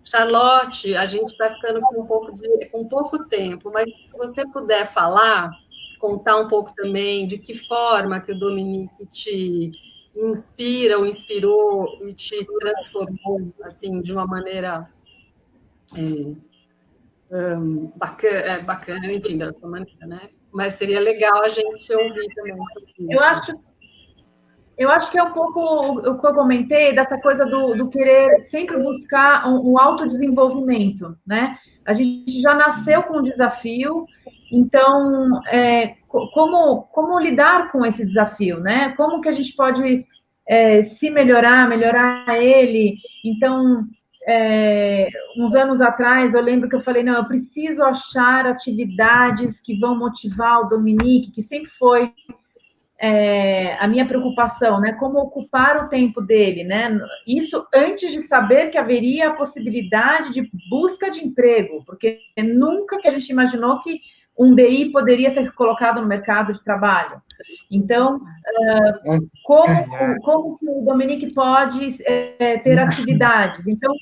Charlotte, 0.03 0.95
a 0.95 1.05
gente 1.05 1.31
está 1.31 1.53
ficando 1.53 1.81
com 1.81 2.01
um 2.01 2.05
pouco 2.05 2.33
de, 2.33 2.65
com 2.67 2.87
pouco 2.87 3.27
tempo, 3.27 3.71
mas 3.71 3.89
se 4.07 4.17
você 4.17 4.47
puder 4.47 4.85
falar, 4.85 5.51
contar 5.99 6.37
um 6.37 6.47
pouco 6.47 6.73
também 6.73 7.27
de 7.27 7.37
que 7.37 7.53
forma 7.53 8.19
que 8.19 8.31
o 8.31 8.39
Dominique 8.39 9.05
te 9.07 9.71
inspira 10.15 10.97
ou 10.97 11.05
inspirou 11.05 11.99
e 12.07 12.13
te 12.13 12.45
transformou 12.59 13.53
assim 13.63 14.01
de 14.01 14.11
uma 14.11 14.25
maneira 14.25 14.89
é, 15.95 16.48
um, 17.31 17.91
bacana, 17.95 18.37
é, 18.37 18.59
bacana, 18.59 19.11
enfim, 19.11 19.37
dessa 19.37 19.67
maneira, 19.67 20.07
né? 20.07 20.19
Mas 20.51 20.73
seria 20.73 20.99
legal 20.99 21.43
a 21.43 21.49
gente 21.49 21.93
ouvir 21.93 22.27
também. 22.35 22.57
Eu 23.09 23.19
acho, 23.19 23.53
eu 24.77 24.89
acho 24.89 25.11
que 25.11 25.17
é 25.17 25.23
um 25.23 25.33
pouco 25.33 25.59
o 26.09 26.19
que 26.19 26.25
eu 26.25 26.33
comentei 26.33 26.93
dessa 26.93 27.19
coisa 27.21 27.45
do, 27.45 27.75
do 27.75 27.89
querer 27.89 28.39
sempre 28.45 28.81
buscar 28.81 29.47
um, 29.47 29.73
um 29.73 29.79
autodesenvolvimento, 29.79 31.15
né? 31.25 31.57
A 31.85 31.93
gente 31.93 32.41
já 32.41 32.53
nasceu 32.55 33.03
com 33.03 33.19
um 33.19 33.23
desafio, 33.23 34.05
então, 34.51 35.43
é, 35.47 35.95
como, 36.07 36.83
como 36.91 37.19
lidar 37.19 37.71
com 37.71 37.85
esse 37.85 38.05
desafio, 38.05 38.59
né? 38.59 38.93
Como 38.97 39.21
que 39.21 39.29
a 39.29 39.31
gente 39.31 39.55
pode 39.55 40.05
é, 40.47 40.81
se 40.81 41.09
melhorar, 41.11 41.69
melhorar 41.69 42.25
ele? 42.41 42.95
Então, 43.23 43.85
é, 44.31 45.09
uns 45.35 45.55
anos 45.55 45.81
atrás, 45.81 46.35
eu 46.35 46.41
lembro 46.41 46.69
que 46.69 46.75
eu 46.75 46.81
falei, 46.81 47.01
não, 47.01 47.15
eu 47.15 47.25
preciso 47.25 47.81
achar 47.81 48.45
atividades 48.45 49.59
que 49.59 49.79
vão 49.79 49.97
motivar 49.97 50.61
o 50.61 50.69
Dominique, 50.69 51.31
que 51.31 51.41
sempre 51.41 51.71
foi 51.71 52.13
é, 53.01 53.73
a 53.79 53.87
minha 53.87 54.05
preocupação, 54.05 54.79
né? 54.79 54.93
Como 54.93 55.17
ocupar 55.17 55.83
o 55.83 55.89
tempo 55.89 56.21
dele, 56.21 56.63
né? 56.63 56.95
Isso 57.25 57.65
antes 57.73 58.11
de 58.11 58.21
saber 58.21 58.67
que 58.69 58.77
haveria 58.77 59.29
a 59.29 59.33
possibilidade 59.33 60.31
de 60.31 60.47
busca 60.69 61.09
de 61.09 61.25
emprego, 61.25 61.83
porque 61.83 62.19
nunca 62.37 62.99
que 62.99 63.07
a 63.07 63.11
gente 63.11 63.31
imaginou 63.31 63.79
que 63.79 63.99
um 64.37 64.53
DI 64.53 64.91
poderia 64.91 65.31
ser 65.31 65.51
colocado 65.53 66.01
no 66.01 66.07
mercado 66.07 66.53
de 66.53 66.63
trabalho. 66.63 67.21
Então, 67.69 68.17
uh, 68.17 69.29
como, 69.43 70.21
como 70.21 70.57
que 70.57 70.69
o 70.69 70.81
Dominique 70.85 71.33
pode 71.33 71.97
é, 72.05 72.57
ter 72.59 72.79
atividades? 72.79 73.67
Então, 73.67 73.93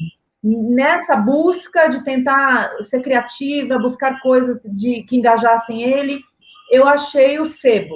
nessa 0.44 1.16
busca 1.16 1.88
de 1.88 2.04
tentar 2.04 2.72
ser 2.82 3.02
criativa, 3.02 3.80
buscar 3.80 4.22
coisas 4.22 4.62
de, 4.64 5.04
que 5.04 5.18
engajassem 5.18 5.82
ele, 5.84 6.22
eu 6.70 6.86
achei 6.88 7.40
o 7.40 7.46
sebo. 7.46 7.96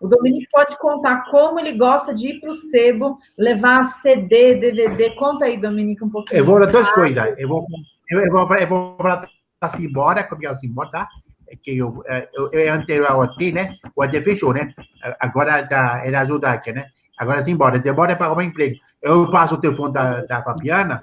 O 0.00 0.06
Dominique 0.06 0.46
pode 0.50 0.78
contar 0.78 1.24
como 1.30 1.58
ele 1.58 1.76
gosta 1.76 2.14
de 2.14 2.28
ir 2.28 2.40
para 2.40 2.50
o 2.50 2.54
sebo, 2.54 3.18
levar 3.36 3.84
CD, 3.84 4.54
DVD. 4.54 5.10
Conta 5.16 5.44
aí, 5.44 5.60
Dominique, 5.60 6.04
um 6.04 6.10
pouquinho. 6.10 6.38
Eu 6.38 6.44
vou 6.44 6.56
para 6.56 6.66
duas 6.66 6.90
coisas. 6.92 7.34
Eu 7.36 7.48
vou, 7.48 7.66
eu, 8.10 8.30
vou, 8.30 8.56
eu 8.56 8.68
vou 8.68 8.96
para 8.96 9.28
assim 9.60 9.84
embora, 9.84 10.22
como 10.22 10.42
eu 10.44 10.52
assim 10.52 10.68
embora, 10.68 10.90
tá? 10.90 11.08
Que 11.62 11.76
eu, 11.76 12.04
eu, 12.32 12.50
eu 12.52 12.74
anterior 12.74 13.10
ao 13.10 13.22
AT, 13.22 13.52
né? 13.52 13.76
O 13.96 14.02
AT 14.02 14.12
fechou, 14.22 14.52
né? 14.52 14.72
Agora 15.18 15.66
tá, 15.66 16.02
ele 16.06 16.14
ajuda 16.14 16.50
aqui, 16.50 16.72
né? 16.72 16.86
Agora 17.18 17.42
sim. 17.42 17.52
Embora 17.52 17.76
é 17.78 18.14
para 18.14 18.26
arrumar 18.26 18.44
emprego. 18.44 18.76
Eu 19.02 19.28
passo 19.30 19.54
o 19.54 19.60
telefone 19.60 19.92
da, 19.92 20.24
da 20.26 20.42
Fabiana, 20.42 21.02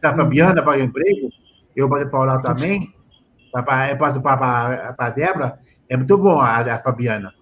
da 0.00 0.14
Fabiana 0.14 0.62
para 0.62 0.78
o 0.78 0.82
emprego, 0.82 1.28
eu 1.76 1.88
passo 1.88 2.10
para 2.10 2.24
lá 2.24 2.40
também, 2.40 2.92
eu 3.54 3.98
passo 3.98 4.20
para 4.20 4.94
a 4.98 5.10
Débora, 5.10 5.58
é 5.88 5.96
muito 5.96 6.16
bom 6.16 6.40
a, 6.40 6.60
a 6.60 6.82
Fabiana. 6.82 7.32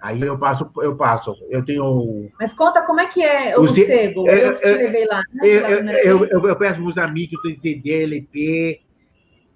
Aí 0.00 0.20
eu 0.20 0.36
passo, 0.38 0.70
eu 0.82 0.94
passo. 0.96 1.34
Eu 1.48 1.64
tenho. 1.64 2.30
Mas 2.38 2.52
conta 2.52 2.82
como 2.82 3.00
é 3.00 3.06
que 3.06 3.22
é 3.22 3.56
o, 3.56 3.62
o 3.62 3.68
sebo. 3.68 4.28
Eu, 4.28 4.52
eu, 4.52 4.58
te 4.58 4.66
levei 4.66 5.06
lá. 5.06 5.22
Né, 5.32 5.48
eu, 5.48 5.62
eu, 5.62 6.26
eu, 6.26 6.48
eu, 6.48 6.56
peço 6.56 6.74
para 6.74 6.84
os 6.84 6.98
amigos 6.98 7.40
tem 7.42 7.58
CD, 7.58 8.02
LP, 8.02 8.82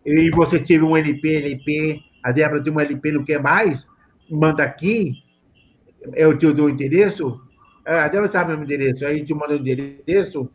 e 0.07 0.31
você 0.31 0.59
teve 0.59 0.83
um 0.83 0.97
LP, 0.97 1.37
LP, 1.37 2.01
a 2.23 2.33
Débora 2.33 2.63
tem 2.63 2.73
um 2.73 2.81
LP, 2.81 3.13
não 3.13 3.25
quer 3.25 3.43
mais, 3.43 3.87
manda 4.31 4.63
aqui, 4.63 5.13
eu 6.15 6.37
te 6.37 6.51
dou 6.51 6.67
o 6.67 6.71
endereço, 6.71 7.39
ah, 7.85 8.05
a 8.05 8.09
Débora 8.09 8.31
sabe 8.31 8.53
o 8.53 8.57
meu 8.57 8.65
endereço, 8.65 9.05
aí 9.05 9.23
te 9.23 9.35
manda 9.35 9.53
o 9.53 9.57
endereço, 9.57 10.51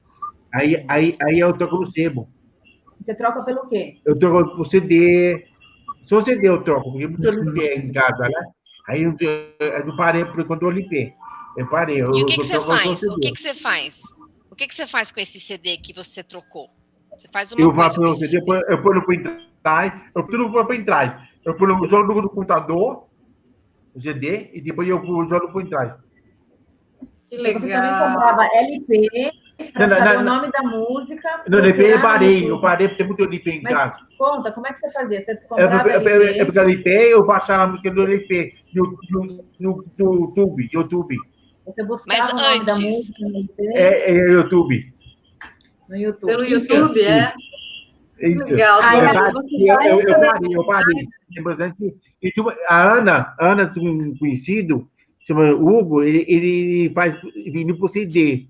aí, 0.54 0.86
aí, 0.88 1.18
aí 1.22 1.40
eu 1.40 1.54
troco 1.54 1.78
no 1.78 1.92
sebo. 1.92 2.30
Você 3.00 3.14
troca 3.16 3.44
pelo 3.44 3.68
quê? 3.68 4.00
Eu 4.06 4.18
troco 4.18 4.56
por 4.56 4.66
CD, 4.68 5.46
só 6.06 6.22
CD 6.22 6.48
eu 6.48 6.64
troco, 6.64 6.92
porque 6.92 7.08
muita 7.08 7.32
não 7.32 7.54
tem 7.54 7.80
em 7.80 7.92
casa, 7.92 8.24
né? 8.24 8.46
Aí 8.88 9.04
eu, 9.04 9.16
eu 9.60 9.86
não 9.86 9.96
parei 9.96 10.26
por 10.26 10.40
enquanto 10.40 10.64
eu 10.64 10.70
limpei. 10.70 11.14
Eu 11.58 11.68
parei. 11.68 12.02
Eu, 12.02 12.08
e 12.14 12.24
o 12.24 12.26
que, 12.26 12.38
que 12.38 12.44
você 12.44 12.60
faz? 12.60 13.04
O 13.04 13.20
que, 13.20 13.32
que 13.32 13.42
você 13.42 13.56
faz? 13.56 14.02
O 14.50 14.56
que, 14.56 14.68
que 14.68 14.76
você 14.76 14.88
faz 14.88 15.12
com 15.12 15.20
esse 15.20 15.40
CD 15.40 15.78
que 15.78 15.94
você 15.94 16.24
trocou? 16.24 16.70
Você 17.18 17.28
faz 17.32 17.52
uma 17.52 17.62
eu 17.62 17.74
faço 17.74 18.02
o 18.02 18.14
CD, 18.14 18.38
eu 18.38 18.82
ponho 18.82 18.96
no 18.96 19.06
pendrive, 19.06 20.02
eu 20.16 20.26
ponho 20.26 20.50
no 20.50 20.66
pendrive, 20.66 21.16
eu 21.46 21.56
ponho, 21.56 21.88
jogo 21.88 22.22
no 22.22 22.30
computador, 22.30 23.08
o 23.94 24.02
CD, 24.02 24.50
e 24.54 24.62
depois 24.62 24.88
eu 24.88 24.98
jogo 24.98 25.48
no 25.48 25.54
pendrive. 25.54 25.94
Que 27.30 27.38
legal. 27.38 27.62
Você 27.62 27.70
também 27.70 28.14
comprava 28.14 28.46
LP, 28.46 29.32
para 29.74 29.90
saber 29.90 30.18
o 30.18 30.24
nome 30.24 30.52
da 30.52 30.62
música. 30.64 31.44
No 31.48 31.58
LP 31.60 31.94
eu 31.94 32.02
parei, 32.02 32.50
eu 32.50 32.62
parei 32.62 32.88
porque 32.88 33.04
tem 33.04 33.08
muito 33.08 33.24
LP 33.24 33.52
em 33.52 33.62
Mas 33.62 33.74
casa. 33.74 33.98
Conta, 34.18 34.52
como 34.52 34.68
é 34.68 34.74
que 34.74 34.80
você 34.80 34.92
fazia? 34.92 35.22
Você 35.22 35.36
comprava 35.36 35.90
eu, 35.90 36.02
eu, 36.02 36.22
LP? 36.22 36.42
Eu 36.42 36.46
pegava 36.46 36.70
LP, 36.70 36.90
eu 36.90 37.26
baixava 37.26 37.64
a 37.64 37.68
música 37.68 37.92
do 37.92 38.02
LP 38.04 38.54
no, 38.74 38.98
no, 39.10 39.46
no, 39.60 39.86
no 40.00 40.14
YouTube, 40.36 40.70
YouTube. 40.74 41.18
Você 41.66 41.84
buscava 41.84 42.20
Mas 42.20 42.34
o 42.34 42.36
nome 42.36 42.60
antes. 42.60 42.66
da 42.66 42.76
música 42.76 43.20
no 43.22 43.30
LP? 43.30 43.68
É, 43.68 44.12
é 44.12 44.32
YouTube. 44.32 44.94
No 45.90 45.96
YouTube. 45.98 46.30
Pelo 46.30 46.44
YouTube, 46.44 47.02
é. 47.02 47.34
Isso. 48.20 48.44
Legal. 48.44 48.82
Eu, 48.82 50.00
eu, 50.00 50.02
eu, 50.02 50.20
parei, 50.20 50.56
eu 50.56 50.66
parei. 50.66 51.08
E, 52.22 52.32
a 52.68 52.94
Ana, 52.94 53.34
Ana, 53.40 53.74
um 53.78 54.18
conhecido, 54.18 54.88
chama 55.20 55.52
Hugo, 55.52 56.04
ele, 56.04 56.26
ele 56.28 56.92
faz 56.94 57.18
vindo 57.52 57.78
por 57.78 57.90
CD. 57.90 58.48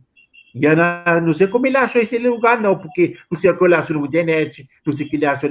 E 0.53 0.67
Ana, 0.67 1.19
não 1.19 1.33
sei 1.33 1.47
como 1.47 1.65
ele 1.65 1.77
achou 1.77 2.01
esse 2.01 2.17
lugar, 2.17 2.61
não, 2.61 2.77
porque 2.77 3.17
não 3.31 3.39
sei 3.39 3.49
o 3.49 3.57
que 3.57 3.63
ele 3.63 3.75
achou 3.75 3.99
na 3.99 4.05
internet, 4.05 4.67
não 4.85 4.93
sei 4.93 5.07
o 5.07 5.09
que 5.09 5.15
ele 5.15 5.25
achou 5.25 5.49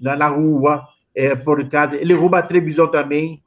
na, 0.00 0.16
na 0.16 0.28
rua, 0.28 0.80
é, 1.14 1.36
por 1.36 1.68
casa. 1.68 1.96
Ele 1.96 2.14
rouba 2.14 2.38
a 2.38 2.42
televisão 2.42 2.90
também. 2.90 3.42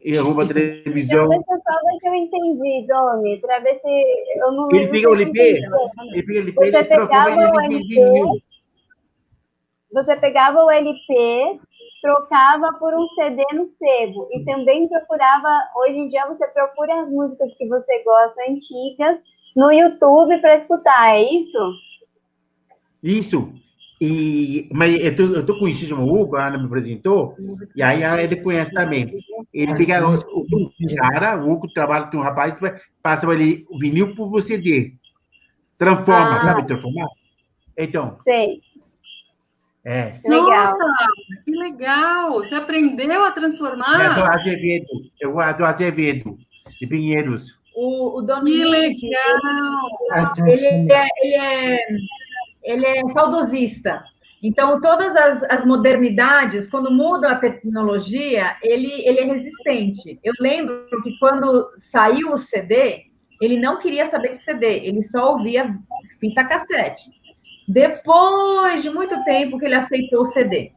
Ele 0.00 0.18
rouba 0.18 0.44
a 0.44 0.46
televisão. 0.46 1.28
Deixa 1.28 1.44
eu 1.50 1.58
só 1.58 1.80
ver 1.84 1.98
se 1.98 2.08
eu 2.08 2.14
entendi, 2.14 2.86
Domi, 2.86 3.40
para 3.40 3.58
ver 3.60 3.80
se 3.80 4.38
eu 4.38 4.52
não 4.52 4.68
Ele 4.70 4.88
pega 4.88 5.10
o 5.10 5.14
LP, 5.14 5.40
ele 5.40 6.22
pega 6.22 6.38
o 6.38 6.42
LP, 6.42 6.64
ele 6.64 6.84
transforma 6.84 7.64
ele 7.64 7.76
em 7.76 8.42
Você 9.92 10.16
pegava 10.16 10.62
o 10.62 10.70
LP, 10.70 11.60
trocava 12.00 12.72
por 12.74 12.94
um 12.94 13.08
CD 13.16 13.42
no 13.54 13.70
sebo 13.78 14.28
e 14.32 14.44
também 14.44 14.88
procurava, 14.88 15.48
hoje 15.76 15.98
em 15.98 16.08
dia 16.08 16.26
você 16.28 16.46
procura 16.48 17.02
as 17.02 17.10
músicas 17.10 17.52
que 17.56 17.66
você 17.66 18.02
gosta 18.04 18.40
antigas 18.48 19.18
no 19.58 19.72
YouTube 19.72 20.38
para 20.38 20.58
escutar, 20.58 21.16
é 21.16 21.32
isso? 21.32 21.74
Isso. 23.02 23.52
E, 24.00 24.68
mas 24.72 25.00
eu 25.00 25.16
tô, 25.16 25.22
eu 25.22 25.44
tô 25.44 25.58
conhecido 25.58 25.96
o 25.96 26.08
Hugo, 26.08 26.36
a 26.36 26.46
Ana 26.46 26.58
me 26.58 26.66
apresentou, 26.66 27.34
e 27.74 27.82
aí 27.82 28.04
ele 28.22 28.36
conhece 28.36 28.72
também. 28.72 29.12
Ele 29.52 29.74
pega 29.74 30.08
o, 30.08 30.14
o 30.14 30.96
cara, 30.96 31.44
o 31.44 31.50
Hugo 31.50 31.66
trabalha 31.72 32.06
com 32.06 32.18
um 32.18 32.22
rapaz, 32.22 32.56
passa 33.02 33.26
ele 33.32 33.66
o 33.68 33.76
vinil 33.76 34.14
por 34.14 34.30
você 34.30 34.54
CD. 34.54 34.92
Transforma, 35.76 36.36
ah. 36.36 36.40
sabe 36.40 36.64
transformar? 36.64 37.08
Então. 37.76 38.18
Sei. 38.22 38.60
É. 39.84 40.08
Legal. 40.28 40.78
Nossa, 40.78 41.42
que 41.44 41.50
legal! 41.50 42.32
Você 42.34 42.54
aprendeu 42.54 43.24
a 43.24 43.28
É 43.28 43.30
do 43.30 43.34
transformar? 43.34 44.32
Azevedo. 44.32 44.86
Eu 45.20 45.32
do 45.54 45.64
Azevedo, 45.64 46.38
de 46.80 46.86
Pinheiros. 46.86 47.58
O, 47.80 48.18
o 48.18 48.20
Que 48.22 48.26
Dominique, 48.26 49.08
legal! 49.08 50.32
ele 50.48 50.92
é, 50.92 51.06
ele 51.22 51.34
é, 51.34 51.78
ele 52.64 52.86
é 52.86 53.08
saudosista. 53.10 54.02
Então, 54.42 54.80
todas 54.80 55.14
as, 55.14 55.44
as 55.44 55.64
modernidades, 55.64 56.68
quando 56.68 56.90
muda 56.90 57.30
a 57.30 57.38
tecnologia, 57.38 58.56
ele, 58.64 58.90
ele 59.06 59.20
é 59.20 59.24
resistente. 59.24 60.18
Eu 60.24 60.32
lembro 60.40 60.88
que 61.04 61.16
quando 61.20 61.70
saiu 61.76 62.32
o 62.32 62.36
CD, 62.36 63.04
ele 63.40 63.56
não 63.56 63.78
queria 63.78 64.06
saber 64.06 64.32
de 64.32 64.42
CD, 64.42 64.80
ele 64.80 65.02
só 65.04 65.34
ouvia 65.34 65.72
fita 66.18 66.44
cassete. 66.44 67.04
Depois 67.68 68.82
de 68.82 68.90
muito 68.90 69.22
tempo 69.22 69.56
que 69.56 69.66
ele 69.66 69.76
aceitou 69.76 70.22
o 70.22 70.32
CD. 70.32 70.72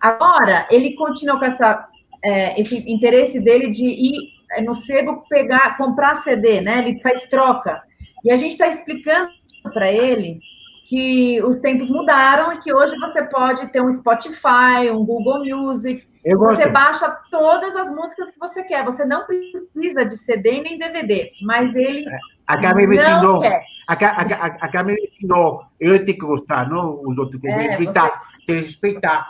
Agora, 0.00 0.68
ele 0.70 0.94
continua 0.94 1.36
com 1.36 1.44
essa, 1.44 1.88
é, 2.22 2.60
esse 2.60 2.88
interesse 2.88 3.40
dele 3.40 3.72
de 3.72 3.86
ir 3.86 4.37
é, 4.52 4.62
no 4.62 4.74
sebo 4.74 5.24
pegar, 5.28 5.76
comprar 5.76 6.16
CD, 6.16 6.60
né? 6.60 6.78
Ele 6.78 7.00
faz 7.00 7.22
troca. 7.28 7.82
E 8.24 8.30
a 8.30 8.36
gente 8.36 8.52
está 8.52 8.66
explicando 8.68 9.30
para 9.72 9.90
ele 9.92 10.40
que 10.88 11.42
os 11.42 11.56
tempos 11.60 11.90
mudaram 11.90 12.50
e 12.52 12.58
que 12.60 12.72
hoje 12.72 12.96
você 12.98 13.22
pode 13.24 13.66
ter 13.68 13.82
um 13.82 13.92
Spotify, 13.92 14.90
um 14.90 15.04
Google 15.04 15.44
Music, 15.44 16.00
você 16.38 16.66
baixa 16.68 17.08
todas 17.30 17.76
as 17.76 17.90
músicas 17.94 18.30
que 18.30 18.38
você 18.38 18.62
quer. 18.64 18.84
Você 18.84 19.04
não 19.04 19.24
precisa 19.26 20.04
de 20.04 20.16
CD 20.16 20.60
nem 20.62 20.78
DVD, 20.78 21.30
mas 21.42 21.74
ele 21.74 22.06
A 22.48 22.60
Carmen 22.60 22.86
me 22.86 22.96
ensinou. 22.96 23.40
quer. 23.40 23.62
A, 23.86 23.96
Ca- 23.96 24.12
a, 24.12 24.24
Ca- 24.24 24.56
a 24.60 24.68
Carmen 24.68 24.96
me 24.96 25.08
ensinou. 25.08 25.62
Eu 25.78 26.04
tenho 26.04 26.18
que 26.18 26.26
gostar, 26.26 26.68
não 26.68 27.00
os 27.06 27.18
outros. 27.18 27.40
Tem 27.40 27.52
que 27.54 27.58
É, 27.60 27.68
respeitar. 27.68 28.22
Tem 28.46 28.56
que 28.60 28.66
respeitar. 28.66 29.26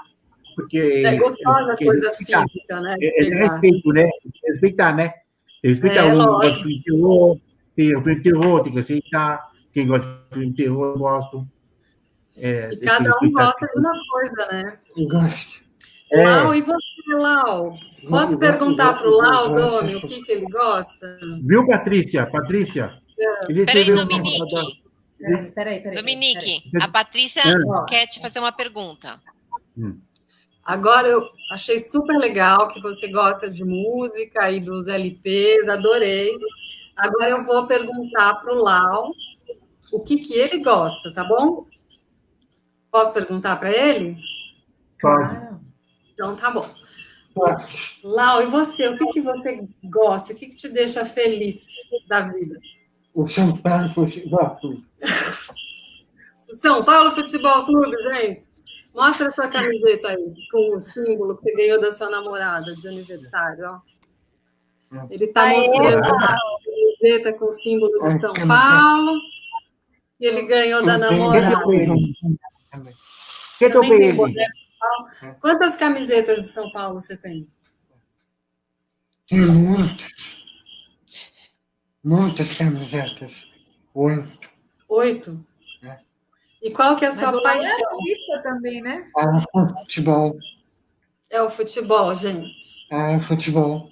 Porque. 0.58 1.02
É 1.04 1.16
gostosa 1.16 1.66
porque 1.68 1.84
coisa 1.84 2.08
respeitar. 2.08 2.44
física, 2.48 2.80
né? 2.80 2.96
É, 3.00 3.24
é 3.26 3.34
respeito, 3.48 3.88
né? 3.92 4.02
Tem 4.22 4.32
que 4.32 4.46
respeitar, 4.48 4.94
né? 4.96 5.08
Tem 5.08 5.20
que 5.62 5.68
respeitar 5.68 6.04
É, 6.06 6.50
de 6.50 6.56
filme 6.58 6.78
de 6.78 6.82
terror, 6.84 7.40
tem 7.76 7.96
o 7.96 8.02
filme 8.02 8.16
de 8.16 8.22
terror, 8.22 8.62
tem 8.62 8.72
que 8.72 8.78
aceitar. 8.80 9.50
Quem 9.72 9.86
gosta 9.86 10.06
de 10.06 10.34
filme 10.34 10.50
de 10.50 10.56
terror, 10.64 10.86
eu 10.94 10.98
gosto. 10.98 11.48
É, 12.40 12.68
E 12.72 12.76
cada 12.78 13.10
um 13.22 13.30
gosta 13.32 13.66
de 13.66 13.78
uma 13.78 13.92
coisa, 14.10 14.48
né? 14.52 14.76
Gosto. 15.08 15.64
É. 16.12 16.24
Lau, 16.24 16.54
e 16.54 16.62
você, 16.62 17.14
Lau? 17.14 17.74
Posso 18.08 18.34
Eu 18.34 18.38
perguntar 18.38 18.94
para 18.94 19.08
o 19.08 19.16
Lau. 19.16 19.54
Domi, 19.54 19.94
o 19.94 20.00
que, 20.00 20.22
que 20.22 20.32
ele 20.32 20.46
gosta? 20.46 21.18
Viu, 21.42 21.66
Patrícia? 21.66 22.26
Patrícia? 22.26 22.92
Ele 23.48 23.64
Peraí, 23.66 23.80
escreveu 23.82 23.94
uma- 23.94 24.04
Dominique. 24.04 24.82
Peraí, 25.18 25.50
peraí, 25.50 25.80
peraí. 25.80 25.96
Dominique, 25.96 26.70
peraí. 26.70 26.88
a 26.88 26.88
Patrícia 26.92 27.42
Ah. 27.44 27.84
quer 27.88 28.06
te 28.06 28.20
fazer 28.20 28.38
uma 28.38 28.52
pergunta. 28.52 29.18
Agora 30.68 31.08
eu 31.08 31.26
achei 31.50 31.78
super 31.78 32.14
legal 32.18 32.68
que 32.68 32.78
você 32.78 33.08
gosta 33.08 33.50
de 33.50 33.64
música 33.64 34.50
e 34.50 34.60
dos 34.60 34.86
LPs, 34.86 35.66
adorei. 35.66 36.38
Agora 36.94 37.30
eu 37.30 37.42
vou 37.42 37.66
perguntar 37.66 38.34
para 38.34 38.52
o 38.52 38.62
Lau 38.62 39.10
o 39.90 40.00
que, 40.00 40.16
que 40.16 40.34
ele 40.34 40.58
gosta, 40.58 41.10
tá 41.10 41.24
bom? 41.24 41.64
Posso 42.90 43.14
perguntar 43.14 43.56
para 43.56 43.74
ele? 43.74 44.18
Pode. 45.00 45.28
Claro. 45.28 45.60
Então 46.12 46.36
tá 46.36 46.50
bom. 46.50 46.66
Lau, 48.04 48.42
e 48.42 48.46
você? 48.46 48.88
O 48.88 48.98
que, 48.98 49.06
que 49.06 49.20
você 49.22 49.66
gosta? 49.84 50.34
O 50.34 50.36
que, 50.36 50.48
que 50.48 50.56
te 50.56 50.68
deixa 50.68 51.06
feliz 51.06 51.64
da 52.06 52.20
vida? 52.20 52.60
O 53.14 53.26
São 53.26 53.56
Paulo 53.56 53.88
Futebol 53.88 54.56
Clube. 54.56 54.84
São 56.60 56.84
Paulo 56.84 57.10
Futebol 57.10 57.64
Clube, 57.64 57.96
gente. 58.02 58.67
Mostra 58.98 59.28
a 59.28 59.32
sua 59.32 59.46
camiseta 59.48 60.08
aí, 60.08 60.34
com 60.50 60.74
o 60.74 60.80
símbolo 60.80 61.36
que 61.36 61.44
você 61.44 61.54
ganhou 61.54 61.80
da 61.80 61.92
sua 61.92 62.10
namorada 62.10 62.74
de 62.74 62.88
aniversário, 62.88 63.64
ó. 63.64 63.80
Ele 65.08 65.26
está 65.26 65.46
mostrando 65.46 66.04
a 66.04 66.36
camiseta 67.00 67.32
com 67.34 67.44
o 67.44 67.52
símbolo 67.52 67.92
de 67.92 68.20
São. 68.20 68.34
Paulo. 68.34 69.20
E 70.18 70.26
ele 70.26 70.42
ganhou 70.42 70.84
da 70.84 70.98
namorada. 70.98 71.64
Que 73.56 73.70
Paulo. 73.70 75.38
Quantas 75.40 75.76
camisetas 75.76 76.42
de 76.42 76.48
São 76.48 76.68
Paulo 76.72 77.00
você 77.00 77.16
tem? 77.16 77.48
Tem 79.28 79.38
muitas. 79.38 80.44
Muitas 82.02 82.52
camisetas. 82.56 83.52
Oito. 83.94 84.50
Oito? 84.88 85.46
É. 86.62 86.68
E 86.68 86.70
qual 86.70 86.96
que 86.96 87.04
é 87.04 87.08
a 87.08 87.10
Mas 87.10 87.20
sua 87.20 87.30
Lau 87.30 87.40
é 87.40 87.42
paixão? 87.42 87.90
artista 87.90 88.42
também, 88.42 88.82
né? 88.82 89.06
Ah, 89.16 89.40
futebol. 89.80 90.36
É 91.30 91.42
o 91.42 91.50
futebol, 91.50 92.14
gente. 92.16 92.86
Ah, 92.90 93.18
futebol. 93.20 93.88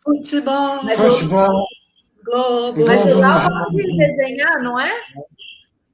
Futebol, 0.00 0.82
Mas 0.84 0.96
Futebol. 0.98 1.66
Globo. 2.24 2.84
Mas 2.86 3.04
o 3.04 3.18
Lau 3.18 3.48
gosta 3.50 3.70
de 3.72 3.96
desenhar, 3.96 4.62
não 4.62 4.78
é? 4.78 4.92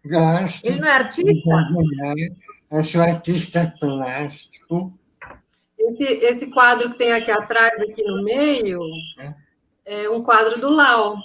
Gosto. 0.05 0.67
Ele 0.67 0.81
não 0.81 0.89
é 0.89 0.93
artista? 0.93 1.51
Eu 2.71 2.85
sou 2.85 3.01
artista 3.01 3.75
plástico. 3.79 4.93
Esse, 5.79 6.05
esse 6.25 6.51
quadro 6.51 6.91
que 6.91 6.99
tem 6.99 7.13
aqui 7.13 7.31
atrás, 7.31 7.79
aqui 7.81 8.03
no 8.05 8.23
meio, 8.23 8.81
é 9.85 10.09
um 10.11 10.23
quadro 10.23 10.61
do 10.61 10.71
Lau. 10.71 11.19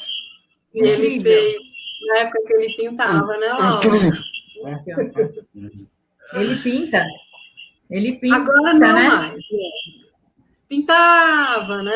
E 0.73 0.80
ele 0.80 1.15
Incrível. 1.15 1.23
fez 1.23 1.59
na 2.07 2.17
época 2.19 2.39
que 2.45 2.53
ele 2.53 2.75
pintava, 2.75 3.38
né, 3.38 3.47
Lau? 3.47 3.77
Incrível. 3.77 4.11
Ele 6.34 6.55
pinta. 6.57 7.03
Ele 7.89 8.14
pinta, 8.18 8.36
Agora 8.36 8.74
não 8.74 8.80
né? 8.80 8.93
mais. 8.93 9.43
Pintava, 10.68 11.82
né? 11.82 11.95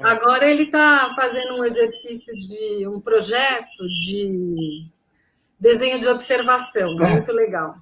Agora 0.00 0.50
ele 0.50 0.62
está 0.62 1.12
fazendo 1.14 1.56
um 1.56 1.64
exercício 1.64 2.32
de 2.34 2.88
um 2.88 2.98
projeto 2.98 3.86
de 4.00 4.86
desenho 5.60 6.00
de 6.00 6.08
observação, 6.08 6.94
muito 6.94 7.32
legal. 7.32 7.74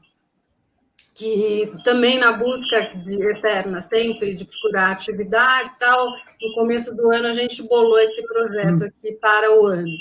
Que 1.15 1.71
também 1.85 2.19
na 2.19 2.33
busca 2.33 2.83
de 2.97 3.23
eterna, 3.23 3.81
sempre 3.81 4.35
de 4.35 4.45
procurar 4.45 4.91
atividades 4.91 5.79
tal, 5.79 6.11
no 6.11 6.55
começo 6.55 6.95
do 6.95 7.13
ano 7.13 7.29
a 7.29 7.33
gente 7.33 7.63
bolou 7.63 7.99
esse 8.01 8.27
projeto 8.27 8.85
aqui 8.85 9.13
para 9.13 9.61
o 9.61 9.67
ano. 9.67 9.97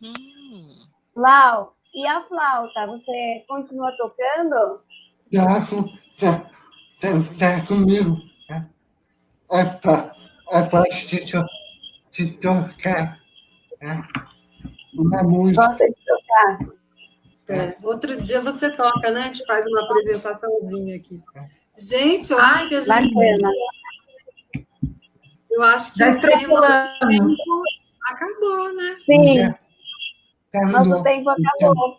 Hum, 0.00 0.86
Lau, 1.16 1.76
e 1.94 2.06
a 2.06 2.22
flauta? 2.24 2.86
Você 2.86 3.44
continua 3.48 3.92
tocando? 3.96 4.80
Toco, 5.30 5.88
tá, 6.20 6.50
tá, 7.00 7.08
tá 7.38 7.66
comigo. 7.66 8.16
tá? 8.48 8.66
É 9.52 9.64
pra, 9.80 10.12
é 10.50 10.62
pra 10.68 10.82
te, 10.84 11.30
to- 11.30 11.44
te 12.10 12.30
tocar 12.38 13.18
tá? 13.80 14.08
uma 14.94 15.22
música. 15.22 15.66
Gosta 15.68 15.86
de 15.86 15.94
tocar? 16.04 16.72
É, 17.50 17.76
outro 17.82 18.20
dia 18.22 18.40
você 18.40 18.70
toca, 18.70 19.10
né? 19.10 19.20
A 19.20 19.24
gente 19.24 19.44
faz 19.44 19.66
uma 19.66 19.82
apresentaçãozinha 19.84 20.96
aqui. 20.96 21.20
Gente, 21.76 22.30
eu 22.32 22.38
acho 22.38 22.68
que 22.68 22.74
a 22.76 22.80
gente. 22.82 23.14
Bacana. 23.14 23.50
Eu 25.50 25.62
acho 25.64 25.92
que 25.92 25.98
Já 25.98 26.06
o 26.06 26.10
extrapolamos. 26.10 27.36
acabou, 28.06 28.74
né? 28.74 28.96
Sim, 29.04 29.54
Já 30.54 30.60
nosso 30.68 31.02
tempo 31.02 31.30
acabou. 31.30 31.98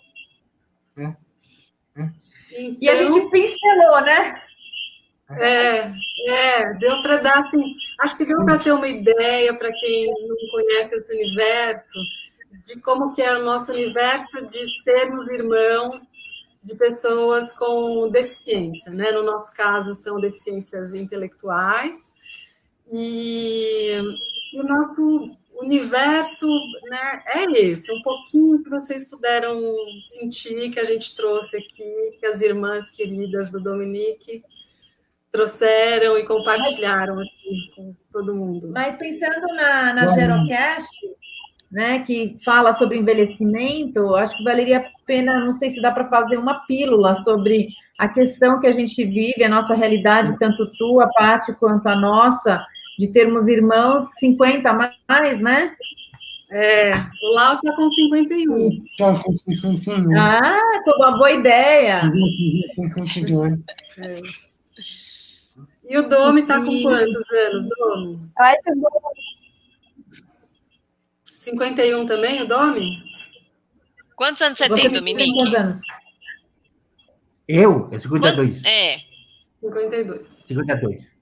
Então, 0.95 1.17
E 2.79 2.89
a 2.89 2.95
gente 2.95 3.29
pincelou, 3.29 4.01
né? 4.01 4.43
é, 5.39 5.91
é, 6.27 6.73
deu 6.75 7.01
para 7.01 7.17
dar 7.17 7.39
assim, 7.39 7.75
acho 7.99 8.15
que 8.17 8.25
deu 8.25 8.43
para 8.45 8.57
ter 8.57 8.71
uma 8.71 8.87
ideia 8.87 9.53
para 9.55 9.71
quem 9.71 10.07
não 10.07 10.37
conhece 10.51 10.95
esse 10.95 11.15
universo 11.15 11.99
de 12.65 12.79
como 12.81 13.13
que 13.13 13.21
é 13.21 13.37
o 13.37 13.43
nosso 13.43 13.71
universo 13.71 14.45
de 14.47 14.83
sermos 14.83 15.27
irmãos 15.29 16.01
de 16.63 16.75
pessoas 16.75 17.57
com 17.57 18.07
deficiência, 18.09 18.91
né? 18.91 19.11
No 19.11 19.23
nosso 19.23 19.55
caso 19.55 19.93
são 19.95 20.19
deficiências 20.19 20.93
intelectuais 20.93 22.13
e, 22.91 23.97
e 24.53 24.61
o 24.61 24.63
nosso 24.63 25.31
universo, 25.63 26.47
né? 26.89 27.23
É 27.33 27.43
esse, 27.59 27.91
um 27.91 28.01
pouquinho 28.01 28.63
que 28.63 28.69
vocês 28.69 29.09
puderam 29.09 29.59
sentir 30.03 30.69
que 30.69 30.79
a 30.79 30.83
gente 30.83 31.15
trouxe 31.15 31.57
aqui, 31.57 32.17
que 32.19 32.25
as 32.25 32.41
irmãs 32.41 32.89
queridas 32.89 33.51
do 33.51 33.59
Dominique 33.59 34.43
trouxeram 35.31 36.17
e 36.17 36.23
compartilharam 36.25 37.19
aqui 37.19 37.71
com 37.75 37.95
todo 38.11 38.35
mundo. 38.35 38.69
Mas 38.71 38.95
pensando 38.95 39.47
na, 39.55 39.93
na 39.93 40.07
Gerocast, 40.09 40.89
né, 41.71 42.03
que 42.05 42.37
fala 42.45 42.71
sobre 42.73 42.99
envelhecimento, 42.99 44.15
acho 44.15 44.37
que 44.37 44.43
valeria 44.43 44.77
a 44.77 44.85
pena, 45.07 45.43
não 45.43 45.53
sei 45.53 45.71
se 45.71 45.81
dá 45.81 45.91
para 45.91 46.07
fazer 46.07 46.37
uma 46.37 46.65
pílula 46.67 47.15
sobre 47.23 47.69
a 47.97 48.07
questão 48.07 48.59
que 48.59 48.67
a 48.67 48.71
gente 48.71 49.03
vive, 49.03 49.43
a 49.43 49.49
nossa 49.49 49.73
realidade, 49.73 50.37
tanto 50.37 50.71
tua, 50.77 51.09
Paty, 51.13 51.53
quanto 51.53 51.87
a 51.87 51.95
nossa, 51.95 52.63
de 52.97 53.07
termos 53.07 53.47
irmãos 53.47 54.13
50 54.19 54.69
a 54.69 54.91
mais, 55.09 55.39
né? 55.39 55.75
É, 56.51 56.93
o 56.95 57.33
Lau 57.33 57.55
está 57.55 57.75
com 57.75 57.89
51. 57.89 58.85
Tá 58.97 59.13
com 59.23 59.33
51. 59.33 60.15
Ah, 60.19 60.61
foi 60.83 60.93
uma 60.97 61.17
boa 61.17 61.31
ideia. 61.31 62.01
Tem 62.75 62.91
52. 62.91 63.59
É. 63.97 64.13
E 65.89 65.97
o 65.97 66.07
Domi 66.07 66.41
está 66.41 66.59
com 66.63 66.81
quantos 66.83 67.15
anos, 67.31 67.69
Domi? 67.77 68.19
Acho 68.37 68.75
bom. 68.75 68.89
51 71.23 72.05
também, 72.05 72.41
o 72.41 72.47
Domi? 72.47 73.03
Quantos 74.15 74.41
anos 74.41 74.57
você, 74.57 74.67
Você 74.67 74.75
tem, 74.75 74.83
tem 74.91 74.99
Dominique? 74.99 75.33
quantos 75.35 75.55
anos? 75.55 75.79
Eu? 77.47 77.89
É 77.91 77.99
52. 77.99 78.63
É. 78.63 78.97
52. 79.59 80.29
52. 80.47 81.12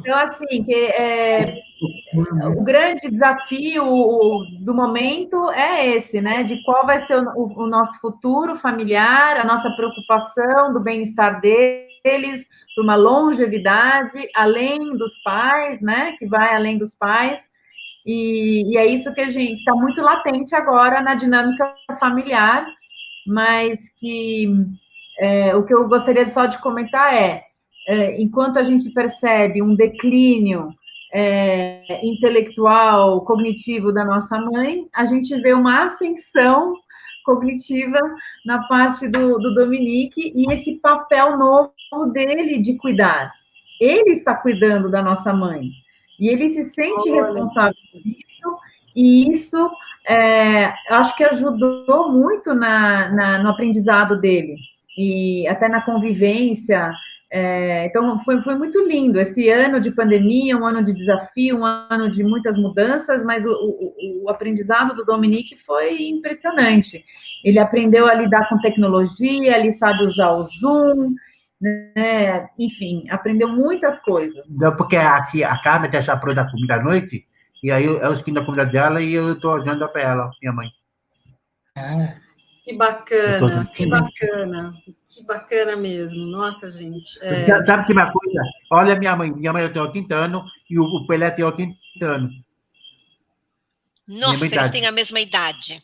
Então, 0.00 0.18
assim, 0.18 0.64
que, 0.64 0.74
é, 0.74 1.54
o 2.56 2.62
grande 2.62 3.10
desafio 3.10 3.84
do 4.60 4.74
momento 4.74 5.50
é 5.50 5.86
esse, 5.94 6.20
né? 6.20 6.42
De 6.42 6.62
qual 6.64 6.84
vai 6.86 6.98
ser 6.98 7.16
o, 7.18 7.52
o- 7.56 7.66
nosso 7.66 7.98
futuro 8.00 8.54
familiar, 8.56 9.38
a 9.38 9.44
nossa 9.44 9.70
preocupação 9.70 10.72
do 10.72 10.80
bem-estar 10.80 11.40
deles, 11.40 12.46
por 12.74 12.84
uma 12.84 12.96
longevidade 12.96 14.28
além 14.34 14.96
dos 14.96 15.18
pais, 15.22 15.80
né? 15.80 16.14
Que 16.18 16.26
vai 16.26 16.54
além 16.54 16.76
dos 16.78 16.94
pais. 16.94 17.40
E, 18.04 18.72
e 18.72 18.76
é 18.76 18.86
isso 18.86 19.12
que 19.14 19.20
a 19.20 19.28
gente 19.28 19.58
está 19.58 19.74
muito 19.74 20.00
latente 20.02 20.54
agora 20.54 21.00
na 21.00 21.14
dinâmica 21.14 21.74
familiar, 21.98 22.66
mas 23.26 23.78
que 23.98 24.54
é, 25.18 25.56
o 25.56 25.64
que 25.64 25.74
eu 25.74 25.88
gostaria 25.88 26.26
só 26.26 26.46
de 26.46 26.58
comentar 26.58 27.12
é, 27.14 27.42
é, 27.86 28.20
enquanto 28.20 28.58
a 28.58 28.62
gente 28.64 28.90
percebe 28.90 29.62
um 29.62 29.74
declínio 29.74 30.68
é, 31.12 32.00
intelectual, 32.04 33.24
cognitivo 33.24 33.92
da 33.92 34.04
nossa 34.04 34.38
mãe, 34.40 34.86
a 34.94 35.04
gente 35.04 35.34
vê 35.40 35.52
uma 35.54 35.84
ascensão 35.84 36.74
cognitiva 37.24 37.98
na 38.44 38.62
parte 38.68 39.08
do, 39.08 39.38
do 39.38 39.54
Dominique 39.54 40.32
e 40.34 40.52
esse 40.52 40.74
papel 40.76 41.36
novo 41.38 41.72
dele 42.12 42.58
de 42.58 42.76
cuidar. 42.76 43.32
Ele 43.80 44.10
está 44.10 44.34
cuidando 44.34 44.90
da 44.90 45.02
nossa 45.02 45.32
mãe 45.32 45.70
e 46.18 46.28
ele 46.28 46.48
se 46.48 46.64
sente 46.64 47.10
Olha. 47.10 47.22
responsável 47.22 47.74
por 47.92 48.00
isso 48.04 48.58
e 48.94 49.30
isso 49.30 49.70
é, 50.08 50.72
acho 50.90 51.16
que 51.16 51.24
ajudou 51.24 52.10
muito 52.10 52.54
na, 52.54 53.08
na- 53.12 53.42
no 53.42 53.50
aprendizado 53.50 54.18
dele 54.20 54.56
e 54.96 55.46
até 55.48 55.68
na 55.68 55.82
convivência. 55.82 56.90
É, 57.30 57.86
então, 57.86 58.22
foi, 58.24 58.40
foi 58.42 58.54
muito 58.54 58.80
lindo 58.86 59.18
esse 59.18 59.48
ano 59.48 59.80
de 59.80 59.90
pandemia, 59.90 60.56
um 60.56 60.64
ano 60.64 60.84
de 60.84 60.92
desafio, 60.92 61.58
um 61.58 61.64
ano 61.64 62.10
de 62.10 62.22
muitas 62.22 62.56
mudanças, 62.56 63.24
mas 63.24 63.44
o, 63.44 63.50
o- 63.50 64.24
o 64.24 64.30
aprendizado 64.30 64.94
do 64.94 65.04
Dominique 65.04 65.56
foi 65.66 66.08
impressionante. 66.08 67.04
Ele 67.44 67.58
aprendeu 67.58 68.06
a 68.06 68.14
lidar 68.14 68.48
com 68.48 68.58
tecnologia, 68.60 69.58
ele 69.58 69.72
sabe 69.72 70.04
usar 70.04 70.30
o 70.30 70.48
Zoom, 70.60 71.14
né? 71.60 72.48
enfim, 72.58 73.06
aprendeu 73.10 73.48
muitas 73.48 73.98
coisas. 73.98 74.48
Não, 74.52 74.76
porque 74.76 74.96
aqui 74.96 75.42
a 75.42 75.56
Carmen 75.62 75.90
deixa 75.90 76.16
pronta 76.16 76.42
a 76.42 76.50
comida 76.50 76.76
à 76.76 76.82
noite, 76.82 77.26
e 77.62 77.70
aí 77.72 77.84
eu, 77.84 77.98
eu 77.98 78.12
esquino 78.12 78.40
a 78.40 78.44
comida 78.44 78.64
dela 78.64 79.02
e 79.02 79.12
eu 79.12 79.32
estou 79.32 79.62
dando 79.64 79.88
para 79.88 80.00
ela, 80.02 80.30
minha 80.40 80.52
mãe. 80.52 80.68
Ah, 81.76 82.14
Que 82.66 82.76
bacana, 82.76 83.64
que 83.72 83.86
bacana. 83.86 84.74
Que 85.06 85.24
bacana 85.24 85.76
mesmo. 85.76 86.26
Nossa, 86.26 86.68
gente. 86.68 87.16
É, 87.22 87.46
Sa- 87.46 87.64
Sabe 87.64 87.86
que 87.86 87.92
uma 87.92 88.10
coisa? 88.10 88.40
Olha 88.72 88.98
minha 88.98 89.14
mãe, 89.14 89.30
minha 89.32 89.52
mãe 89.52 89.72
tem 89.72 89.80
80 89.80 90.14
anos 90.14 90.50
e 90.68 90.76
o, 90.78 91.06
Pelé 91.06 91.30
tem 91.30 91.44
80 91.44 91.76
anos. 92.02 92.34
Nossa, 94.08 94.46
eles 94.46 94.70
têm 94.70 94.86
a 94.86 94.92
mesma 94.92 95.20
idade. 95.20 95.80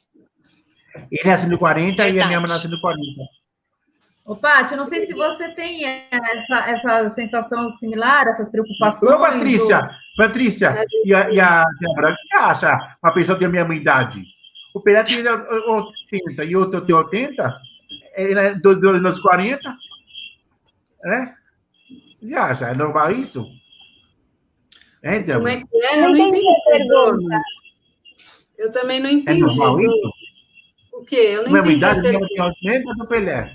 Ele 1.10 1.22
nasceu 1.30 1.48
no 1.48 1.56
40 1.58 2.02
e 2.02 2.08
a 2.08 2.12
minha 2.12 2.12
Verdade. 2.24 2.40
mãe 2.42 2.50
nasceu 2.50 2.70
no 2.70 2.80
40. 2.80 3.22
Ô, 4.24 4.36
Paty, 4.36 4.72
eu 4.72 4.78
não 4.78 4.86
sei 4.88 5.00
se 5.06 5.12
você 5.14 5.48
tem 5.50 5.84
essa, 5.84 6.56
essa 6.68 7.08
sensação 7.08 7.68
similar, 7.70 8.28
essas 8.28 8.48
preocupações. 8.50 9.12
Ô, 9.12 9.18
Patrícia, 9.18 9.88
Patrícia, 10.16 10.68
É. 10.68 10.84
e 11.04 11.14
a, 11.14 11.30
e 11.30 11.40
a 11.40 11.64
o 11.64 11.78
que 11.78 11.86
você 11.88 12.36
acha 12.36 12.96
uma 13.02 13.12
pessoa 13.14 13.36
tem 13.38 13.46
a 13.46 13.50
minha 13.64 13.80
idade? 13.80 14.22
O 14.74 14.80
Pelé 14.80 15.02
tem 15.02 15.18
80 15.26 16.44
e 16.44 16.56
o 16.56 16.60
outro 16.60 16.80
tem 16.84 16.94
80? 16.94 17.60
Ele 18.16 18.38
é 18.40 18.54
dos 18.54 18.80
meus 19.00 19.20
40? 19.20 19.74
É? 21.04 21.34
Você 22.22 22.34
acha? 22.34 22.66
É 22.68 22.74
normal 22.74 23.10
isso? 23.12 23.44
É, 25.02 25.14
como 25.14 25.26
Débora? 25.26 25.52
é 25.52 25.56
que 25.56 25.84
é? 25.86 25.98
Eu 25.98 26.02
Não 26.10 26.16
entendi 26.16 26.42
a 26.48 26.70
pergunta. 26.70 27.40
Eu 28.56 28.72
também 28.72 29.00
não 29.00 29.08
É 29.10 29.12
entendi. 29.12 29.40
normal 29.40 29.80
isso? 29.80 30.12
O 30.92 31.04
quê? 31.04 31.16
Eu 31.16 31.42
não 31.42 31.48
A 31.48 31.52
mesma 31.62 31.72
entendi. 31.72 31.84
a 31.84 31.88
idade, 31.90 32.02
pergunta. 32.02 32.26
mãe 32.38 32.54
tem 32.60 32.70
80 32.72 32.94
do 32.94 33.06
Pelé. 33.08 33.52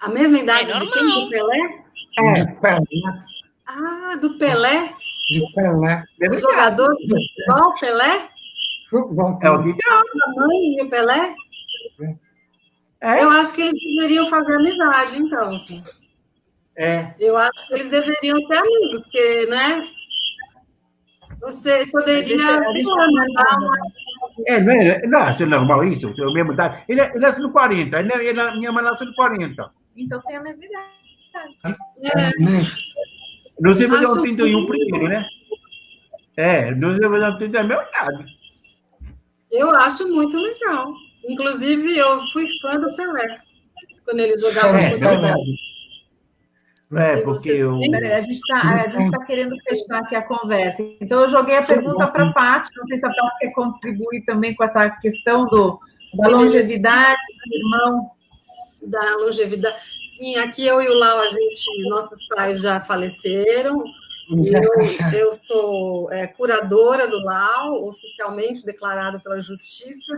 A 0.00 0.08
mesma 0.08 0.38
idade 0.38 0.70
É 0.72 0.78
de 0.78 0.90
quem? 0.90 1.02
Do 1.04 1.28
Pelé? 1.30 1.58
De 1.58 2.60
Pelé, 2.60 3.20
Ah, 3.66 4.16
do 4.20 4.38
Pelé? 4.38 4.94
de 5.30 5.52
Pelé. 5.54 6.04
O 6.30 6.34
jogador 6.36 6.94
de 6.96 7.06
futebol, 7.08 7.74
Pelé? 7.78 8.28
É 8.94 9.50
o 9.50 9.62
que 9.62 9.70
A 9.88 10.40
mãe 10.40 10.76
e 10.78 10.82
o 10.82 10.88
Pelé? 10.90 11.34
é. 13.00 13.24
Eu 13.24 13.30
acho 13.30 13.54
que 13.54 13.62
eles 13.62 13.74
deveriam 13.74 14.28
fazer 14.28 14.54
amizade, 14.54 15.18
então. 15.18 15.60
É. 16.78 17.14
Eu 17.18 17.36
acho 17.36 17.68
que 17.68 17.74
eles 17.74 17.88
deveriam 17.88 18.36
ser 18.36 18.56
amigos, 18.56 18.98
porque, 19.02 19.46
né? 19.46 19.88
Você 21.40 21.86
poderia, 21.88 22.36
lá, 22.36 22.62
tá 22.62 23.06
mandar 23.12 23.58
uma. 23.58 23.76
É, 24.46 24.60
não 24.60 24.72
é, 24.72 25.06
não 25.06 25.18
acha 25.18 25.44
normal 25.44 25.84
isso? 25.84 26.08
É 26.08 26.22
a 26.22 26.32
mesma 26.32 26.52
idade. 26.54 26.84
Ele, 26.88 27.00
ele 27.00 27.18
nasceu 27.18 27.42
no 27.42 27.52
40, 27.52 28.00
ele, 28.00 28.12
ele, 28.12 28.50
minha 28.58 28.72
mãe 28.72 28.82
nasceu 28.82 29.06
no 29.06 29.14
40. 29.14 29.70
Então 29.96 30.20
tem 30.22 30.36
a 30.36 30.42
mesma 30.42 30.64
idade. 30.64 30.94
É, 32.04 32.30
Não 33.60 33.74
sei 33.74 33.88
fazer 33.88 34.04
Acho 34.06 34.18
um 34.18 34.22
31 34.22 34.66
primeiro, 34.66 35.08
né? 35.08 35.26
É, 36.36 36.74
não 36.74 36.96
sei 36.96 37.08
fazer 37.08 37.28
um 37.28 37.38
31 37.38 37.56
é 37.56 37.60
a 37.60 37.64
mesma 37.64 37.84
idade. 37.88 38.43
Eu 39.58 39.70
acho 39.74 40.08
muito 40.12 40.36
legal. 40.38 40.92
Inclusive, 41.28 41.96
eu 41.96 42.20
fui 42.32 42.46
fã 42.60 42.78
do 42.78 42.94
Pelé 42.96 43.26
quando 44.04 44.20
ele 44.20 44.36
jogava 44.38 44.78
É, 44.78 44.90
futebol. 44.90 45.10
verdade. 45.12 45.54
É, 46.96 47.18
E 47.18 47.24
porque 47.24 47.48
eu. 47.48 47.80
Peraí, 47.90 48.12
a 48.12 48.20
gente 48.20 48.34
está 48.34 49.24
querendo 49.26 49.56
fechar 49.68 49.98
aqui 50.00 50.14
a 50.14 50.22
conversa. 50.22 50.82
Então, 51.00 51.22
eu 51.22 51.30
joguei 51.30 51.56
a 51.56 51.62
pergunta 51.62 52.06
para 52.08 52.28
a 52.28 52.32
Paty, 52.32 52.70
não 52.76 52.86
sei 52.86 52.98
se 52.98 53.06
a 53.06 53.08
Paty 53.08 53.38
quer 53.40 53.50
contribuir 53.52 54.24
também 54.26 54.54
com 54.54 54.62
essa 54.64 54.90
questão 55.00 55.46
do, 55.46 55.80
da 56.14 56.28
longevidade 56.28 57.18
do 57.48 57.56
irmão. 57.56 58.10
da 58.82 59.16
longevidade. 59.16 59.76
Sim, 60.18 60.36
aqui 60.36 60.64
eu 60.66 60.80
e 60.80 60.88
o 60.88 60.94
Lau, 60.94 61.18
a 61.20 61.28
gente, 61.28 61.88
nossos 61.88 62.28
pais 62.28 62.60
já 62.60 62.78
faleceram. 62.78 63.82
Eu, 65.12 65.18
eu 65.18 65.30
sou 65.44 66.12
é, 66.12 66.26
curadora 66.26 67.08
do 67.08 67.18
Lau, 67.22 67.84
oficialmente 67.84 68.64
declarado 68.64 69.20
pela 69.20 69.40
Justiça, 69.40 70.12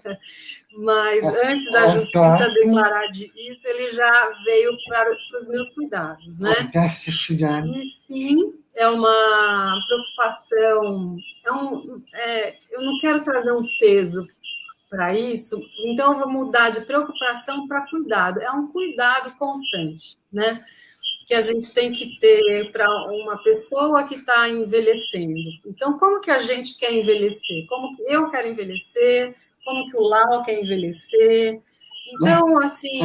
mas 0.78 1.24
antes 1.44 1.70
da 1.70 1.88
Justiça 1.90 2.48
declarar 2.54 3.06
de 3.08 3.30
isso, 3.36 3.60
ele 3.64 3.90
já 3.90 4.30
veio 4.44 4.76
para 4.88 5.10
os 5.10 5.48
meus 5.48 5.68
cuidados, 5.70 6.38
né? 6.38 6.54
E 7.76 7.84
sim, 8.06 8.54
é 8.74 8.88
uma 8.88 9.80
preocupação, 9.86 11.16
é 11.44 11.52
um, 11.52 12.02
é, 12.14 12.58
eu 12.70 12.82
não 12.82 12.98
quero 13.00 13.22
trazer 13.22 13.52
um 13.52 13.66
peso 13.78 14.26
para 14.88 15.14
isso, 15.14 15.58
então 15.86 16.12
eu 16.12 16.18
vou 16.18 16.30
mudar 16.30 16.70
de 16.70 16.82
preocupação 16.82 17.66
para 17.66 17.88
cuidado. 17.88 18.40
É 18.40 18.50
um 18.50 18.66
cuidado 18.68 19.34
constante, 19.38 20.18
né? 20.30 20.62
Que 21.32 21.36
a 21.36 21.40
gente 21.40 21.72
tem 21.72 21.90
que 21.90 22.18
ter 22.18 22.70
para 22.72 22.86
uma 23.10 23.42
pessoa 23.42 24.06
que 24.06 24.16
está 24.16 24.50
envelhecendo. 24.50 25.32
Então, 25.64 25.98
como 25.98 26.20
que 26.20 26.30
a 26.30 26.40
gente 26.40 26.76
quer 26.76 26.92
envelhecer? 26.92 27.66
Como 27.70 27.96
que 27.96 28.02
eu 28.02 28.30
quero 28.30 28.48
envelhecer? 28.48 29.34
Como 29.64 29.90
que 29.90 29.96
o 29.96 30.02
Lau 30.02 30.42
quer 30.42 30.62
envelhecer? 30.62 31.58
Então, 32.12 32.58
assim, 32.58 33.00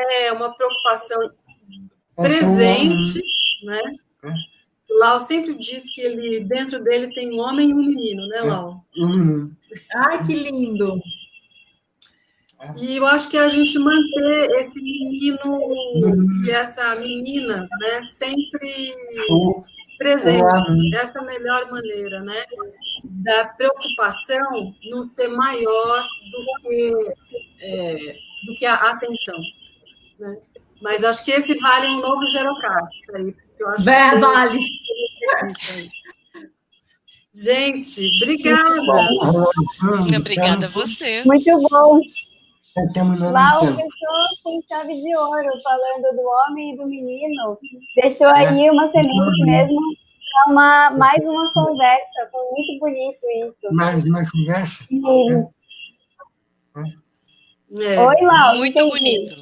é 0.00 0.32
uma 0.32 0.52
preocupação 0.54 1.30
presente, 2.14 3.22
né? 3.62 3.80
O 4.90 4.98
Lau 4.98 5.18
sempre 5.18 5.54
diz 5.54 5.82
que 5.94 6.02
ele 6.02 6.40
dentro 6.40 6.78
dele 6.84 7.08
tem 7.14 7.32
um 7.32 7.40
homem 7.40 7.70
e 7.70 7.72
um 7.72 7.78
menino, 7.78 8.26
né, 8.28 8.42
Lau? 8.42 8.84
Ai, 9.96 10.26
que 10.26 10.34
lindo! 10.34 11.00
E 12.78 12.96
eu 12.96 13.06
acho 13.06 13.28
que 13.28 13.36
a 13.38 13.48
gente 13.48 13.78
manter 13.78 14.50
esse 14.58 14.74
menino 14.74 15.38
e 16.46 16.50
essa 16.50 16.94
menina, 16.96 17.68
né, 17.80 18.08
sempre 18.14 18.94
presente, 19.98 20.42
essa 20.96 21.18
é 21.20 21.24
melhor 21.24 21.70
maneira, 21.70 22.20
né, 22.20 22.42
da 23.04 23.46
preocupação 23.48 24.74
não 24.90 25.02
ser 25.02 25.28
maior 25.28 26.02
do 26.30 26.68
que 26.68 26.92
é, 27.60 27.94
do 28.46 28.54
que 28.58 28.66
a 28.66 28.74
atenção, 28.74 29.38
né? 30.18 30.36
Mas 30.82 31.02
acho 31.04 31.24
que 31.24 31.30
esse 31.30 31.54
vale 31.58 31.86
um 31.88 32.00
novo 32.00 32.30
Gerocast 32.30 32.90
aí, 33.14 33.32
porque 33.32 33.62
eu 33.62 33.68
acho 33.70 33.78
que 33.78 33.84
tem- 34.10 34.20
Vale! 34.20 34.58
Gente, 37.32 38.22
obrigada. 38.22 38.80
Obrigada 40.18 40.66
a 40.66 40.70
você. 40.70 41.24
Muito 41.24 41.50
bom. 41.68 42.00
Tempo. 42.74 43.12
fechou 43.76 44.42
com 44.42 44.60
chave 44.68 44.94
de 45.00 45.16
ouro, 45.16 45.50
falando 45.62 46.16
do 46.16 46.22
homem 46.28 46.74
e 46.74 46.76
do 46.76 46.86
menino. 46.86 47.56
Deixou 48.02 48.26
aí 48.26 48.68
uma 48.68 48.90
semente 48.90 49.44
mesmo 49.44 49.80
para 50.34 50.52
uma, 50.52 50.90
mais 50.90 51.22
uma 51.22 51.52
conversa. 51.52 52.28
Foi 52.32 52.42
muito 52.50 52.80
bonito 52.80 53.20
isso. 53.44 53.74
Mais 53.74 54.04
uma 54.04 54.22
conversa. 54.28 54.86
E- 54.90 55.46
É, 57.80 58.00
Oi, 58.00 58.16
Lau. 58.22 58.56
Muito 58.56 58.72
entendi. 58.78 58.90
bonito. 58.90 59.34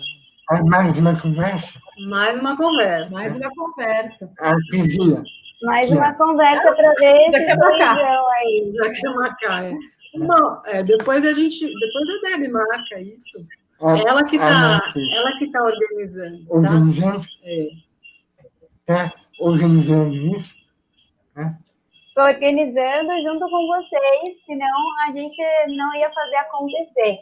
É 0.52 0.62
mais 0.64 0.98
uma 0.98 1.18
conversa. 1.18 1.80
mais 2.08 2.38
uma 2.38 2.56
conversa. 2.56 3.14
Mais 3.14 3.34
uma 3.36 3.50
conversa. 3.54 4.30
A 4.40 4.50
poesia. 4.70 5.22
Mais 5.62 5.90
uma 5.90 6.12
conversa 6.14 6.72
para 6.74 6.92
ver 6.94 7.30
Já 7.30 7.38
esse 7.38 7.50
aí. 8.36 8.72
Já 8.74 8.90
quer 8.90 9.14
marcar, 9.14 9.64
é. 9.64 9.72
Bom, 10.14 10.62
é, 10.66 10.82
depois 10.82 11.24
a 11.24 11.32
gente, 11.32 11.60
depois 11.60 12.08
a 12.08 12.28
Debbie 12.28 12.48
marca 12.48 13.00
isso. 13.00 13.46
A, 13.80 13.98
Ela 13.98 14.22
que 14.24 14.36
a 14.36 14.40
tá, 14.40 14.50
nossa 14.50 15.00
ela 15.16 15.38
que 15.38 15.50
tá 15.50 15.62
organizando, 15.64 16.44
tá? 16.46 16.54
organizando, 16.54 17.26
É. 17.44 17.68
tá 18.86 19.12
organizando 19.40 20.14
isso. 20.36 20.56
Estou 22.08 22.24
organizando 22.24 23.22
junto 23.22 23.40
com 23.48 23.66
vocês, 23.66 24.36
senão 24.44 25.00
a 25.08 25.12
gente 25.12 25.42
não 25.76 25.94
ia 25.96 26.10
fazer 26.10 26.36
acontecer. 26.36 27.18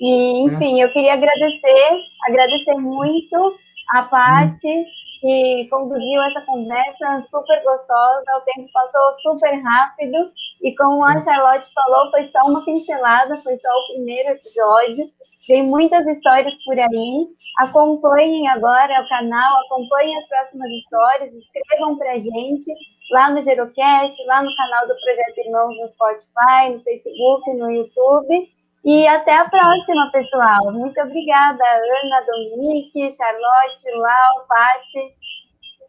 E, 0.00 0.44
enfim, 0.46 0.80
eu 0.80 0.92
queria 0.92 1.14
agradecer, 1.14 2.00
agradecer 2.28 2.74
muito 2.74 3.58
a 3.90 4.02
Paty, 4.04 4.84
que 5.20 5.66
conduziu 5.68 6.22
essa 6.22 6.40
conversa 6.42 7.26
super 7.28 7.62
gostosa, 7.64 8.24
o 8.36 8.40
tempo 8.42 8.70
passou 8.72 9.18
super 9.20 9.60
rápido, 9.60 10.30
e 10.62 10.74
como 10.76 11.04
a 11.04 11.20
Charlotte 11.22 11.72
falou, 11.72 12.10
foi 12.10 12.28
só 12.28 12.48
uma 12.48 12.64
pincelada, 12.64 13.36
foi 13.38 13.56
só 13.58 13.68
o 13.68 13.94
primeiro 13.94 14.30
episódio, 14.30 15.10
tem 15.46 15.62
muitas 15.62 16.06
histórias 16.06 16.52
por 16.64 16.78
aí, 16.78 17.26
acompanhem 17.60 18.48
agora 18.48 19.02
o 19.02 19.08
canal, 19.08 19.60
acompanhem 19.64 20.18
as 20.18 20.28
próximas 20.28 20.70
histórias, 20.70 21.32
escrevam 21.32 21.96
pra 21.96 22.18
gente, 22.18 22.70
lá 23.10 23.30
no 23.30 23.42
Gerocast, 23.42 24.24
lá 24.26 24.42
no 24.42 24.54
canal 24.54 24.86
do 24.86 24.94
Projeto 24.94 25.38
Irmãos 25.46 25.76
no 25.76 25.88
Spotify, 25.88 26.72
no 26.72 26.82
Facebook, 26.82 27.52
no 27.54 27.70
YouTube. 27.70 28.58
E 28.84 29.06
até 29.08 29.36
a 29.36 29.48
próxima, 29.48 30.10
pessoal. 30.12 30.72
Muito 30.72 30.98
obrigada, 31.00 31.62
Ana, 31.62 32.20
Dominique, 32.26 33.10
Charlotte, 33.10 33.90
Lau, 33.96 34.46
Paty. 34.46 35.17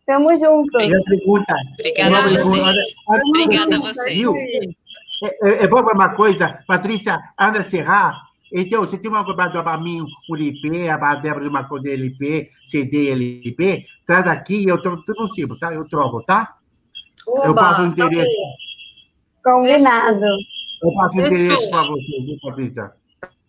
Tamo 0.10 0.32
junto. 0.32 0.76
Uma 0.76 1.04
pergunta. 1.04 1.56
Obrigada 1.74 2.18
a 2.18 2.22
você. 2.22 2.96
Obrigada 3.08 3.76
a 3.76 3.80
você. 3.80 4.74
É, 5.44 5.68
bom 5.68 5.84
para 5.84 5.94
uma 5.94 6.10
coisa, 6.16 6.64
Patrícia, 6.66 7.20
Ana 7.38 7.62
Serrar, 7.62 8.20
então, 8.52 8.82
você 8.82 8.98
tem 8.98 9.12
uma 9.12 9.24
coisa 9.24 9.62
para 9.62 9.78
mim, 9.78 10.04
o 10.28 10.36
LP, 10.36 10.90
a 10.90 11.16
Débora 11.16 11.44
de 11.44 11.50
uma 11.50 11.66
coisa 11.66 11.84
de 11.84 11.92
LP, 11.92 12.50
CD 12.66 13.12
LP, 13.12 13.86
traz 14.08 14.26
aqui, 14.26 14.68
eu 14.68 14.82
tô 14.82 14.98
tudo 14.98 15.22
no 15.22 15.36
cima, 15.36 15.56
tá? 15.60 15.72
Eu 15.72 15.88
troco, 15.88 16.24
tá? 16.24 16.56
eu 17.28 17.52
Oba, 17.52 17.62
passo 17.62 17.82
o 17.84 17.96
tá 17.96 18.06
endereço. 18.06 18.38
bom, 19.46 19.54
Combinado. 19.54 20.26
Eu 20.82 20.94
passo 20.96 21.18
o 21.18 21.22
endereço 21.22 21.70
para 21.70 21.84
você, 21.84 22.22
viu, 22.26 22.38
Patrícia? 22.42 22.92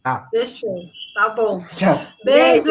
Tá. 0.03 0.27
fechou. 0.31 0.85
Tá 1.15 1.31
bom. 1.31 1.61
Tchau. 1.61 1.99
Beijo. 2.23 2.69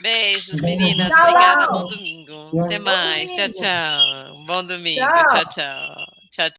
Beijos, 0.00 0.60
meninas. 0.60 1.14
Tchau. 1.14 1.20
Obrigada. 1.22 1.68
Bom 1.68 1.86
domingo. 1.86 2.50
Tchau. 2.50 2.64
Até 2.64 2.78
mais. 2.78 3.32
Tchau, 3.32 3.48
tchau. 3.50 4.44
Bom 4.46 4.66
domingo. 4.66 5.24
Tchau. 5.24 5.26
Tchau, 5.26 5.44
tchau. 5.48 6.05